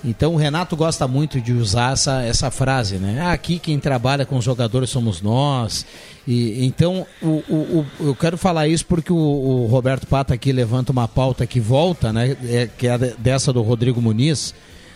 Então 0.08 0.36
o 0.36 0.38
Renato 0.38 0.76
gosta 0.76 1.08
muito 1.08 1.42
de 1.42 1.52
usar 1.52 1.94
essa, 1.94 2.22
essa 2.22 2.52
frase, 2.52 2.98
né? 2.98 3.22
Ah, 3.22 3.32
aqui 3.32 3.58
quem 3.58 3.80
trabalha 3.80 4.24
com 4.24 4.38
os 4.38 4.46
jogadores 4.46 4.92
somos 4.92 5.20
nós. 5.20 5.84
E 6.28 6.64
então 6.64 7.08
o, 7.24 7.28
o, 7.50 7.56
o- 7.80 7.86
eu 8.08 8.16
quero 8.16 8.38
falar 8.38 8.68
isso 8.68 8.86
porque 8.86 9.12
o, 9.12 9.16
o 9.16 9.66
Roberto 9.66 10.06
Pata 10.06 10.36
aqui 10.36 10.52
levanta 10.52 10.92
uma 10.92 11.08
pauta 11.08 11.48
que 11.48 11.60
volta, 11.60 12.14
né? 12.14 12.38
É, 12.46 12.68
que 12.78 12.88
é 12.88 12.98
dessa 13.18 13.52
do 13.52 13.64
Rodrigo 13.64 14.00
Muniz. 14.00 14.54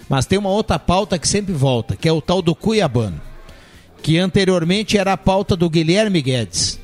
Mas 0.08 0.28
tem 0.28 0.38
uma 0.38 0.50
outra 0.52 0.78
pauta 0.78 1.18
que 1.18 1.28
sempre 1.28 1.54
volta, 1.54 1.96
que 1.96 2.08
é 2.08 2.12
o 2.12 2.22
tal 2.22 2.40
do 2.42 2.54
Cuiabano, 2.56 3.20
que 4.04 4.18
anteriormente 4.20 4.96
era 4.98 5.14
a 5.14 5.18
pauta 5.18 5.56
do 5.56 5.70
Guilherme 5.70 6.22
Guedes. 6.22 6.80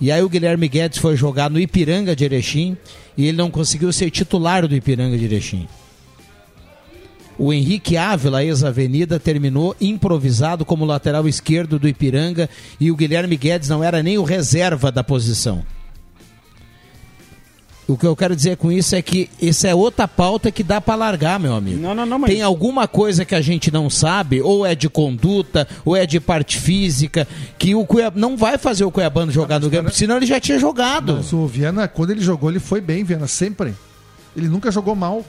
E 0.00 0.10
aí 0.10 0.22
o 0.22 0.28
Guilherme 0.28 0.66
Guedes 0.68 0.98
foi 0.98 1.16
jogar 1.16 1.48
no 1.50 1.60
Ipiranga 1.60 2.16
de 2.16 2.24
Erechim 2.24 2.76
e 3.16 3.26
ele 3.26 3.36
não 3.36 3.50
conseguiu 3.50 3.92
ser 3.92 4.10
titular 4.10 4.66
do 4.66 4.74
Ipiranga 4.74 5.16
de 5.16 5.24
Erechim. 5.26 5.68
O 7.42 7.54
Henrique 7.54 7.96
Ávila, 7.96 8.44
ex-avenida, 8.44 9.18
terminou 9.18 9.74
improvisado 9.80 10.62
como 10.62 10.84
lateral 10.84 11.26
esquerdo 11.26 11.78
do 11.78 11.88
Ipiranga 11.88 12.50
e 12.78 12.90
o 12.90 12.94
Guilherme 12.94 13.34
Guedes 13.34 13.66
não 13.66 13.82
era 13.82 14.02
nem 14.02 14.18
o 14.18 14.24
reserva 14.24 14.92
da 14.92 15.02
posição. 15.02 15.64
O 17.88 17.96
que 17.96 18.06
eu 18.06 18.14
quero 18.14 18.36
dizer 18.36 18.58
com 18.58 18.70
isso 18.70 18.94
é 18.94 19.00
que 19.00 19.30
essa 19.40 19.68
é 19.68 19.74
outra 19.74 20.06
pauta 20.06 20.52
que 20.52 20.62
dá 20.62 20.82
para 20.82 20.96
largar, 20.96 21.40
meu 21.40 21.54
amigo. 21.54 21.80
Não, 21.80 21.94
não, 21.94 22.04
não, 22.04 22.18
mas 22.18 22.30
Tem 22.30 22.42
alguma 22.42 22.86
coisa 22.86 23.24
que 23.24 23.34
a 23.34 23.40
gente 23.40 23.70
não 23.70 23.88
sabe, 23.88 24.42
ou 24.42 24.66
é 24.66 24.74
de 24.74 24.90
conduta, 24.90 25.66
ou 25.82 25.96
é 25.96 26.04
de 26.04 26.20
parte 26.20 26.58
física, 26.58 27.26
que 27.56 27.74
o 27.74 27.86
Cuiabá 27.86 28.20
não 28.20 28.36
vai 28.36 28.58
fazer 28.58 28.84
o 28.84 28.90
Cuiabano 28.90 29.32
jogar 29.32 29.58
no 29.58 29.70
Grêmio, 29.70 29.90
senão 29.90 30.18
ele 30.18 30.26
já 30.26 30.38
tinha 30.38 30.58
jogado. 30.58 31.14
Mas 31.16 31.32
o 31.32 31.46
Viana, 31.46 31.88
quando 31.88 32.10
ele 32.10 32.20
jogou, 32.20 32.50
ele 32.50 32.60
foi 32.60 32.82
bem, 32.82 33.02
Viana, 33.02 33.26
sempre. 33.26 33.74
Ele 34.36 34.46
nunca 34.46 34.70
jogou 34.70 34.94
mal. 34.94 35.24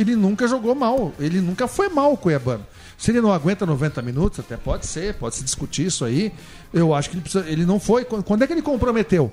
Ele 0.00 0.16
nunca 0.16 0.48
jogou 0.48 0.74
mal. 0.74 1.12
Ele 1.18 1.40
nunca 1.40 1.68
foi 1.68 1.88
mal, 1.88 2.12
o 2.12 2.16
Cuiabano. 2.16 2.66
Se 2.96 3.10
ele 3.10 3.20
não 3.20 3.32
aguenta 3.32 3.64
90 3.64 4.02
minutos, 4.02 4.40
até 4.40 4.56
pode 4.56 4.86
ser, 4.86 5.14
pode 5.14 5.36
se 5.36 5.44
discutir 5.44 5.86
isso 5.86 6.04
aí. 6.04 6.32
Eu 6.72 6.94
acho 6.94 7.08
que 7.10 7.16
ele 7.16 7.22
precisa. 7.22 7.48
Ele 7.48 7.64
não 7.64 7.80
foi. 7.80 8.04
Quando 8.04 8.42
é 8.42 8.46
que 8.46 8.52
ele 8.52 8.62
comprometeu? 8.62 9.32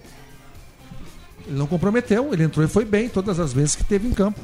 Ele 1.46 1.58
não 1.58 1.68
comprometeu, 1.68 2.34
ele 2.34 2.44
entrou 2.44 2.66
e 2.66 2.68
foi 2.68 2.84
bem 2.84 3.08
todas 3.08 3.40
as 3.40 3.54
vezes 3.54 3.76
que 3.76 3.84
teve 3.84 4.08
em 4.08 4.14
campo. 4.14 4.40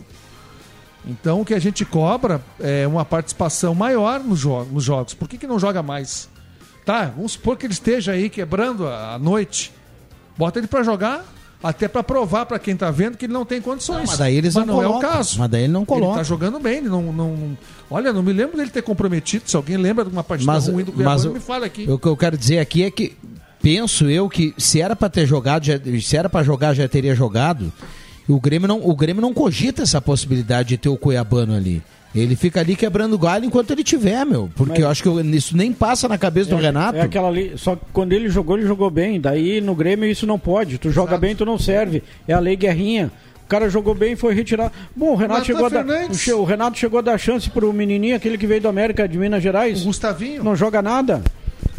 Então 1.06 1.42
o 1.42 1.46
que 1.46 1.54
a 1.54 1.60
gente 1.60 1.84
cobra 1.84 2.42
é 2.60 2.88
uma 2.88 3.04
participação 3.04 3.76
maior 3.76 4.22
nos, 4.22 4.40
jo 4.40 4.64
nos 4.66 4.84
jogos. 4.84 5.14
Por 5.14 5.28
que, 5.28 5.38
que 5.38 5.46
não 5.46 5.60
joga 5.60 5.84
mais? 5.84 6.30
Tá, 6.86 7.06
vamos 7.06 7.34
supor 7.34 7.58
que 7.58 7.66
ele 7.66 7.74
esteja 7.74 8.14
aí 8.14 8.30
quebrando 8.30 8.88
a, 8.88 9.20
noite. 9.20 9.74
Bota 10.38 10.60
ele 10.60 10.68
pra 10.68 10.84
jogar, 10.84 11.26
até 11.64 11.88
pra 11.88 12.04
provar 12.04 12.46
pra 12.46 12.60
quem 12.60 12.76
tá 12.76 12.92
vendo 12.92 13.16
que 13.18 13.26
ele 13.26 13.34
não 13.34 13.46
tem 13.46 13.62
condições. 13.62 14.08
Mas 14.10 14.18
daí 14.20 14.36
eles 14.36 14.54
não 14.56 14.66
não 14.66 14.82
é 14.84 14.86
o 14.86 14.90
colocam. 14.92 15.10
caso. 15.12 15.40
Mas 15.40 15.50
daí 15.50 15.64
ele 15.64 15.72
não 15.74 15.82
Ele 15.82 15.88
coloca. 15.88 16.18
tá 16.18 16.24
jogando 16.24 16.60
bem, 16.60 16.78
ele 16.80 16.90
não, 16.90 17.02
não, 17.04 17.36
não- 17.36 17.58
Olha, 17.90 18.12
não 18.12 18.22
me 18.24 18.34
lembro 18.34 18.58
dele 18.58 18.70
ter 18.70 18.82
comprometido. 18.82 19.44
Se 19.50 19.56
alguém 19.56 19.78
lembra 19.78 20.04
de 20.04 20.12
uma 20.12 20.24
partida 20.24 20.52
Mas, 20.52 20.68
ruim 20.68 20.84
do 20.84 20.94
mas 20.96 21.26
me 21.26 21.40
fala 21.40 21.66
aqui. 21.66 21.90
o 21.90 21.98
que 21.98 22.08
eu 22.08 22.18
quero 22.18 22.38
dizer 22.38 22.60
aqui 22.60 22.84
é 22.84 22.92
que 22.92 23.16
penso 23.62 24.10
eu 24.10 24.28
que 24.28 24.54
se 24.58 24.82
era 24.82 24.96
para 24.96 25.10
ter 25.10 25.26
jogado, 25.26 25.64
já- 25.66 25.80
se 26.02 26.18
era 26.18 26.28
para 26.30 26.44
jogar, 26.44 26.74
já 26.74 26.88
teria 26.88 27.16
jogado. 27.16 27.72
O 28.28 28.40
Grêmio 28.40 28.68
não, 28.68 28.80
o 28.86 28.96
Grêmio 28.96 29.22
não 29.22 29.34
cogita 29.34 29.84
essa 29.84 30.02
possibilidade 30.02 30.70
de 30.70 30.78
ter 30.78 30.90
o 30.90 30.98
Cuiabano 30.98 31.54
ali. 31.56 31.82
Ele 32.16 32.36
fica 32.36 32.60
ali 32.60 32.76
quebrando 32.76 33.18
galho 33.18 33.46
enquanto 33.46 33.72
ele 33.72 33.84
tiver, 33.84 34.24
meu. 34.26 34.50
Porque 34.56 34.74
Mas- 34.74 34.82
eu 34.82 34.90
acho 34.90 35.02
que 35.02 35.10
eu- 35.10 35.20
isso 35.22 35.58
nem 35.58 35.74
passa 35.74 36.08
na 36.08 36.18
cabeça 36.18 36.50
do 36.52 36.58
É- 36.58 36.62
Renato. 36.62 36.98
É 36.98 37.02
aquela 37.02 37.28
ali, 37.28 37.54
só 37.56 37.76
que 37.76 37.82
quando 37.92 38.14
ele 38.14 38.30
jogou, 38.30 38.58
ele 38.58 38.68
jogou 38.68 38.90
bem. 38.92 39.20
Daí 39.20 39.60
no 39.60 39.74
Grêmio 39.74 40.10
isso 40.10 40.28
não 40.28 40.38
pode. 40.38 40.78
Tu 40.78 40.92
joga 40.92 41.18
bem, 41.18 41.36
tu 41.36 41.46
não 41.46 41.58
serve. 41.58 42.04
É 42.28 42.34
a 42.34 42.40
lei 42.40 42.56
guerrinha. 42.56 43.12
O 43.46 43.48
cara 43.48 43.70
jogou 43.70 43.94
bem 43.94 44.14
e 44.14 44.16
foi 44.16 44.34
retirado. 44.34 44.72
Bom, 44.96 45.12
o 45.12 45.16
Renato, 45.16 45.46
chegou 45.46 45.66
a, 45.66 45.70
dar, 45.70 45.86
o 46.38 46.44
Renato 46.44 46.78
chegou 46.78 47.00
a 47.00 47.02
dar 47.02 47.18
chance 47.18 47.50
pro 47.50 47.72
menininho, 47.74 48.16
aquele 48.16 48.38
que 48.38 48.48
veio 48.48 48.62
da 48.62 48.70
América 48.70 49.08
de 49.08 49.18
Minas 49.18 49.44
Gerais. 49.44 49.82
O 49.82 49.86
Gustavinho. 49.86 50.44
Não 50.44 50.56
joga 50.56 50.82
nada. 50.82 51.22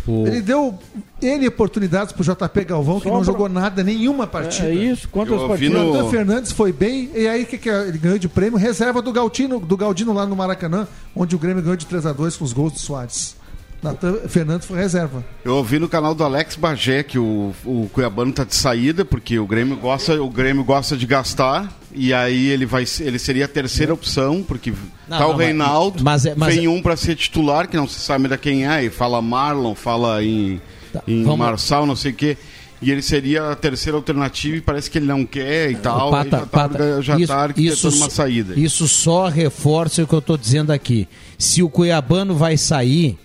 O- 0.06 0.26
Ele 0.26 0.40
deu 0.42 0.78
N 1.22 1.48
oportunidades 1.48 2.12
pro 2.12 2.22
JP 2.22 2.64
Galvão, 2.64 2.98
que 2.98 3.04
Só 3.08 3.10
não 3.14 3.16
pra- 3.22 3.26
jogou 3.32 3.48
nada, 3.48 3.82
nenhuma 3.82 4.26
partida. 4.26 4.68
É 4.68 4.74
isso. 4.74 5.08
Quantas 5.08 5.32
Eu 5.34 5.38
ouvi 5.48 5.48
partidas? 5.70 5.82
no- 5.82 5.94
Natan 5.94 6.10
Fernandes 6.10 6.52
foi 6.52 6.72
bem, 6.72 7.10
e 7.14 7.26
aí 7.26 7.42
o 7.42 7.46
que, 7.46 7.56
que 7.58 7.68
ele 7.68 7.96
ganhou 7.98 8.18
de 8.18 8.28
prêmio? 8.28 8.58
Reserva 8.58 9.00
do 9.00 9.12
Galdino, 9.12 9.58
do 9.58 9.76
Galdino 9.76 10.12
lá 10.12 10.26
no 10.26 10.36
Maracanã, 10.36 10.86
onde 11.16 11.34
o 11.34 11.38
Grêmio 11.38 11.62
ganhou 11.62 11.76
de 11.76 11.86
3 11.86 12.04
a 12.04 12.12
2 12.12 12.36
com 12.36 12.44
os 12.44 12.52
gols 12.52 12.72
do 12.74 12.78
Soares. 12.78 13.36
Natan 13.84 14.14
Fernandes 14.28 14.66
foi 14.66 14.78
reserva. 14.78 15.24
Eu 15.44 15.56
ouvi 15.56 15.78
no 15.78 15.88
canal 15.88 16.14
do 16.14 16.24
Alex 16.24 16.56
Bagé 16.56 17.02
que 17.02 17.18
o, 17.18 17.52
o 17.64 17.88
Cuiabano 17.92 18.32
tá 18.32 18.42
de 18.44 18.54
saída, 18.54 19.04
porque 19.04 19.38
o 19.38 19.46
Grêmio 19.46 19.76
gosta, 19.76 20.20
o 20.22 20.28
Grêmio 20.30 20.64
gosta 20.64 20.96
de 20.96 21.06
gastar, 21.06 21.70
e 21.92 22.12
aí 22.14 22.48
ele 22.48 22.64
vai 22.66 22.84
ele 23.00 23.18
seria 23.18 23.44
a 23.44 23.48
terceira 23.48 23.92
opção, 23.92 24.42
porque 24.42 24.70
Não, 25.06 25.18
tá 25.18 25.24
não, 25.24 25.34
o 25.34 25.36
Reinaldo, 25.36 26.02
mas 26.02 26.24
é- 26.26 26.34
mas 26.34 26.54
vem 26.54 26.64
é- 26.64 26.68
um 26.68 26.80
para 26.82 26.96
ser 26.96 27.14
titular, 27.14 27.68
que 27.68 27.76
não 27.76 27.86
se 27.86 28.00
sabe 28.00 28.26
da 28.26 28.38
quem 28.38 28.66
é, 28.66 28.82
e 28.84 28.90
fala 28.90 29.20
Marlon, 29.22 29.74
fala 29.74 30.24
em, 30.24 30.60
em 31.06 31.22
vamos- 31.22 31.38
Marçal, 31.38 31.84
não 31.86 31.94
sei 31.94 32.10
o 32.12 32.14
quê. 32.14 32.36
E 32.82 32.90
ele 32.90 33.00
seria 33.00 33.50
a 33.52 33.56
terceira 33.56 33.96
alternativa 33.96 34.56
e 34.56 34.60
parece 34.60 34.90
que 34.90 34.98
ele 34.98 35.06
não 35.06 35.24
quer 35.24 35.70
e 35.70 35.76
tal. 35.76 36.10
Pata- 36.10 36.26
e 36.26 36.30
já 36.30 36.40
tá, 36.40 36.46
Pata, 36.46 37.02
já 37.02 37.16
isso- 37.18 37.26
tá 37.28 37.36
arquitetando 37.42 37.74
isso 37.88 37.88
uma 37.96 38.10
só- 38.10 38.22
saída. 38.22 38.58
Isso 38.60 38.86
só 38.88 39.28
reforça 39.28 40.02
o 40.02 40.06
que 40.06 40.12
eu 40.12 40.18
estou 40.18 40.36
dizendo 40.36 40.70
aqui. 40.70 41.08
Se 41.38 41.62
o 41.62 41.70
Cuiabano 41.70 42.34
vai 42.34 42.58
sair, 42.58 43.16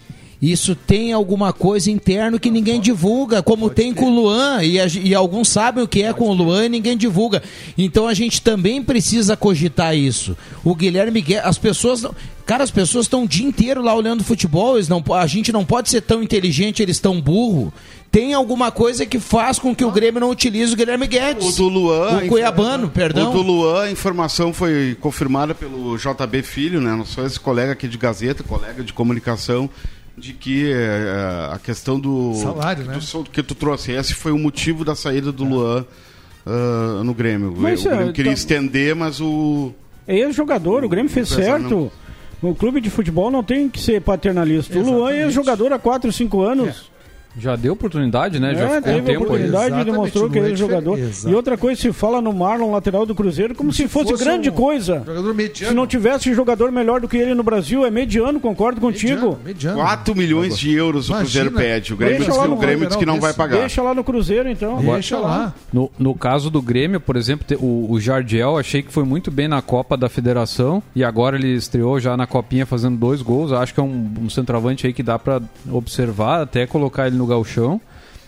isso 0.41 0.73
tem 0.75 1.11
alguma 1.11 1.51
coisa 1.51 1.91
interno 1.91 2.39
que 2.39 2.49
ninguém 2.49 2.79
divulga, 2.79 3.43
como 3.43 3.69
tem 3.69 3.93
com 3.93 4.05
o 4.05 4.15
Luan, 4.15 4.63
e, 4.63 4.79
a- 4.79 4.85
e 4.87 5.13
alguns 5.13 5.49
sabem 5.49 5.83
o 5.83 5.87
que 5.87 6.01
é 6.03 6.13
com 6.13 6.29
o 6.29 6.33
Luan 6.33 6.65
e 6.65 6.69
ninguém 6.69 6.95
divulga. 6.97 7.43
Então 7.77 8.07
a 8.07 8.13
gente 8.13 8.41
também 8.41 8.81
precisa 8.81 9.35
cogitar 9.35 9.95
isso. 9.95 10.37
O 10.63 10.73
Guilherme 10.73 11.21
Guedes, 11.21 11.45
as 11.45 11.57
pessoas. 11.57 12.01
não- 12.03 12.15
Cara, 12.45 12.63
as 12.63 12.71
pessoas 12.71 13.05
estão 13.05 13.25
o 13.25 13.27
dia 13.27 13.45
inteiro 13.45 13.79
lá 13.79 13.93
olhando 13.93 14.23
futebol, 14.23 14.75
eles 14.77 14.89
não, 14.89 15.03
a 15.13 15.27
gente 15.27 15.51
não 15.51 15.63
pode 15.63 15.87
ser 15.87 16.01
tão 16.01 16.23
inteligente, 16.23 16.81
eles 16.81 16.97
tão 16.99 17.21
burro. 17.21 17.71
Tem 18.11 18.33
alguma 18.33 18.71
coisa 18.71 19.05
que 19.05 19.19
faz 19.19 19.59
com 19.59 19.75
que 19.75 19.85
o 19.85 19.91
Grêmio 19.91 20.19
não 20.19 20.31
utilize 20.31 20.73
o 20.73 20.75
Guilherme 20.75 21.05
Guedes. 21.05 21.45
O 21.47 21.55
do 21.55 21.67
Luan. 21.67 22.23
O 22.23 22.27
Cuiabano, 22.27 22.89
perdão. 22.89 23.29
O 23.29 23.33
do 23.33 23.41
Luan, 23.43 23.83
a 23.83 23.91
informação 23.91 24.51
foi 24.51 24.97
confirmada 24.99 25.53
pelo 25.53 25.95
JB 25.95 26.41
Filho, 26.41 26.81
né? 26.81 26.95
Nosso 26.95 27.21
ex-colega 27.21 27.73
aqui 27.73 27.87
de 27.87 27.99
Gazeta, 27.99 28.41
colega 28.41 28.83
de 28.83 28.93
comunicação, 28.93 29.69
de 30.19 30.33
que 30.33 30.71
eh, 30.71 31.49
a 31.51 31.57
questão 31.57 31.99
do. 31.99 32.33
Salário, 32.35 32.83
né? 32.85 32.99
do 32.99 33.29
que 33.29 33.41
tu 33.41 33.55
trouxe. 33.55 33.91
Esse 33.93 34.13
foi 34.13 34.31
o 34.31 34.37
motivo 34.37 34.83
da 34.83 34.93
saída 34.95 35.31
do 35.31 35.43
Luan 35.43 35.85
ah, 36.45 37.01
no 37.03 37.13
Grêmio. 37.13 37.53
Mas, 37.55 37.85
o 37.85 37.89
Grêmio 37.89 38.09
eh, 38.09 38.13
queria 38.13 38.31
tá- 38.31 38.37
estender, 38.37 38.95
mas 38.95 39.21
o. 39.21 39.71
É 40.07 40.17
ex-jogador, 40.17 40.83
o 40.83 40.89
Grêmio 40.89 41.11
fez 41.11 41.31
Empresário 41.31 41.69
certo. 41.69 41.91
O 42.41 42.55
clube 42.55 42.79
de 42.79 42.89
futebol 42.89 43.29
não 43.29 43.43
tem 43.43 43.69
que 43.69 43.79
ser 43.79 44.01
paternalista. 44.01 44.77
O 44.77 44.81
Luan 44.81 44.87
é 44.87 44.93
Exatamente. 44.93 45.21
ex-jogador 45.25 45.73
há 45.73 45.79
4, 45.79 46.11
5 46.11 46.41
anos. 46.41 46.89
Já 47.39 47.55
deu 47.55 47.73
oportunidade, 47.73 48.39
né? 48.39 48.53
Já 48.53 48.61
É, 48.65 48.75
ficou 48.75 48.77
um 48.77 48.95
tempo 48.95 49.09
aí. 49.09 49.17
oportunidade 49.17 49.53
e 49.53 49.67
Exatamente, 49.67 49.85
demonstrou 49.91 50.29
que 50.29 50.37
ele 50.37 50.49
é 50.49 50.51
é 50.51 50.55
jogador. 50.55 50.95
diferente. 50.95 51.17
Exato. 51.17 51.33
E 51.33 51.35
outra 51.35 51.57
coisa, 51.57 51.81
se 51.81 51.91
fala 51.93 52.21
no 52.21 52.33
Marlon, 52.33 52.71
lateral 52.71 53.05
do 53.05 53.15
Cruzeiro, 53.15 53.55
como, 53.55 53.71
se, 53.73 53.87
fosse, 53.87 54.11
fosse 54.11 54.23
grande 54.23 54.49
um 54.49 54.53
coisa. 54.53 55.03
Jogador 55.05 55.33
mediano. 55.33 55.69
Se 55.71 55.75
não 55.75 55.87
tivesse 55.87 56.33
jogador 56.33 56.71
melhor 56.71 56.99
do 57.01 57.07
que 57.07 57.17
ele 57.17 57.33
no 57.33 57.43
Brasil, 57.43 57.85
é 57.85 57.91
mediano, 57.91 58.39
concordo 58.39 58.79
contigo. 58.81 59.37
Mediano, 59.43 59.75
mediano. 59.75 59.79
4 59.79 60.15
milhões 60.15 60.57
de 60.57 60.73
euros 60.73 61.09
o 61.09 61.13
Imagina. 61.13 61.45
Cruzeiro 61.45 61.51
pede. 61.51 61.93
O 61.93 61.97
Grêmio, 61.97 62.17
diz 62.25 62.27
que, 62.27 62.47
o 62.47 62.55
Grêmio 62.55 62.87
diz 62.87 62.95
que 62.95 63.05
não 63.05 63.19
vai 63.19 63.33
pagar. 63.33 63.59
Deixa 63.59 63.81
lá 63.81 63.93
no 63.93 64.03
Cruzeiro, 64.03 64.49
então. 64.49 64.77
Deixa 64.77 65.17
lá. 65.17 65.53
No, 65.71 65.89
no 65.97 66.13
caso 66.15 66.49
do 66.49 66.61
Grêmio, 66.61 66.99
por 66.99 67.15
exemplo, 67.15 67.45
o, 67.59 67.91
o 67.91 67.99
Jardiel 67.99 68.57
achei 68.57 68.81
que 68.81 68.91
foi 68.91 69.03
muito 69.03 69.31
bem 69.31 69.47
na 69.47 69.61
Copa 69.61 69.95
da 69.95 70.09
Federação 70.09 70.81
e 70.95 71.03
agora 71.03 71.37
ele 71.37 71.53
estreou 71.53 71.99
já 71.99 72.15
na 72.17 72.27
Copinha 72.27 72.65
fazendo 72.65 72.97
dois 72.97 73.21
gols. 73.21 73.51
Acho 73.51 73.73
que 73.73 73.79
é 73.79 73.83
um, 73.83 74.09
um 74.21 74.29
centroavante 74.29 74.85
aí 74.87 74.93
que 74.93 75.03
dá 75.03 75.17
pra 75.17 75.41
observar, 75.71 76.41
até 76.41 76.65
colocar 76.67 77.07
ele 77.07 77.15
no 77.17 77.25
galchão. 77.29 77.79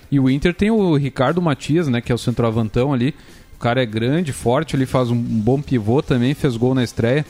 E 0.09 0.19
o 0.19 0.29
Inter 0.29 0.53
tem 0.53 0.71
o 0.71 0.95
Ricardo 0.95 1.41
Matias, 1.41 1.87
né, 1.87 1.99
que 2.01 2.11
é 2.11 2.15
o 2.15 2.17
centroavantão 2.17 2.93
ali. 2.93 3.13
O 3.55 3.59
cara 3.59 3.81
é 3.81 3.85
grande, 3.85 4.31
forte, 4.33 4.75
ele 4.75 4.85
faz 4.85 5.09
um, 5.11 5.15
bom 5.17 5.61
pivô 5.61 6.01
também, 6.01 6.33
fez 6.33 6.55
gol 6.57 6.73
na 6.73 6.83
estreia. 6.83 7.25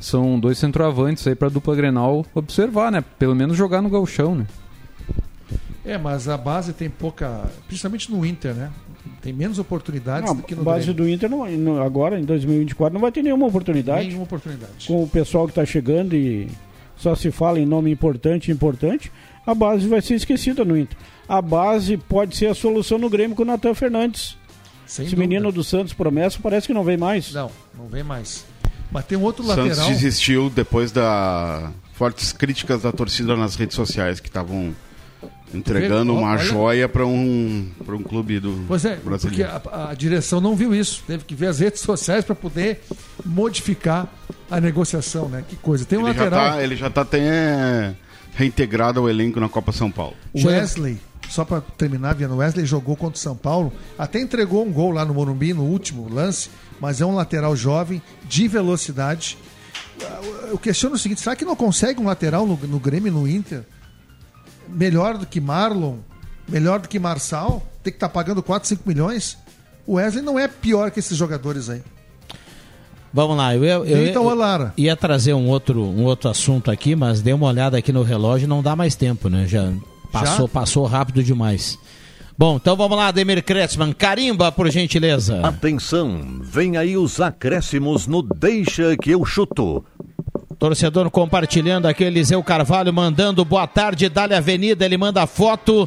São 0.00 0.38
dois 0.38 0.58
centroavantes 0.58 1.26
aí 1.26 1.34
pra 1.34 1.48
dupla 1.48 1.74
Grenal 1.76 2.24
observar, 2.34 2.90
né? 2.90 3.04
Pelo 3.18 3.34
menos 3.34 3.56
jogar 3.56 3.80
no 3.82 3.88
galchão, 3.90 4.34
né? 4.34 4.46
É, 5.84 5.98
mas 5.98 6.28
a 6.28 6.36
base 6.36 6.72
tem 6.72 6.88
pouca. 6.88 7.50
Principalmente 7.66 8.10
no 8.10 8.24
Inter, 8.24 8.54
né? 8.54 8.70
Tem 9.20 9.32
menos 9.32 9.58
oportunidades 9.58 10.28
Não, 10.28 10.36
do 10.36 10.42
que 10.44 10.54
no 10.54 10.62
a 10.62 10.64
base 10.64 10.86
Grêmio. 10.92 10.94
do 11.04 11.08
Inter 11.08 11.28
não- 11.28 11.48
no- 11.50 11.82
agora, 11.82 12.18
em 12.20 12.24
2024, 12.24 12.94
não 12.94 13.00
vai 13.00 13.10
ter 13.12 13.22
nenhuma 13.22 13.46
oportunidade. 13.46 14.06
Nenhuma 14.06 14.24
oportunidade. 14.24 14.86
Com 14.86 15.02
o 15.02 15.08
pessoal 15.08 15.44
que 15.46 15.50
está 15.52 15.64
chegando 15.64 16.14
e 16.14 16.48
só 16.96 17.14
se 17.16 17.30
fala 17.32 17.58
em 17.58 17.66
nome 17.66 17.90
importante, 17.90 18.50
importante, 18.52 19.10
a 19.46 19.54
base 19.54 19.86
vai 19.88 20.00
ser 20.02 20.14
esquecida 20.14 20.64
no 20.64 20.76
Inter. 20.76 20.96
A 21.28 21.40
base 21.40 21.96
pode 21.96 22.36
ser 22.36 22.46
a 22.46 22.54
solução 22.54 22.98
no 22.98 23.08
Grêmio 23.08 23.34
com 23.36 23.42
o 23.42 23.46
Natan 23.46 23.74
Fernandes. 23.74 24.36
Sem 24.86 25.06
Esse 25.06 25.14
dúvida. 25.14 25.28
menino 25.28 25.52
do 25.52 25.64
Santos 25.64 25.92
promessa 25.94 26.38
parece 26.42 26.66
que 26.66 26.74
não 26.74 26.84
vem 26.84 26.96
mais. 26.96 27.32
Não, 27.32 27.50
não 27.78 27.86
vem 27.88 28.02
mais. 28.02 28.44
Mas 28.90 29.06
tem 29.06 29.16
um 29.16 29.22
outro 29.22 29.42
O 29.42 29.46
Santos 29.46 29.68
lateral. 29.78 29.88
desistiu 29.88 30.50
depois 30.50 30.92
da 30.92 31.70
fortes 31.94 32.32
críticas 32.32 32.82
da 32.82 32.92
torcida 32.92 33.34
nas 33.36 33.54
redes 33.56 33.74
sociais 33.76 34.20
que 34.20 34.28
estavam 34.28 34.74
entregando 35.54 36.14
uma 36.14 36.30
olha- 36.32 36.38
joia 36.44 36.88
para 36.88 37.06
um 37.06 37.70
para 37.84 37.94
um 37.94 38.02
clube 38.02 38.40
do 38.40 38.64
Pois 38.66 38.84
é, 38.84 38.96
porque 38.96 39.08
brasileiro. 39.08 39.50
a, 39.70 39.90
a 39.90 39.94
direção 39.94 40.40
não 40.40 40.54
viu 40.56 40.74
isso. 40.74 41.02
Teve 41.06 41.24
que 41.24 41.34
ver 41.34 41.46
as 41.46 41.60
redes 41.60 41.80
sociais 41.80 42.24
para 42.24 42.34
poder 42.34 42.82
modificar 43.24 44.08
a 44.50 44.60
negociação, 44.60 45.28
né? 45.28 45.44
Que 45.48 45.56
coisa. 45.56 45.84
Tem 45.84 45.98
um 45.98 46.06
ele, 46.08 46.14
já 46.18 46.24
lateral. 46.24 46.52
tá, 46.56 46.62
ele 46.62 46.76
já 46.76 46.90
tá 46.90 47.00
até 47.02 47.94
reintegrado 48.34 49.00
ao 49.00 49.08
elenco 49.08 49.38
na 49.40 49.48
Copa 49.48 49.72
São 49.72 49.90
Paulo. 49.90 50.16
O 50.32 50.46
Wesley, 50.46 50.98
só 51.28 51.44
para 51.44 51.60
terminar, 51.60 52.14
Viana, 52.14 52.34
o 52.34 52.38
Wesley 52.38 52.66
jogou 52.66 52.96
contra 52.96 53.16
o 53.16 53.20
São 53.20 53.36
Paulo, 53.36 53.72
até 53.98 54.20
entregou 54.20 54.66
um 54.66 54.72
gol 54.72 54.90
lá 54.90 55.04
no 55.04 55.14
Morumbi 55.14 55.52
no 55.52 55.64
último 55.64 56.12
lance, 56.12 56.50
mas 56.80 57.00
é 57.00 57.06
um 57.06 57.14
lateral 57.14 57.54
jovem, 57.54 58.02
de 58.24 58.48
velocidade. 58.48 59.38
Eu 60.48 60.58
questiono 60.58 60.94
o 60.94 60.98
seguinte: 60.98 61.20
será 61.20 61.36
que 61.36 61.44
não 61.44 61.54
consegue 61.54 62.00
um 62.00 62.06
lateral 62.06 62.46
no, 62.46 62.56
no 62.56 62.78
Grêmio 62.78 63.12
no 63.12 63.28
Inter? 63.28 63.64
Melhor 64.68 65.18
do 65.18 65.26
que 65.26 65.40
Marlon? 65.40 65.98
Melhor 66.48 66.80
do 66.80 66.88
que 66.88 66.98
Marçal? 66.98 67.66
Tem 67.82 67.92
que 67.92 67.96
estar 67.96 68.08
pagando 68.08 68.42
4, 68.42 68.68
5 68.68 68.82
milhões? 68.86 69.38
O 69.86 69.94
Wesley 69.94 70.24
não 70.24 70.38
é 70.38 70.48
pior 70.48 70.90
que 70.90 70.98
esses 70.98 71.16
jogadores 71.16 71.68
aí. 71.68 71.82
Vamos 73.12 73.36
lá, 73.36 73.54
eu, 73.54 73.62
eu, 73.64 73.84
eu, 73.84 73.98
Eita, 73.98 74.18
eu 74.18 74.34
Lara. 74.34 74.72
ia 74.76 74.96
trazer 74.96 75.34
um 75.34 75.48
outro, 75.48 75.82
um 75.82 76.04
outro 76.04 76.30
assunto 76.30 76.70
aqui, 76.70 76.96
mas 76.96 77.20
dei 77.20 77.34
uma 77.34 77.46
olhada 77.46 77.76
aqui 77.76 77.92
no 77.92 78.02
relógio 78.02 78.48
não 78.48 78.62
dá 78.62 78.74
mais 78.74 78.94
tempo, 78.94 79.28
né? 79.28 79.46
Já 79.46 79.70
passou, 80.10 80.48
passou 80.48 80.86
rápido 80.86 81.22
demais. 81.22 81.78
Bom, 82.38 82.56
então 82.56 82.74
vamos 82.74 82.96
lá, 82.96 83.10
Demir 83.10 83.42
Kretzmann, 83.44 83.92
carimba, 83.92 84.50
por 84.50 84.70
gentileza. 84.70 85.46
Atenção, 85.46 86.40
vem 86.40 86.78
aí 86.78 86.96
os 86.96 87.20
acréscimos 87.20 88.06
no 88.06 88.22
Deixa 88.22 88.96
que 88.96 89.10
eu 89.10 89.24
chuto. 89.26 89.84
Torcedor 90.58 91.10
compartilhando 91.10 91.86
aqui, 91.86 92.04
Eliseu 92.04 92.42
Carvalho 92.42 92.92
mandando 92.92 93.44
boa 93.44 93.66
tarde, 93.66 94.08
Dália 94.08 94.38
Avenida, 94.38 94.84
ele 94.86 94.96
manda 94.96 95.22
a 95.22 95.26
foto. 95.26 95.86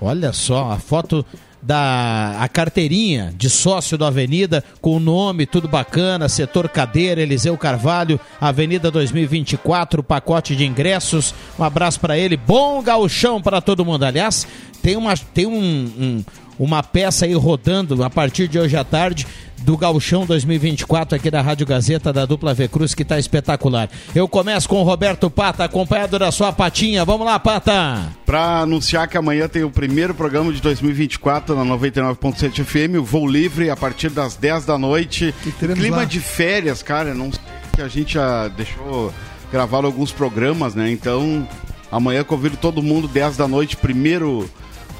Olha 0.00 0.32
só, 0.32 0.70
a 0.70 0.78
foto 0.78 1.24
da 1.62 2.36
a 2.40 2.48
carteirinha 2.48 3.32
de 3.36 3.48
sócio 3.48 3.96
da 3.96 4.08
Avenida, 4.08 4.64
com 4.80 4.96
o 4.96 5.00
nome, 5.00 5.46
tudo 5.46 5.68
bacana, 5.68 6.28
setor 6.28 6.68
cadeira, 6.68 7.20
Eliseu 7.22 7.56
Carvalho, 7.56 8.18
Avenida 8.40 8.90
2024, 8.90 10.02
pacote 10.02 10.56
de 10.56 10.64
ingressos. 10.66 11.32
Um 11.58 11.62
abraço 11.62 12.00
para 12.00 12.18
ele, 12.18 12.36
bom 12.36 12.82
gauchão 12.82 13.40
para 13.40 13.60
todo 13.60 13.84
mundo. 13.84 14.02
Aliás, 14.04 14.46
tem 14.82 14.96
uma 14.96 15.16
tem 15.16 15.46
um, 15.46 15.52
um- 15.54 16.24
uma 16.58 16.82
peça 16.82 17.24
aí 17.24 17.34
rodando 17.34 18.02
a 18.02 18.10
partir 18.10 18.48
de 18.48 18.58
hoje 18.58 18.76
à 18.76 18.84
tarde 18.84 19.26
do 19.58 19.76
Gauchão 19.76 20.26
2024 20.26 21.16
aqui 21.16 21.30
da 21.30 21.40
Rádio 21.40 21.66
Gazeta 21.66 22.12
da 22.12 22.26
dupla 22.26 22.52
V 22.52 22.68
Cruz 22.68 22.94
que 22.94 23.02
está 23.02 23.18
espetacular. 23.18 23.88
Eu 24.14 24.26
começo 24.28 24.68
com 24.68 24.80
o 24.80 24.82
Roberto 24.82 25.30
Pata, 25.30 25.64
acompanhado 25.64 26.18
da 26.18 26.32
sua 26.32 26.52
patinha. 26.52 27.04
Vamos 27.04 27.26
lá, 27.26 27.38
Pata. 27.38 28.12
Para 28.26 28.60
anunciar 28.60 29.06
que 29.06 29.16
amanhã 29.16 29.48
tem 29.48 29.62
o 29.62 29.70
primeiro 29.70 30.14
programa 30.14 30.52
de 30.52 30.60
2024 30.60 31.54
na 31.54 31.64
99.7 31.64 32.64
FM, 32.64 32.98
o 32.98 33.04
Voo 33.04 33.26
Livre 33.26 33.70
a 33.70 33.76
partir 33.76 34.10
das 34.10 34.34
10 34.36 34.64
da 34.64 34.76
noite. 34.76 35.32
Clima 35.58 35.98
lá? 35.98 36.04
de 36.04 36.18
férias, 36.18 36.82
cara, 36.82 37.14
não 37.14 37.30
sei 37.30 37.40
que 37.72 37.82
a 37.82 37.88
gente 37.88 38.14
já 38.14 38.48
deixou 38.48 39.12
gravar 39.50 39.84
alguns 39.84 40.12
programas, 40.12 40.74
né? 40.74 40.90
Então, 40.90 41.46
amanhã 41.90 42.22
convido 42.22 42.56
todo 42.56 42.82
mundo 42.82 43.08
10 43.08 43.36
da 43.36 43.48
noite, 43.48 43.76
primeiro 43.76 44.48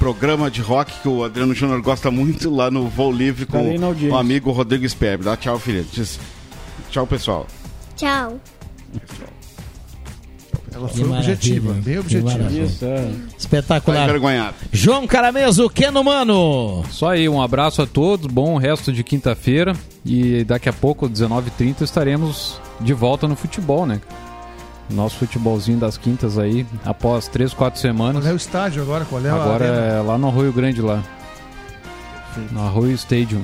programa 0.03 0.51
de 0.51 0.61
rock 0.61 0.91
que 1.01 1.07
o 1.07 1.23
Adriano 1.23 1.53
Júnior 1.55 1.81
gosta 1.81 2.11
muito 2.11 2.53
lá 2.53 2.69
no 2.69 2.89
Voo 2.89 3.09
Livre 3.11 3.45
com 3.45 3.57
audiência. 3.85 4.13
o 4.13 4.17
amigo 4.17 4.51
Rodrigo 4.51 4.87
Sperb. 4.89 5.23
Dá 5.23 5.37
tchau, 5.37 5.57
filho. 5.57 5.85
Diz- 5.93 6.19
Tchau, 6.91 7.07
pessoal. 7.07 7.47
Tchau. 7.95 8.37
Ela 10.73 10.87
foi 10.89 11.03
objetiva, 11.07 11.73
bem 11.73 11.99
objetiva. 11.99 12.51
Isso, 12.51 12.83
é. 12.83 12.95
Tá 12.97 13.35
Espetacular. 13.37 14.03
envergonhado. 14.09 14.55
João 14.71 15.05
Carameso, 15.07 15.69
Keno 15.69 16.03
Mano. 16.03 16.83
Só 16.89 17.11
aí, 17.11 17.29
um 17.29 17.41
abraço 17.41 17.81
a 17.81 17.85
todos, 17.85 18.25
bom 18.27 18.57
resto 18.57 18.91
de 18.91 19.03
quinta-feira 19.03 19.73
e 20.05 20.43
daqui 20.43 20.67
a 20.67 20.73
pouco, 20.73 21.07
19h30, 21.07 21.81
estaremos 21.83 22.59
de 22.81 22.91
volta 22.93 23.27
no 23.27 23.35
futebol, 23.35 23.85
né? 23.85 24.01
Nosso 24.89 25.17
futebolzinho 25.17 25.79
das 25.79 25.97
quintas 25.97 26.37
aí, 26.37 26.65
após 26.85 27.27
3, 27.27 27.53
4 27.53 27.79
semanas. 27.79 28.23
Qual 28.23 28.31
é 28.31 28.33
o 28.33 28.37
estádio 28.37 28.81
agora? 28.81 29.05
Qual 29.05 29.25
é 29.25 29.29
a 29.29 29.33
Agora 29.35 29.65
arena? 29.65 29.85
é 29.85 30.01
lá 30.01 30.17
no 30.17 30.27
Arroio 30.27 30.51
Grande 30.53 30.81
lá. 30.81 31.01
No 32.51 32.61
Arroio 32.65 32.91
Stadium. 32.93 33.43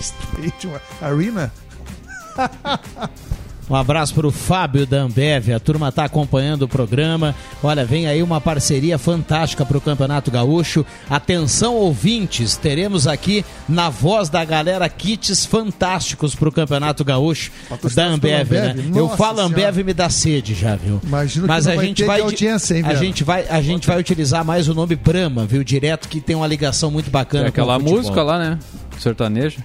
Stadium 0.00 0.72
Arena? 1.00 1.52
Um 3.68 3.74
abraço 3.74 4.14
para 4.14 4.26
o 4.26 4.30
Fábio 4.30 4.86
da 4.86 4.98
Ambev. 4.98 5.52
A 5.52 5.58
turma 5.58 5.88
está 5.88 6.04
acompanhando 6.04 6.62
o 6.62 6.68
programa. 6.68 7.34
Olha, 7.62 7.84
vem 7.84 8.06
aí 8.06 8.22
uma 8.22 8.40
parceria 8.40 8.98
fantástica 8.98 9.64
para 9.64 9.78
o 9.78 9.80
Campeonato 9.80 10.30
Gaúcho. 10.30 10.84
Atenção, 11.08 11.74
ouvintes, 11.74 12.56
teremos 12.56 13.06
aqui 13.06 13.44
na 13.68 13.88
voz 13.88 14.28
da 14.28 14.44
galera 14.44 14.88
kits 14.88 15.46
fantásticos 15.46 16.34
para 16.34 16.48
o 16.48 16.52
Campeonato 16.52 17.04
Gaúcho 17.04 17.50
da 17.94 18.06
Ambev, 18.06 18.48
pela 18.48 18.64
né? 18.64 18.70
Ambev? 18.72 18.96
Eu 18.96 19.08
falo 19.10 19.36
Senhora. 19.36 19.54
Ambev 19.54 19.78
me 19.78 19.94
dá 19.94 20.10
sede 20.10 20.54
já, 20.54 20.76
viu? 20.76 21.00
Imagino 21.02 21.46
Mas 21.46 21.64
que 21.64 21.72
a 21.72 21.74
vai 21.74 21.86
gente 21.86 21.96
ter 21.96 22.06
vai 22.06 22.20
audiência, 22.20 22.76
hein, 22.76 22.84
a 22.84 22.94
gente 22.94 23.24
vai 23.24 23.46
a 23.48 23.62
gente 23.62 23.86
vai 23.86 23.98
utilizar 23.98 24.44
mais 24.44 24.68
o 24.68 24.74
nome 24.74 24.94
Brahma, 24.94 25.46
viu? 25.46 25.64
Direto 25.64 26.08
que 26.08 26.20
tem 26.20 26.36
uma 26.36 26.46
ligação 26.46 26.90
muito 26.90 27.10
bacana 27.10 27.46
o 27.46 27.48
aquela 27.48 27.78
música 27.78 28.22
lá, 28.22 28.38
né? 28.38 28.58
Sertaneja. 28.98 29.58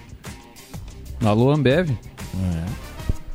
Alô, 1.22 1.50
Ambev. 1.50 1.90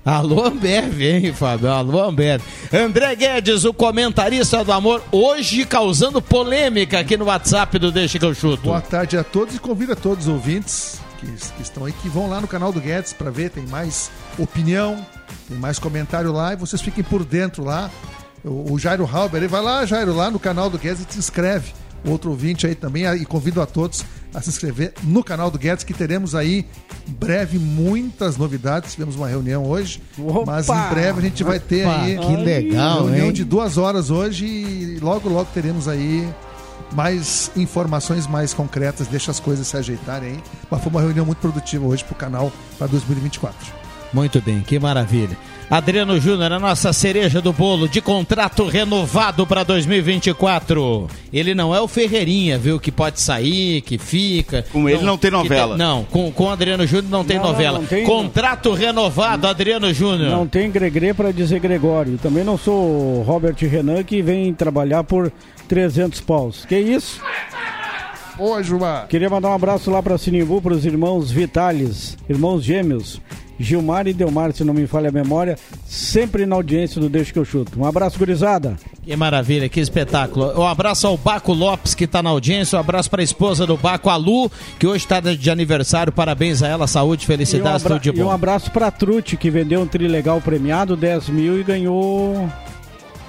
Alô 0.05 0.45
Ambev, 0.45 1.01
hein, 1.01 1.33
Fábio? 1.33 1.71
Alô 1.71 1.99
Ambev. 1.99 2.39
André 2.71 3.15
Guedes, 3.15 3.65
o 3.65 3.73
comentarista 3.73 4.63
do 4.63 4.71
amor, 4.71 5.01
hoje 5.11 5.65
causando 5.65 6.21
polêmica 6.21 6.99
aqui 6.99 7.17
no 7.17 7.25
WhatsApp 7.25 7.79
do 7.79 7.91
Deixa 7.91 8.19
que 8.19 8.25
eu 8.25 8.35
chuto. 8.35 8.65
Boa 8.65 8.81
tarde 8.81 9.17
a 9.17 9.23
todos 9.23 9.55
e 9.55 9.59
convido 9.59 9.93
a 9.93 9.95
todos 9.95 10.27
os 10.27 10.31
ouvintes 10.31 11.01
que, 11.19 11.25
que 11.25 11.61
estão 11.63 11.85
aí, 11.85 11.91
que 11.91 12.07
vão 12.07 12.29
lá 12.29 12.39
no 12.39 12.47
canal 12.47 12.71
do 12.71 12.79
Guedes 12.79 13.13
para 13.13 13.31
ver, 13.31 13.49
tem 13.49 13.65
mais 13.65 14.11
opinião, 14.37 15.03
tem 15.49 15.57
mais 15.57 15.79
comentário 15.79 16.31
lá 16.31 16.53
e 16.53 16.55
vocês 16.55 16.83
fiquem 16.83 17.03
por 17.03 17.25
dentro 17.25 17.63
lá. 17.63 17.89
O, 18.43 18.73
o 18.73 18.77
Jairo 18.77 19.09
Halber, 19.11 19.41
ele 19.41 19.47
vai 19.47 19.63
lá, 19.63 19.87
Jairo, 19.87 20.13
lá 20.13 20.29
no 20.29 20.37
canal 20.37 20.69
do 20.69 20.77
Guedes 20.77 21.03
e 21.09 21.13
se 21.13 21.17
inscreve. 21.17 21.73
Outro 22.05 22.29
ouvinte 22.29 22.67
aí 22.67 22.75
também, 22.75 23.05
e 23.15 23.25
convido 23.25 23.61
a 23.61 23.65
todos 23.65 24.05
a 24.33 24.41
se 24.41 24.49
inscrever 24.49 24.93
no 25.03 25.23
canal 25.23 25.49
do 25.49 25.57
Guedes, 25.57 25.83
que 25.83 25.93
teremos 25.93 26.35
aí 26.35 26.65
em 27.07 27.11
breve 27.11 27.57
muitas 27.57 28.37
novidades. 28.37 28.93
Tivemos 28.93 29.15
uma 29.15 29.27
reunião 29.27 29.65
hoje, 29.65 30.01
mas 30.45 30.67
em 30.69 30.89
breve 30.89 31.19
a 31.19 31.21
gente 31.21 31.43
vai 31.43 31.59
ter 31.59 31.87
Opa, 31.87 32.01
aí 32.01 32.17
que 32.17 32.35
legal, 32.35 33.05
reunião 33.05 33.27
hein? 33.27 33.33
de 33.33 33.43
duas 33.43 33.77
horas 33.77 34.09
hoje 34.09 34.45
e 34.45 34.99
logo, 35.01 35.29
logo 35.29 35.47
teremos 35.53 35.87
aí 35.87 36.27
mais 36.93 37.49
informações 37.55 38.27
mais 38.27 38.53
concretas, 38.53 39.07
deixa 39.07 39.31
as 39.31 39.39
coisas 39.39 39.67
se 39.67 39.77
ajeitarem 39.77 40.33
aí. 40.33 40.43
Mas 40.69 40.81
foi 40.81 40.91
uma 40.91 41.01
reunião 41.01 41.25
muito 41.25 41.39
produtiva 41.39 41.85
hoje 41.85 42.03
pro 42.03 42.15
canal 42.15 42.51
para 42.77 42.87
2024. 42.87 43.55
Muito 44.13 44.41
bem, 44.41 44.61
que 44.61 44.77
maravilha. 44.79 45.37
Adriano 45.69 46.19
Júnior, 46.19 46.51
a 46.53 46.59
nossa 46.59 46.93
cereja 46.93 47.41
do 47.41 47.51
bolo 47.51 47.89
de 47.89 47.99
contrato 47.99 48.65
renovado 48.67 49.47
para 49.47 49.63
2024. 49.63 51.07
Ele 51.33 51.55
não 51.55 51.73
é 51.75 51.81
o 51.81 51.87
Ferreirinha, 51.87 52.57
viu? 52.57 52.79
Que 52.79 52.91
pode 52.91 53.19
sair, 53.19 53.81
que 53.81 53.97
fica. 53.97 54.63
Com 54.71 54.87
ele 54.87 55.01
não 55.03 55.17
tem 55.17 55.31
novela. 55.31 55.75
não, 55.75 56.03
com, 56.03 56.31
com 56.31 56.45
o 56.45 56.49
Adriano 56.49 56.85
Júnior 56.85 57.09
não 57.11 57.25
tem 57.25 57.37
Não, 57.37 57.45
não, 57.45 57.51
novela. 57.51 57.79
não 57.79 57.85
tem- 57.87 58.05
contrato 58.05 58.73
renovado, 58.73 59.47
Adriano 59.47 59.91
Júnior. 59.91 60.29
Não 60.29 60.47
tem 60.47 60.69
Gregre 60.69 61.13
para 61.15 61.31
dizer 61.33 61.59
Gregório. 61.59 62.19
Também 62.21 62.43
não 62.43 62.57
sou 62.59 63.19
o 63.19 63.23
Robert 63.23 63.55
Renan 63.59 64.03
que 64.03 64.21
vem 64.21 64.53
trabalhar 64.53 65.03
por 65.03 65.31
300 65.67 66.21
paus. 66.21 66.63
Que 66.65 66.77
isso? 66.77 67.19
Oi, 68.37 68.63
Juba. 68.63 69.07
Queria 69.09 69.29
mandar 69.29 69.49
um 69.49 69.53
abraço 69.55 69.89
lá 69.89 70.03
para 70.03 70.17
Sinimbu, 70.17 70.61
para 70.61 70.73
os 70.73 70.85
irmãos 70.85 71.31
Vitales, 71.31 72.17
irmãos 72.29 72.63
gêmeos, 72.63 73.19
Gilmar 73.59 74.07
e 74.07 74.13
Delmar, 74.13 74.51
se 74.53 74.63
não 74.63 74.73
me 74.73 74.85
falha 74.87 75.09
a 75.09 75.11
memória, 75.11 75.57
sempre 75.85 76.45
na 76.45 76.55
audiência 76.55 76.99
do 76.99 77.09
Deixa 77.09 77.31
que 77.33 77.39
eu 77.39 77.45
chuto. 77.45 77.79
Um 77.79 77.85
abraço, 77.85 78.17
gurizada. 78.19 78.75
Que 79.03 79.15
maravilha, 79.15 79.69
que 79.69 79.79
espetáculo. 79.79 80.59
Um 80.59 80.65
abraço 80.67 81.05
ao 81.07 81.15
Baco 81.17 81.53
Lopes, 81.53 81.93
que 81.93 82.05
está 82.05 82.21
na 82.23 82.29
audiência. 82.31 82.75
Um 82.77 82.79
abraço 82.79 83.09
para 83.09 83.21
a 83.21 83.23
esposa 83.23 83.65
do 83.67 83.77
Baco, 83.77 84.09
a 84.09 84.15
Lu, 84.15 84.51
que 84.79 84.87
hoje 84.87 85.05
está 85.05 85.19
de 85.19 85.49
aniversário. 85.51 86.11
Parabéns 86.11 86.63
a 86.63 86.67
ela, 86.67 86.87
saúde, 86.87 87.25
E 87.25 87.27
um, 87.81 87.85
abra- 87.85 87.99
tudo 87.99 88.13
de 88.13 88.19
e 88.19 88.23
um 88.23 88.25
bom. 88.25 88.31
abraço 88.31 88.71
para 88.71 88.89
Trute, 88.91 89.37
que 89.37 89.49
vendeu 89.51 89.81
um 89.81 89.87
trilegal 89.87 90.41
premiado, 90.41 90.95
10 90.97 91.29
mil 91.29 91.59
e 91.59 91.63
ganhou. 91.63 92.49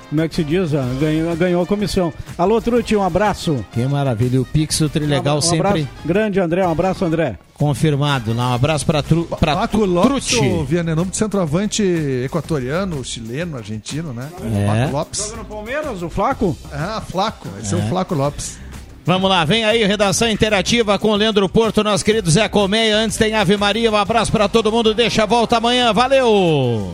Como 0.09 0.21
é 0.21 0.29
que 0.29 0.35
se 0.37 0.45
diz? 0.45 0.73
ah? 0.75 0.85
Ganhou, 1.01 1.35
ganhou 1.37 1.63
a 1.63 1.67
comissão. 1.67 2.13
Alô, 2.39 2.61
Trute, 2.61 2.95
um 2.95 3.03
abraço. 3.03 3.65
Que 3.73 3.85
maravilha. 3.87 4.41
O 4.41 4.45
Pix 4.45 4.79
do 4.79 4.89
Trilegal 4.89 5.39
um 5.39 5.41
sempre 5.41 5.67
abraço 5.69 5.89
grande, 6.05 6.39
André. 6.41 6.67
Um 6.67 6.71
abraço, 6.71 7.05
André. 7.05 7.39
confirmado. 7.55 8.33
Lá, 8.33 8.51
Um 8.51 8.55
abraço 8.55 8.87
para 8.87 9.03
tru, 9.03 9.25
pra 9.41 9.57
Paco 9.57 9.85
Lopes, 9.85 10.27
Trute. 10.29 10.47
o 10.47 10.65
Viana, 10.65 10.93
é 10.93 10.95
nome 10.95 11.11
de 11.11 11.17
centroavante 11.17 11.83
equatoriano, 12.25 13.03
chileno, 13.05 13.57
argentino, 13.57 14.13
né? 14.13 14.29
É. 14.45 14.83
Paco 14.85 14.93
Lopes. 14.97 15.33
no 15.37 15.45
Palmeiras, 15.45 16.03
o 16.03 16.09
Flaco? 16.09 16.57
Ah, 16.73 17.03
Flaco. 17.07 17.49
Esse 17.61 17.75
é, 17.75 17.79
É. 17.79 17.85
o 17.85 17.89
Flaco 17.89 18.15
Lopes. 18.15 18.59
Vamos 19.05 19.31
lá, 19.31 19.45
vem 19.45 19.65
aí, 19.65 19.85
redação 19.85 20.29
interativa 20.29 20.99
com 20.99 21.11
o 21.11 21.17
Leandro 21.17 21.49
Porto, 21.49 21.83
nosso 21.85 22.05
querido 22.05 22.29
Zé 22.31 22.49
Colmeia. 22.49 22.97
Antes 22.97 23.17
tem 23.17 23.35
Ave 23.35 23.57
Maria, 23.57 23.91
um 23.91 23.97
abraço 23.97 24.33
para 24.33 24.49
todo 24.49 24.71
mundo. 24.73 24.93
Deixa 24.95 25.23
a 25.23 25.27
volta 25.27 25.57
amanhã, 25.59 25.93
valeu! 25.93 26.93